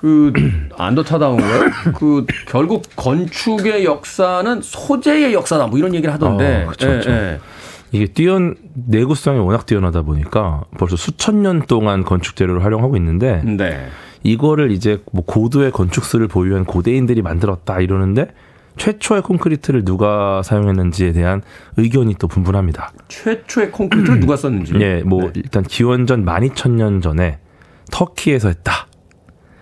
그 0.00 0.32
안도타다운가요? 0.76 1.70
그 1.94 2.24
결국 2.46 2.84
건축의 2.96 3.84
역사는 3.84 4.62
소재의 4.62 5.34
역사다. 5.34 5.66
뭐 5.66 5.78
이런 5.78 5.94
얘기를 5.94 6.12
하던데. 6.12 6.64
어, 6.64 6.70
그쵸, 6.70 6.88
그쵸. 6.88 7.10
예, 7.10 7.38
이게 7.92 8.06
뛰어 8.06 8.38
내구성이 8.74 9.38
워낙 9.40 9.66
뛰어나다 9.66 10.02
보니까 10.02 10.64
벌써 10.78 10.96
수천 10.96 11.42
년 11.42 11.62
동안 11.66 12.04
건축 12.04 12.36
재료를 12.36 12.64
활용하고 12.64 12.96
있는데 12.96 13.42
예. 13.44 13.50
네. 13.50 13.88
이거를 14.22 14.70
이제 14.70 15.02
뭐 15.12 15.24
고도의 15.24 15.70
건축술을 15.72 16.28
보유한 16.28 16.64
고대인들이 16.64 17.22
만들었다 17.22 17.80
이러는데 17.80 18.28
최초의 18.76 19.22
콘크리트를 19.22 19.84
누가 19.84 20.42
사용했는지에 20.42 21.12
대한 21.12 21.42
의견이 21.76 22.14
또 22.18 22.28
분분합니다. 22.28 22.92
최초의 23.08 23.72
콘크리트를 23.72 24.20
누가 24.20 24.36
썼는지. 24.36 24.74
예, 24.80 25.02
뭐 25.04 25.24
네. 25.24 25.32
일단 25.36 25.62
기원전 25.62 26.24
12,000년 26.24 27.02
전에 27.02 27.38
터키에서 27.90 28.48
했다. 28.48 28.86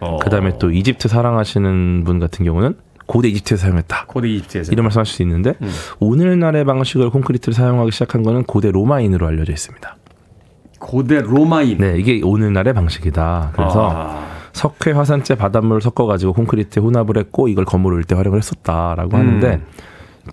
어. 0.00 0.18
그다음에 0.18 0.58
또 0.58 0.70
이집트 0.70 1.08
사랑하시는 1.08 2.04
분 2.04 2.18
같은 2.18 2.44
경우는 2.44 2.76
고대 3.06 3.28
이집트에서 3.28 3.62
사용했다. 3.62 4.04
고대 4.06 4.28
이집트에서. 4.28 4.72
이런 4.72 4.84
말씀하실 4.84 5.14
수 5.14 5.22
있는데 5.22 5.54
음. 5.62 5.70
오늘날의 5.98 6.64
방식으로 6.64 7.10
콘크리트를 7.10 7.54
사용하기 7.54 7.90
시작한 7.90 8.22
거는 8.22 8.44
고대 8.44 8.70
로마인으로 8.70 9.26
알려져 9.26 9.52
있습니다. 9.52 9.96
고대 10.78 11.20
로마인. 11.20 11.78
네, 11.78 11.98
이게 11.98 12.20
오늘날의 12.22 12.74
방식이다. 12.74 13.52
그래서 13.54 13.90
아. 13.92 14.28
석회, 14.52 14.92
화산재, 14.92 15.36
바닷물을 15.36 15.80
섞어가지고 15.80 16.32
콘크리트에 16.34 16.82
혼합을 16.82 17.16
했고 17.16 17.48
이걸 17.48 17.64
건물 17.64 17.94
올때 17.94 18.14
활용을 18.14 18.38
했었다라고 18.38 19.16
음. 19.16 19.18
하는데 19.18 19.62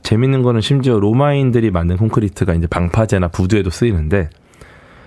재밌는 0.04 0.42
거는 0.42 0.62
심지어 0.62 1.00
로마인들이 1.00 1.72
만든 1.72 1.98
콘크리트가 1.98 2.54
이제 2.54 2.68
방파제나 2.68 3.30
부두에도 3.30 3.70
쓰이는데 3.70 4.30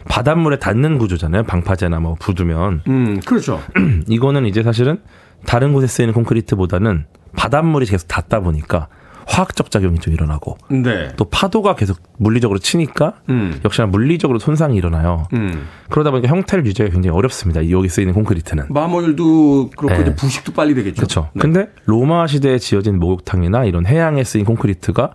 바닷물에 0.08 0.58
닿는 0.58 0.98
구조잖아요. 0.98 1.44
방파제나 1.44 2.00
뭐 2.00 2.16
부두면 2.18 2.82
음, 2.88 3.20
그렇죠. 3.26 3.60
이거는 4.08 4.46
이제 4.46 4.62
사실은 4.62 5.00
다른 5.44 5.72
곳에 5.72 5.86
쓰이는 5.86 6.14
콘크리트보다는 6.14 7.06
바닷물이 7.36 7.86
계속 7.86 8.08
닿다 8.08 8.40
보니까 8.40 8.88
화학적 9.26 9.70
작용이 9.70 9.98
좀 9.98 10.14
일어나고 10.14 10.56
네. 10.70 11.08
또 11.16 11.26
파도가 11.26 11.74
계속 11.76 11.98
물리적으로 12.16 12.58
치니까 12.58 13.16
음. 13.28 13.60
역시나 13.62 13.86
물리적으로 13.86 14.38
손상이 14.38 14.74
일어나요. 14.74 15.28
음. 15.34 15.66
그러다 15.90 16.10
보니까 16.10 16.28
형태를 16.28 16.64
유지하기 16.64 16.94
굉장히 16.94 17.16
어렵습니다. 17.16 17.60
이 17.60 17.70
여기 17.70 17.90
쓰이는 17.90 18.14
콘크리트는. 18.14 18.64
마모율도 18.70 19.70
그렇고 19.76 19.94
네. 19.94 20.00
이제 20.00 20.14
부식도 20.14 20.52
빨리 20.54 20.74
되겠죠. 20.74 20.96
그렇죠. 20.96 21.28
네. 21.34 21.40
근데 21.40 21.68
로마 21.84 22.26
시대에 22.26 22.58
지어진 22.58 22.98
목욕탕이나 22.98 23.64
이런 23.66 23.84
해양에 23.86 24.24
쓰인 24.24 24.46
콘크리트가 24.46 25.10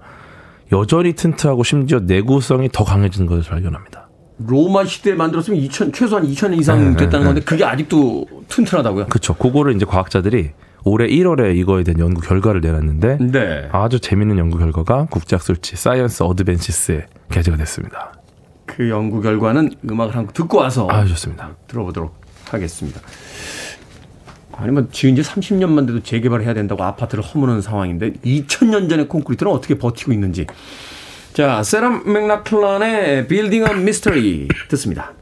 여전히 0.72 1.14
튼튼하고 1.14 1.64
심지어 1.64 2.00
내구성이 2.00 2.70
더 2.72 2.84
강해진 2.84 3.26
것을 3.26 3.50
발견합니다. 3.50 4.03
로마 4.38 4.86
시대에 4.86 5.14
만들었으면 5.14 5.60
2000 5.60 5.92
최소한 5.94 6.26
2000년 6.28 6.60
이상 6.60 6.80
네, 6.94 6.98
됐다는 6.98 7.20
네, 7.20 7.26
건데 7.26 7.42
그게 7.42 7.64
아직도 7.64 8.26
튼튼하다고요? 8.50 9.08
그렇죠. 9.08 9.34
그거를 9.36 9.76
이제 9.76 9.86
과학자들이 9.86 10.52
올해 10.86 11.08
1월에 11.08 11.56
이거에 11.56 11.84
대한 11.84 12.00
연구 12.00 12.22
결과를 12.22 12.62
내놨는데 12.62 13.18
네. 13.32 13.70
아주 13.72 14.00
재밌는 14.00 14.38
연구 14.38 14.58
결과가 14.58 15.06
국제학술지 15.10 15.76
Science 15.78 16.24
Advances에 16.24 17.06
게재가 17.32 17.58
됐습니다. 17.58 18.14
그 18.66 18.90
연구 18.90 19.22
결과는 19.22 19.72
음악을 19.90 20.16
한 20.16 20.26
곡 20.26 20.34
듣고 20.34 20.58
와서 20.58 20.88
아주 20.90 21.10
좋습니다. 21.10 21.56
들어보도록 21.68 22.14
하겠습니다. 22.50 23.00
아니면 24.56 24.90
지은 24.92 25.16
지 25.16 25.22
30년만 25.22 25.88
돼도 25.88 26.04
재개발해야 26.04 26.54
된다고 26.54 26.84
아파트를 26.84 27.24
허무는 27.24 27.62
상황인데 27.62 28.14
2000년 28.26 28.90
전의 28.90 29.08
콘크리트는 29.08 29.52
어떻게 29.52 29.78
버티고 29.78 30.12
있는지. 30.12 30.46
자, 31.34 31.64
사라 31.64 32.04
맥라클란의 32.06 33.28
Building 33.28 33.84
듣습니다. 34.70 35.14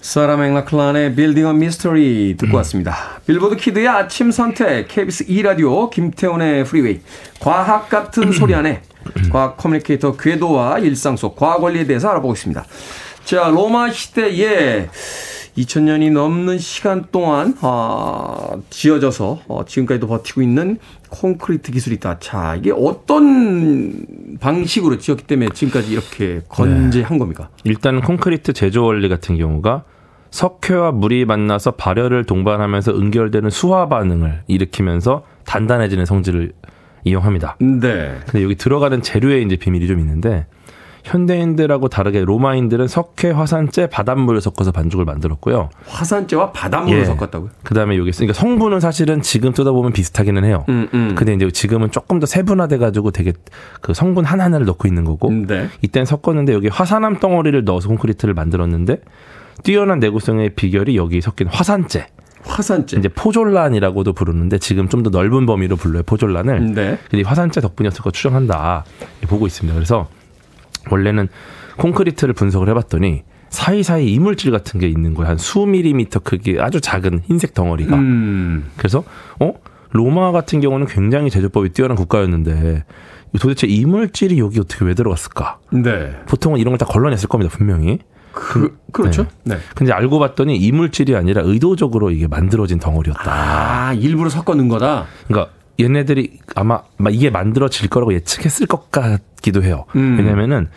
사라 0.00 0.38
맥라클란의 0.38 1.14
Building 1.14 2.36
듣고 2.38 2.56
왔습니다. 2.56 3.20
Billboard 3.26 3.56
Kid의 3.56 3.86
아침 3.86 4.30
선택, 4.30 4.88
KBS 4.88 5.26
2라디오, 5.26 5.90
김태훈의 5.90 6.64
Freeway, 6.64 7.00
과학 7.40 7.90
같은 7.90 8.32
소리 8.32 8.54
하네 8.54 8.80
과학 9.30 9.58
커뮤니케이터 9.58 10.16
궤도와 10.16 10.78
일상 10.78 11.18
속 11.18 11.36
과학 11.36 11.62
원리에 11.62 11.84
대해서 11.84 12.08
알아보고 12.08 12.32
있습니다. 12.32 12.64
자, 13.26 13.48
로마 13.48 13.90
시대에 13.90 14.88
2000년이 15.58 16.10
넘는 16.10 16.58
시간 16.58 17.06
동안 17.12 17.54
아, 17.60 18.56
지어져서 18.70 19.42
어, 19.46 19.64
지금까지도 19.66 20.06
버티고 20.08 20.42
있는 20.42 20.78
콘크리트 21.14 21.72
기술이 21.72 21.96
있다. 21.96 22.18
자, 22.18 22.56
이게 22.56 22.72
어떤 22.74 24.06
방식으로 24.40 24.98
지었기 24.98 25.24
때문에 25.24 25.50
지금까지 25.54 25.92
이렇게 25.92 26.40
건재한 26.48 27.18
겁니까? 27.18 27.48
일단 27.64 28.00
콘크리트 28.00 28.52
제조 28.52 28.84
원리 28.84 29.08
같은 29.08 29.36
경우가 29.36 29.84
석회와 30.30 30.90
물이 30.90 31.24
만나서 31.26 31.72
발열을 31.72 32.24
동반하면서 32.24 32.92
응결되는 32.92 33.50
수화 33.50 33.88
반응을 33.88 34.42
일으키면서 34.48 35.24
단단해지는 35.44 36.06
성질을 36.06 36.52
이용합니다. 37.04 37.56
네. 37.60 38.18
근데 38.26 38.42
여기 38.42 38.56
들어가는 38.56 39.00
재료에 39.02 39.42
이제 39.42 39.56
비밀이 39.56 39.86
좀 39.86 40.00
있는데 40.00 40.46
현대인들하고 41.04 41.88
다르게 41.88 42.24
로마인들은 42.24 42.88
석회, 42.88 43.30
화산재, 43.30 43.88
바닷물을 43.88 44.40
섞어서 44.40 44.72
반죽을 44.72 45.04
만들었고요. 45.04 45.68
화산재와 45.86 46.52
바닷물을 46.52 47.00
예. 47.00 47.04
섞었다고요? 47.04 47.50
그다음에 47.62 47.96
여기 47.98 48.10
그러니까 48.10 48.32
성분은 48.32 48.80
사실은 48.80 49.20
지금 49.22 49.52
뜯어보면 49.52 49.92
비슷하기는 49.92 50.44
해요. 50.44 50.64
음, 50.70 50.88
음. 50.94 51.14
근데 51.14 51.34
이제 51.34 51.50
지금은 51.50 51.90
조금 51.90 52.20
더 52.20 52.26
세분화돼 52.26 52.78
가지고 52.78 53.10
되게 53.10 53.32
그 53.80 53.92
성분 53.94 54.24
하나하나를 54.24 54.66
넣고 54.66 54.88
있는 54.88 55.04
거고 55.04 55.30
네. 55.30 55.68
이때는 55.82 56.06
섞었는데 56.06 56.54
여기 56.54 56.68
화산암 56.68 57.20
덩어리를 57.20 57.62
넣어서 57.64 57.88
콘크리트를 57.88 58.34
만들었는데 58.34 58.98
뛰어난 59.62 60.00
내구성의 60.00 60.50
비결이 60.56 60.96
여기 60.96 61.20
섞인 61.20 61.48
화산재. 61.48 62.06
화산재. 62.46 62.98
이제 62.98 63.08
포졸란이라고도 63.08 64.12
부르는데 64.12 64.58
지금 64.58 64.88
좀 64.88 65.02
더 65.02 65.10
넓은 65.10 65.44
범위로 65.46 65.76
불러요 65.76 66.02
포졸란을. 66.02 66.74
네. 66.74 66.98
근데 67.10 67.20
이 67.20 67.22
화산재 67.22 67.60
덕분이었을 67.60 68.02
거 68.02 68.10
추정한다 68.10 68.84
보고 69.28 69.46
있습니다. 69.46 69.74
그래서 69.74 70.08
원래는 70.90 71.28
콘크리트를 71.78 72.34
분석을 72.34 72.68
해봤더니 72.70 73.22
사이사이 73.50 74.12
이물질 74.12 74.50
같은 74.50 74.80
게 74.80 74.88
있는 74.88 75.14
거예요. 75.14 75.30
한 75.30 75.38
수 75.38 75.60
밀리미터 75.66 76.20
크기 76.20 76.58
아주 76.60 76.80
작은 76.80 77.20
흰색 77.26 77.54
덩어리가. 77.54 77.94
음. 77.96 78.70
그래서 78.76 79.04
어 79.40 79.52
로마 79.90 80.32
같은 80.32 80.60
경우는 80.60 80.86
굉장히 80.86 81.30
제조법이 81.30 81.68
뛰어난 81.70 81.96
국가였는데 81.96 82.84
도대체 83.40 83.66
이물질이 83.66 84.38
여기 84.38 84.58
어떻게 84.60 84.84
왜 84.84 84.94
들어갔을까? 84.94 85.58
네. 85.72 86.16
보통은 86.26 86.58
이런 86.58 86.72
걸 86.76 86.78
다 86.78 86.86
걸러냈을 86.86 87.28
겁니다 87.28 87.52
분명히. 87.56 87.98
그, 88.32 88.76
그렇죠. 88.92 89.26
네. 89.44 89.58
근데 89.76 89.92
알고 89.92 90.18
봤더니 90.18 90.56
이물질이 90.56 91.14
아니라 91.14 91.42
의도적으로 91.44 92.10
이게 92.10 92.26
만들어진 92.26 92.80
덩어리였다. 92.80 93.22
아, 93.30 93.92
일부러 93.94 94.28
섞어 94.28 94.56
넣은 94.56 94.66
거다. 94.68 95.06
그러니까 95.28 95.52
얘네들이 95.80 96.38
아마 96.54 96.82
이게 97.10 97.30
만들어질 97.30 97.88
거라고 97.88 98.14
예측했을 98.14 98.66
것 98.66 98.90
같기도 98.90 99.62
해요. 99.62 99.84
음. 99.96 100.16
왜냐면은 100.18 100.68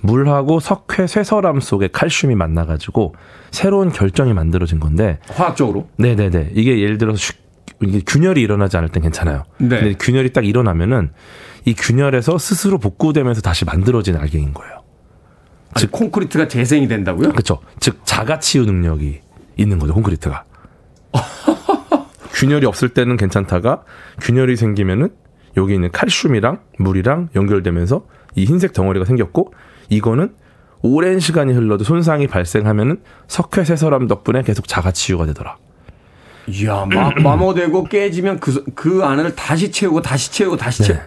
물하고 0.00 0.60
석회 0.60 1.06
쇠설암 1.06 1.60
속에 1.60 1.88
칼슘이 1.88 2.34
만나가지고 2.34 3.14
새로운 3.50 3.90
결정이 3.90 4.32
만들어진 4.34 4.78
건데 4.80 5.18
화학적으로. 5.30 5.88
네네네. 5.96 6.50
이게 6.54 6.80
예를 6.80 6.98
들어서 6.98 7.16
슈- 7.18 7.32
이게 7.82 8.00
균열이 8.06 8.40
일어나지 8.40 8.76
않을 8.76 8.90
땐 8.90 9.02
괜찮아요. 9.02 9.44
네. 9.58 9.68
근데 9.80 9.94
균열이 9.98 10.32
딱 10.32 10.44
일어나면은 10.46 11.10
이 11.64 11.74
균열에서 11.74 12.36
스스로 12.38 12.78
복구되면서 12.78 13.40
다시 13.40 13.64
만들어진 13.64 14.16
알갱인 14.16 14.52
거예요. 14.54 14.82
즉 15.76 15.90
콘크리트가 15.90 16.46
재생이 16.46 16.86
된다고요? 16.86 17.30
그렇죠. 17.30 17.58
즉 17.80 18.00
자가 18.04 18.38
치유 18.38 18.64
능력이 18.64 19.20
있는 19.56 19.78
거죠. 19.78 19.94
콘크리트가. 19.94 20.44
균열이 22.34 22.66
없을 22.66 22.88
때는 22.90 23.16
괜찮다가 23.16 23.82
균열이 24.20 24.56
생기면은 24.56 25.10
여기 25.56 25.74
있는 25.74 25.90
칼슘이랑 25.90 26.60
물이랑 26.78 27.28
연결되면서 27.34 28.04
이 28.34 28.44
흰색 28.44 28.72
덩어리가 28.72 29.04
생겼고 29.04 29.54
이거는 29.88 30.34
오랜 30.82 31.20
시간이 31.20 31.52
흘러도 31.52 31.84
손상이 31.84 32.26
발생하면은 32.26 33.00
석회쇠설암 33.28 34.06
덕분에 34.06 34.42
계속 34.42 34.68
자가 34.68 34.90
치유가 34.90 35.24
되더라. 35.26 35.56
이야, 36.48 36.84
마, 36.84 37.10
마모되고 37.10 37.84
깨지면 37.84 38.38
그, 38.40 38.64
그 38.74 39.02
안을 39.02 39.34
다시 39.34 39.70
채우고 39.70 40.02
다시 40.02 40.30
채우고 40.30 40.56
다시 40.58 40.82
채우. 40.82 40.96
네. 40.96 41.02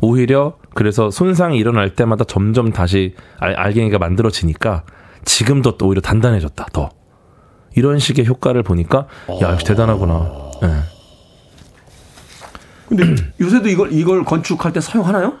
오히려 0.00 0.56
그래서 0.74 1.10
손상이 1.10 1.58
일어날 1.58 1.94
때마다 1.94 2.24
점점 2.24 2.72
다시 2.72 3.14
알, 3.38 3.54
알갱이가 3.54 3.98
만들어지니까 3.98 4.84
지금도 5.24 5.76
또 5.76 5.86
오히려 5.88 6.00
단단해졌다 6.00 6.66
더 6.72 6.88
이런 7.76 7.98
식의 7.98 8.26
효과를 8.26 8.62
보니까 8.62 9.06
야 9.42 9.52
역시 9.52 9.66
대단하구나. 9.66 10.49
네. 10.62 10.82
근데 12.88 13.04
요새도 13.40 13.68
이걸 13.68 13.92
이걸 13.92 14.24
건축할 14.24 14.72
때 14.72 14.80
사용하나요? 14.80 15.34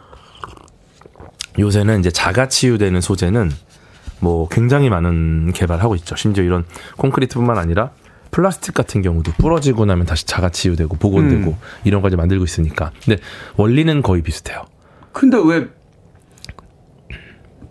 요새는 1.58 2.00
이제 2.00 2.10
자가 2.10 2.48
치유되는 2.48 3.00
소재는 3.00 3.50
뭐 4.20 4.48
굉장히 4.48 4.88
많은 4.88 5.52
개발하고 5.52 5.94
있죠. 5.96 6.14
심지어 6.16 6.44
이런 6.44 6.64
콘크리트뿐만 6.96 7.58
아니라 7.58 7.90
플라스틱 8.30 8.74
같은 8.74 9.02
경우도 9.02 9.32
부러지고 9.32 9.86
나면 9.86 10.06
다시 10.06 10.24
자가 10.26 10.50
치유되고 10.50 10.96
복원되고 10.96 11.50
음. 11.50 11.56
이런 11.84 12.02
까지 12.02 12.16
만들고 12.16 12.44
있으니까. 12.44 12.92
근데 13.04 13.20
원리는 13.56 14.02
거의 14.02 14.22
비슷해요. 14.22 14.64
근데 15.12 15.36
왜 15.44 15.68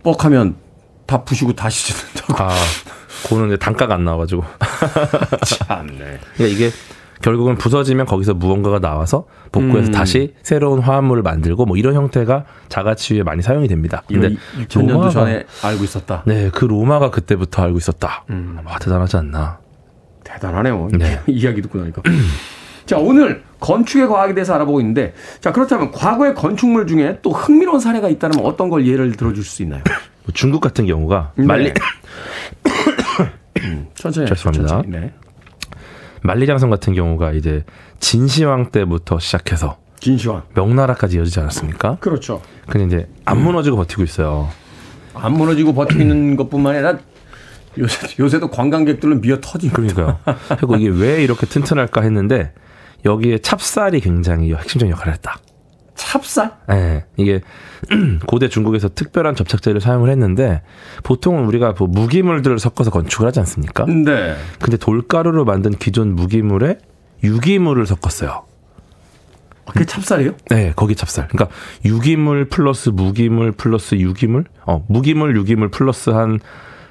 뻑하면 0.04 0.56
다 1.06 1.24
부시고 1.24 1.54
다시 1.54 1.94
짓는다고? 1.94 2.44
아, 2.44 2.54
그거는 3.24 3.48
이제 3.48 3.58
단가가 3.58 3.96
안 3.96 4.04
나와가지고. 4.04 4.44
참네. 5.46 6.20
그러니까 6.36 6.46
이게 6.46 6.72
결국은 7.22 7.56
부서지면 7.56 8.06
거기서 8.06 8.34
무언가가 8.34 8.80
나와서 8.80 9.26
복구해서 9.52 9.90
음. 9.90 9.92
다시 9.92 10.34
새로운 10.42 10.80
화합물을 10.80 11.22
만들고 11.24 11.66
뭐 11.66 11.78
이런 11.78 11.96
형태가 11.96 12.46
자가치유에 12.70 13.24
많이 13.24 13.42
사용이 13.42 13.68
됩니다. 13.68 14.04
근데 14.08 14.36
6천년도 14.58 15.12
전에 15.12 15.46
알고 15.64 15.84
있었다. 15.84 16.24
네, 16.26 16.50
그 16.54 16.66
로마가 16.66 17.12
그때부터 17.12 17.64
알고 17.64 17.78
있었다. 17.78 18.24
음. 18.30 18.60
와, 18.64 18.78
대단하지 18.80 19.18
않나. 19.18 19.60
대단하네요. 20.24 20.90
네. 20.94 21.20
이야기 21.28 21.62
듣고 21.62 21.80
나니까. 21.80 22.02
자, 22.86 22.98
오늘 22.98 23.44
건축의 23.60 24.08
과학에 24.08 24.34
대해서 24.34 24.56
알아보고 24.56 24.80
있는데, 24.80 25.14
자, 25.42 25.52
그렇다면 25.52 25.92
과거의 25.92 26.34
건축물 26.34 26.88
중에 26.88 27.20
또 27.22 27.32
흥미로운 27.32 27.80
사례가 27.80 28.10
있다면 28.10 28.44
어떤 28.46 28.70
걸 28.70 28.88
예를 28.88 29.12
들어줄 29.12 29.44
수 29.44 29.62
있나요? 29.62 29.84
뭐 30.24 30.34
중국 30.34 30.60
같은 30.62 30.88
경우가 30.88 31.34
네. 31.36 31.46
만리 31.46 31.74
천천히. 33.94 34.26
죄송합니다. 34.30 34.68
천천히. 34.68 34.88
네. 34.88 35.14
만리장성 36.22 36.70
같은 36.70 36.94
경우가 36.94 37.32
이제 37.32 37.64
진시황 38.00 38.72
때부터 38.72 39.20
시작해서 39.20 39.78
진시황. 40.00 40.44
명나라까지 40.54 41.18
이어지지 41.18 41.40
않았습니까? 41.40 41.98
그렇죠. 42.00 42.42
근데 42.68 42.86
이제 42.86 43.10
안 43.26 43.42
무너지고 43.44 43.78
버티고 43.78 44.04
있어요. 44.04 44.50
안 45.14 45.34
무너지고 45.34 45.74
버티고 45.74 46.02
있는 46.02 46.36
것뿐만 46.36 46.76
아니라 46.76 47.00
요새, 47.78 48.08
요새도 48.20 48.50
관광객들로 48.50 49.16
미어 49.18 49.40
터지고. 49.42 49.76
그러니까요. 49.76 50.20
그리고 50.58 50.76
이게 50.76 50.90
왜 50.90 51.24
이렇게 51.24 51.46
튼튼할까 51.46 52.02
했는데 52.02 52.54
여기에 53.06 53.40
찹쌀이 53.40 54.00
굉장히 54.02 54.54
핵심적인 54.54 54.92
역할을 54.92 55.14
했다. 55.14 55.38
찹쌀? 56.00 56.52
예, 56.72 57.06
이게 57.18 57.42
고대 58.26 58.50
중국에서 58.50 58.90
특별한 58.90 59.36
접착제를 59.36 59.82
사용을 59.82 60.10
했는데 60.10 60.62
보통은 61.04 61.46
우리가 61.46 61.76
뭐 61.78 61.88
무기물들을 61.88 62.58
섞어서 62.60 62.90
건축을 62.92 63.28
하지 63.28 63.40
않습니까? 63.40 63.86
네. 63.86 64.36
근데 64.60 64.78
돌가루로 64.78 65.46
만든 65.46 65.72
기존 65.72 66.16
무기물에 66.16 66.78
유기물을 67.24 67.86
섞었어요. 67.86 68.46
아, 69.66 69.72
그게 69.72 69.86
찹쌀이에요? 69.86 70.32
네, 70.50 70.74
거기 70.76 70.96
찹쌀. 70.96 71.28
그러니까 71.28 71.56
유기물 71.86 72.46
플러스 72.50 72.90
무기물 72.90 73.52
플러스 73.52 73.96
유기물, 73.96 74.46
어 74.66 74.84
무기물 74.88 75.36
유기물 75.36 75.70
플러스 75.70 76.10
한 76.10 76.40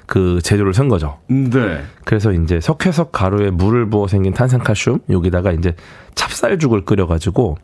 그 0.09 0.41
재료를 0.41 0.73
쓴 0.73 0.89
거죠. 0.89 1.19
네. 1.27 1.83
그래서 2.03 2.31
이제 2.31 2.59
석회석 2.59 3.11
가루에 3.11 3.51
물을 3.51 3.87
부어 3.91 4.07
생긴 4.07 4.33
탄산칼슘 4.33 5.01
여기다가 5.07 5.51
이제 5.51 5.75
찹쌀죽을 6.15 6.83
끓여가지고 6.83 7.59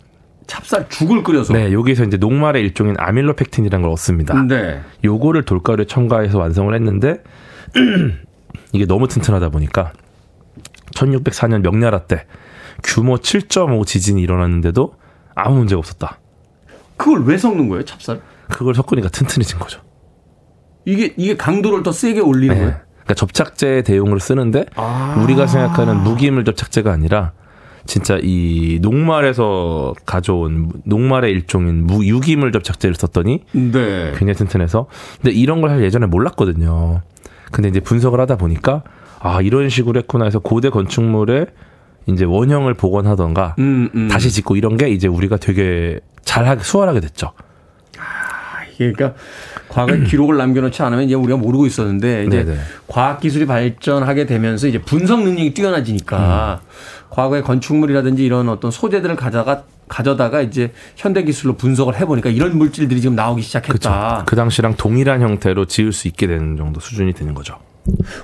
찹쌀 0.47 0.89
죽을 0.89 1.23
끓여서. 1.23 1.53
네 1.53 1.73
여기서 1.73 2.03
이제 2.03 2.17
녹말의 2.17 2.61
일종인 2.61 2.95
아밀로펙틴이라는 2.97 3.81
걸 3.81 3.91
얻습니다. 3.91 4.41
네. 4.43 4.81
요거를 5.03 5.43
돌가루에 5.43 5.85
첨가해서 5.85 6.37
완성을 6.37 6.73
했는데 6.73 7.23
이게 8.73 8.85
너무 8.85 9.07
튼튼하다 9.07 9.49
보니까 9.49 9.93
1604년 10.95 11.61
명나라 11.61 12.03
때 12.03 12.25
규모 12.83 13.17
7.5 13.17 13.85
지진이 13.85 14.21
일어났는데도 14.21 14.95
아무 15.33 15.57
문제가 15.57 15.79
없었다. 15.79 16.19
그걸 16.97 17.23
왜 17.25 17.37
섞는 17.37 17.67
거예요, 17.69 17.83
찹쌀? 17.83 18.21
그걸 18.49 18.73
섞으니까 18.75 19.09
튼튼해진 19.09 19.59
거죠. 19.59 19.81
이게, 20.85 21.13
이게 21.17 21.35
강도를 21.35 21.83
더 21.83 21.91
세게 21.91 22.21
올리는 22.21 22.53
네. 22.53 22.61
거예요? 22.61 22.77
그러니까 22.93 23.13
접착제 23.15 23.83
대용으로 23.83 24.19
쓰는데 24.19 24.65
아. 24.75 25.19
우리가 25.23 25.47
생각하는 25.47 25.97
무기물 26.03 26.45
접착제가 26.45 26.91
아니라 26.91 27.33
진짜 27.85 28.17
이 28.21 28.79
녹말에서 28.81 29.93
가져온 30.05 30.71
녹말의 30.85 31.31
일종인 31.31 31.85
무 31.85 32.05
유기물 32.05 32.51
접착제를 32.51 32.95
썼더니 32.95 33.43
네. 33.51 34.11
굉장히 34.17 34.33
튼튼해서 34.33 34.87
근데 35.21 35.31
이런 35.35 35.61
걸 35.61 35.83
예전에 35.83 36.07
몰랐거든요. 36.07 37.01
근데 37.51 37.69
이제 37.69 37.79
분석을 37.79 38.19
하다 38.19 38.37
보니까 38.37 38.83
아 39.19 39.41
이런 39.41 39.69
식으로 39.69 39.99
했구나 39.99 40.25
해서 40.25 40.39
고대 40.39 40.69
건축물의 40.69 41.47
이제 42.07 42.25
원형을 42.25 42.73
복원하던가 42.73 43.55
음, 43.59 43.89
음. 43.95 44.07
다시 44.07 44.31
짓고 44.31 44.55
이런 44.55 44.77
게 44.77 44.89
이제 44.89 45.07
우리가 45.07 45.37
되게 45.37 45.99
잘하게 46.23 46.63
수월하게 46.63 46.99
됐죠. 46.99 47.31
이게 48.75 48.91
그러니까 48.91 49.19
과거에 49.69 50.01
기록을 50.05 50.37
남겨놓지 50.37 50.81
않으면 50.81 51.05
이제 51.05 51.15
우리가 51.15 51.37
모르고 51.37 51.65
있었는데 51.65 52.25
이제. 52.25 52.57
과학 52.87 53.19
기술이 53.19 53.45
발전하게 53.45 54.25
되면서 54.25 54.67
이제 54.67 54.79
분석 54.79 55.23
능력이 55.23 55.53
뛰어나지니까 55.53 56.61
과거의 57.15 57.43
건축물이라든지 57.43 58.25
이런 58.25 58.49
어떤 58.49 58.71
소재들을 58.71 59.15
가져가 59.15 59.63
가져다가 59.87 60.41
이제 60.41 60.73
현대 60.97 61.23
기술로 61.23 61.55
분석을 61.55 61.95
해보니까 61.95 62.29
이런 62.29 62.57
물질들이 62.57 62.99
지금 62.99 63.15
나오기. 63.15 63.41
시작했다. 63.41 64.23
그 64.25 64.35
당시랑 64.35 64.75
동일한 64.75 65.21
형태로 65.21 65.65
지을 65.65 65.93
수 65.93 66.09
있게 66.09 66.27
되는 66.27 66.57
정도 66.57 66.81
수준이 66.81 67.13
되는 67.13 67.33
거죠. 67.33 67.57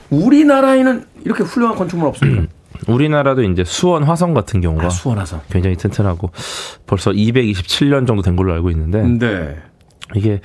우리나라에는 0.10 1.06
이렇게 1.24 1.44
훌륭한 1.44 1.78
건축물 1.78 2.08
없습니까? 2.10 2.48
우리나라도 2.88 3.44
이제 3.44 3.64
수원 3.64 4.04
화성 4.04 4.34
같은 4.34 4.60
경우가 4.60 4.88
아, 4.88 4.90
수원 4.90 5.20
화성. 5.20 5.40
굉장히 5.52 5.78
튼튼하고 5.78 6.32
벌써 6.88 7.12
227년 7.12 8.08
정도 8.08 8.24
된 8.24 8.36
걸로 8.36 8.54
알고 8.54 8.72
있는데 8.72 9.04
네. 9.04 9.58
이게 10.16 10.42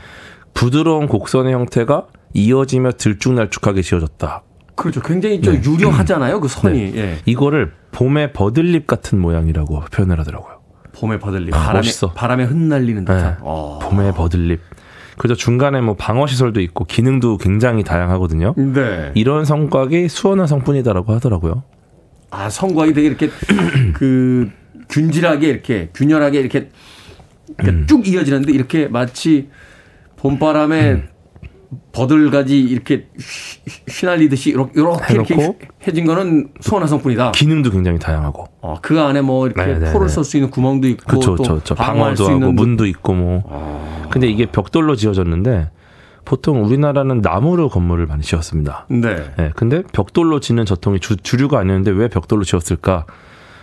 부드러운 0.55 1.09
곡선의 1.09 1.53
형태가 1.53 2.07
이어지며 2.35 2.93
들쭉날쭉하게 2.93 3.83
지어졌다. 3.83 4.43
그렇죠. 4.77 5.01
굉장히 5.01 5.41
좀 5.41 5.61
유려하잖아요. 5.65 6.39
그 6.41 6.49
선이. 6.49 6.93
예. 6.97 7.19
이거를 7.25 7.73
봄의 7.93 8.33
버들잎 8.35 8.87
같은 8.87 9.19
모양이라고 9.19 9.81
표현을 9.91 10.21
하더라고요. 10.21 10.61
봄의 10.93 11.19
버들잎. 11.19 11.55
아, 11.55 11.59
바람에, 11.59 11.79
멋있어. 11.79 12.13
바람에 12.13 12.45
흩날리는 12.45 13.05
듯한. 13.05 13.31
네. 13.33 13.37
어. 13.41 13.79
봄의 13.83 14.13
버들잎. 14.13 14.61
그래서 15.19 15.35
중간에 15.35 15.81
뭐 15.81 15.97
방어 15.97 16.27
시설도 16.27 16.61
있고 16.61 16.85
기능도 16.85 17.39
굉장히 17.39 17.83
다양하거든요. 17.85 18.55
네. 18.57 19.13
이런 19.15 19.47
성곽이 19.47 20.09
수원화 20.09 20.47
성뿐이다라고 20.47 21.13
하더라고요. 21.15 21.63
아, 22.31 22.51
성곽이 22.51 22.93
되게 22.93 23.09
이렇게 23.09 23.31
그 23.95 24.51
균질하게 24.91 25.49
이렇게 25.49 25.89
균열하게 25.95 26.41
이렇게, 26.41 26.69
이렇게 27.59 27.71
음. 27.71 27.87
쭉 27.89 28.07
이어지는데 28.07 28.53
이렇게 28.53 28.89
마치 28.89 29.49
봄바람에 30.17 31.05
버들가지 31.93 32.61
이렇게 32.61 33.09
휘- 33.19 33.61
휘날리듯이 33.91 34.51
이렇게 34.51 34.81
이렇게, 34.81 35.35
이렇게 35.35 35.59
해진 35.87 36.05
거는 36.07 36.49
수원화 36.61 36.87
성뿐이다. 36.87 37.33
기능도 37.33 37.71
굉장히 37.71 37.99
다양하고. 37.99 38.47
어, 38.61 38.79
그 38.83 39.01
안에 39.01 39.21
뭐 39.23 39.47
이렇게 39.47 39.65
네, 39.65 39.79
네, 39.79 39.93
포를 39.93 40.07
네. 40.09 40.13
쏠수 40.13 40.37
있는 40.37 40.51
구멍도 40.51 40.89
있고 40.89 41.19
그쵸, 41.19 41.37
또 41.37 41.61
저, 41.63 41.75
방어도 41.75 42.17
수 42.17 42.25
하고 42.25 42.35
있는 42.35 42.55
문도 42.55 42.87
있고 42.87 43.15
뭐. 43.15 44.07
근데 44.11 44.29
이게 44.29 44.47
벽돌로 44.47 44.97
지어졌는데 44.97 45.71
보통 46.25 46.65
우리나라는 46.65 47.21
나무로 47.21 47.69
건물을 47.69 48.07
많이 48.07 48.23
지었습니다. 48.23 48.87
네. 48.91 49.17
예, 49.39 49.53
근데 49.55 49.83
벽돌로 49.93 50.41
짓는 50.41 50.65
저통이 50.67 51.01
주, 51.01 51.17
주류가 51.17 51.59
아니었는데 51.61 51.93
왜 51.93 52.09
벽돌로 52.09 52.43
지었을까? 52.45 53.07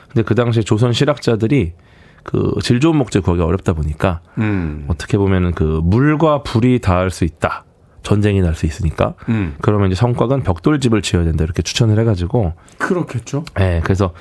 근데 0.07 0.21
그 0.23 0.33
당시에 0.35 0.63
조선 0.63 0.93
실학자들이 0.93 1.73
그질 2.23 2.79
좋은 2.79 2.95
목재 2.95 3.19
구하기 3.19 3.41
어렵다 3.41 3.73
보니까 3.73 4.21
음. 4.37 4.85
어떻게 4.87 5.17
보면은 5.17 5.51
그 5.51 5.81
물과 5.83 6.43
불이 6.43 6.79
닿을 6.79 7.09
수 7.11 7.25
있다. 7.25 7.65
전쟁이 8.03 8.41
날 8.41 8.53
수 8.53 8.65
있으니까. 8.67 9.15
음. 9.29 9.55
그러면 9.61 9.91
이제 9.91 9.95
성곽은 9.99 10.43
벽돌집을 10.43 11.01
지어야 11.01 11.23
된다. 11.23 11.43
이렇게 11.43 11.61
추천을 11.63 11.97
해가지고. 11.99 12.53
그렇겠죠. 12.77 13.45
예, 13.59 13.81
그래서 13.83 14.13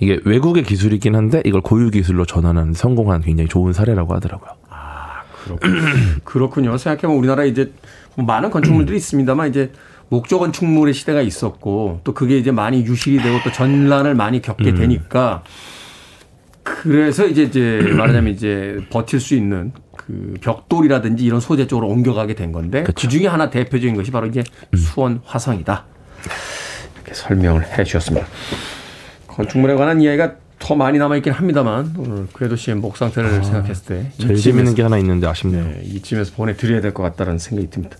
이게 0.00 0.20
외국의 0.24 0.64
기술이긴 0.64 1.14
한데 1.16 1.40
이걸 1.44 1.60
고유 1.62 1.90
기술로 1.90 2.26
전환하는 2.26 2.72
데 2.72 2.78
성공한 2.78 3.22
굉장히 3.22 3.48
좋은 3.48 3.72
사례라고 3.72 4.14
하더라고요. 4.14 4.50
그렇군요. 6.24 6.76
생각해보면 6.76 7.16
우리나라 7.18 7.44
이제 7.44 7.72
뭐 8.16 8.26
많은 8.26 8.50
건축물들이 8.50 8.96
있습니다만 8.98 9.48
이제 9.48 9.72
목조 10.10 10.38
건축물의 10.40 10.92
시대가 10.94 11.22
있었고 11.22 12.00
또 12.04 12.14
그게 12.14 12.38
이제 12.38 12.50
많이 12.50 12.84
유실이 12.84 13.22
되고 13.22 13.38
또 13.44 13.52
전란을 13.52 14.14
많이 14.14 14.42
겪게 14.42 14.74
되니까 14.74 15.42
그래서 16.62 17.26
이제 17.26 17.42
이제 17.44 17.80
말하자면 17.96 18.32
이제 18.32 18.78
버틸 18.90 19.20
수 19.20 19.34
있는 19.34 19.72
그 19.96 20.34
벽돌이라든지 20.40 21.24
이런 21.24 21.40
소재 21.40 21.66
쪽으로 21.66 21.88
옮겨가게 21.88 22.34
된 22.34 22.52
건데 22.52 22.84
그 22.84 23.08
중에 23.08 23.26
하나 23.26 23.50
대표적인 23.50 23.94
것이 23.96 24.10
바로 24.10 24.26
이제 24.26 24.42
수원 24.76 25.20
화성이다. 25.24 25.84
이렇게 26.96 27.14
설명을 27.14 27.64
해 27.78 27.84
주셨습니다. 27.84 28.26
건축물에 29.26 29.74
관한 29.74 30.00
이야기가 30.00 30.34
더 30.58 30.74
많이 30.74 30.98
남아있긴 30.98 31.32
합니다만 31.32 31.94
오늘 31.98 32.26
그래도 32.32 32.56
씨의 32.56 32.76
목 32.78 32.96
상태를 32.96 33.44
생각했을 33.44 33.84
때 33.86 34.10
제일 34.18 34.36
재밌는 34.36 34.74
게 34.74 34.82
하나 34.82 34.98
있는데 34.98 35.26
아쉽네요. 35.28 35.62
네, 35.64 35.82
이쯤에서 35.84 36.32
보내드려야 36.34 36.80
될 36.80 36.92
것 36.92 37.02
같다는 37.04 37.38
생각이 37.38 37.70
듭니다. 37.70 37.96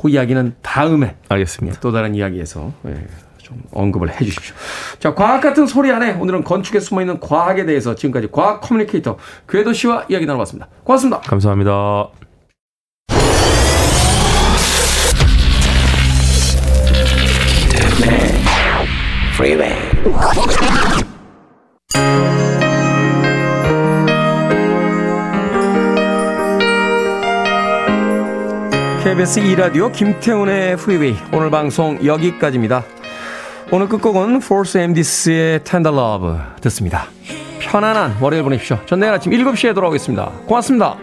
그 0.00 0.10
이야기는 0.10 0.56
다음에 0.60 1.16
알겠습니다. 1.28 1.80
또 1.80 1.92
다른 1.92 2.14
이야기에서 2.14 2.72
예, 2.88 3.06
좀 3.46 3.62
언급을 3.72 4.10
해 4.10 4.24
주십시오. 4.24 4.56
자, 4.98 5.14
과학 5.14 5.40
같은 5.40 5.66
소리 5.66 5.92
안에 5.92 6.14
오늘은 6.14 6.42
건축에 6.42 6.80
숨어 6.80 7.00
있는 7.00 7.20
과학에 7.20 7.64
대해서 7.64 7.94
지금까지 7.94 8.28
과학 8.32 8.60
커뮤니케이터 8.60 9.16
궤도 9.48 9.72
씨와 9.72 10.06
이야기 10.08 10.26
나눠봤습니다. 10.26 10.68
고맙습니다. 10.82 11.20
감사합니다. 11.20 12.08
KBS 29.04 29.40
2라디오 29.40 29.92
김태훈의 29.92 30.76
프리웨이 30.78 31.14
오늘 31.32 31.48
방송 31.48 32.04
여기까지입니다. 32.04 32.82
오늘 33.72 33.88
끝곡은 33.88 34.36
Force 34.36 34.80
MD스의 34.80 35.64
Tender 35.64 35.96
Love 35.96 36.38
듣습니다. 36.62 37.08
편안한 37.60 38.16
월요일 38.20 38.44
보내십시오. 38.44 38.78
전 38.86 39.00
내일 39.00 39.12
아침 39.12 39.32
7시에 39.32 39.74
돌아오겠습니다. 39.74 40.30
고맙습니다. 40.46 40.96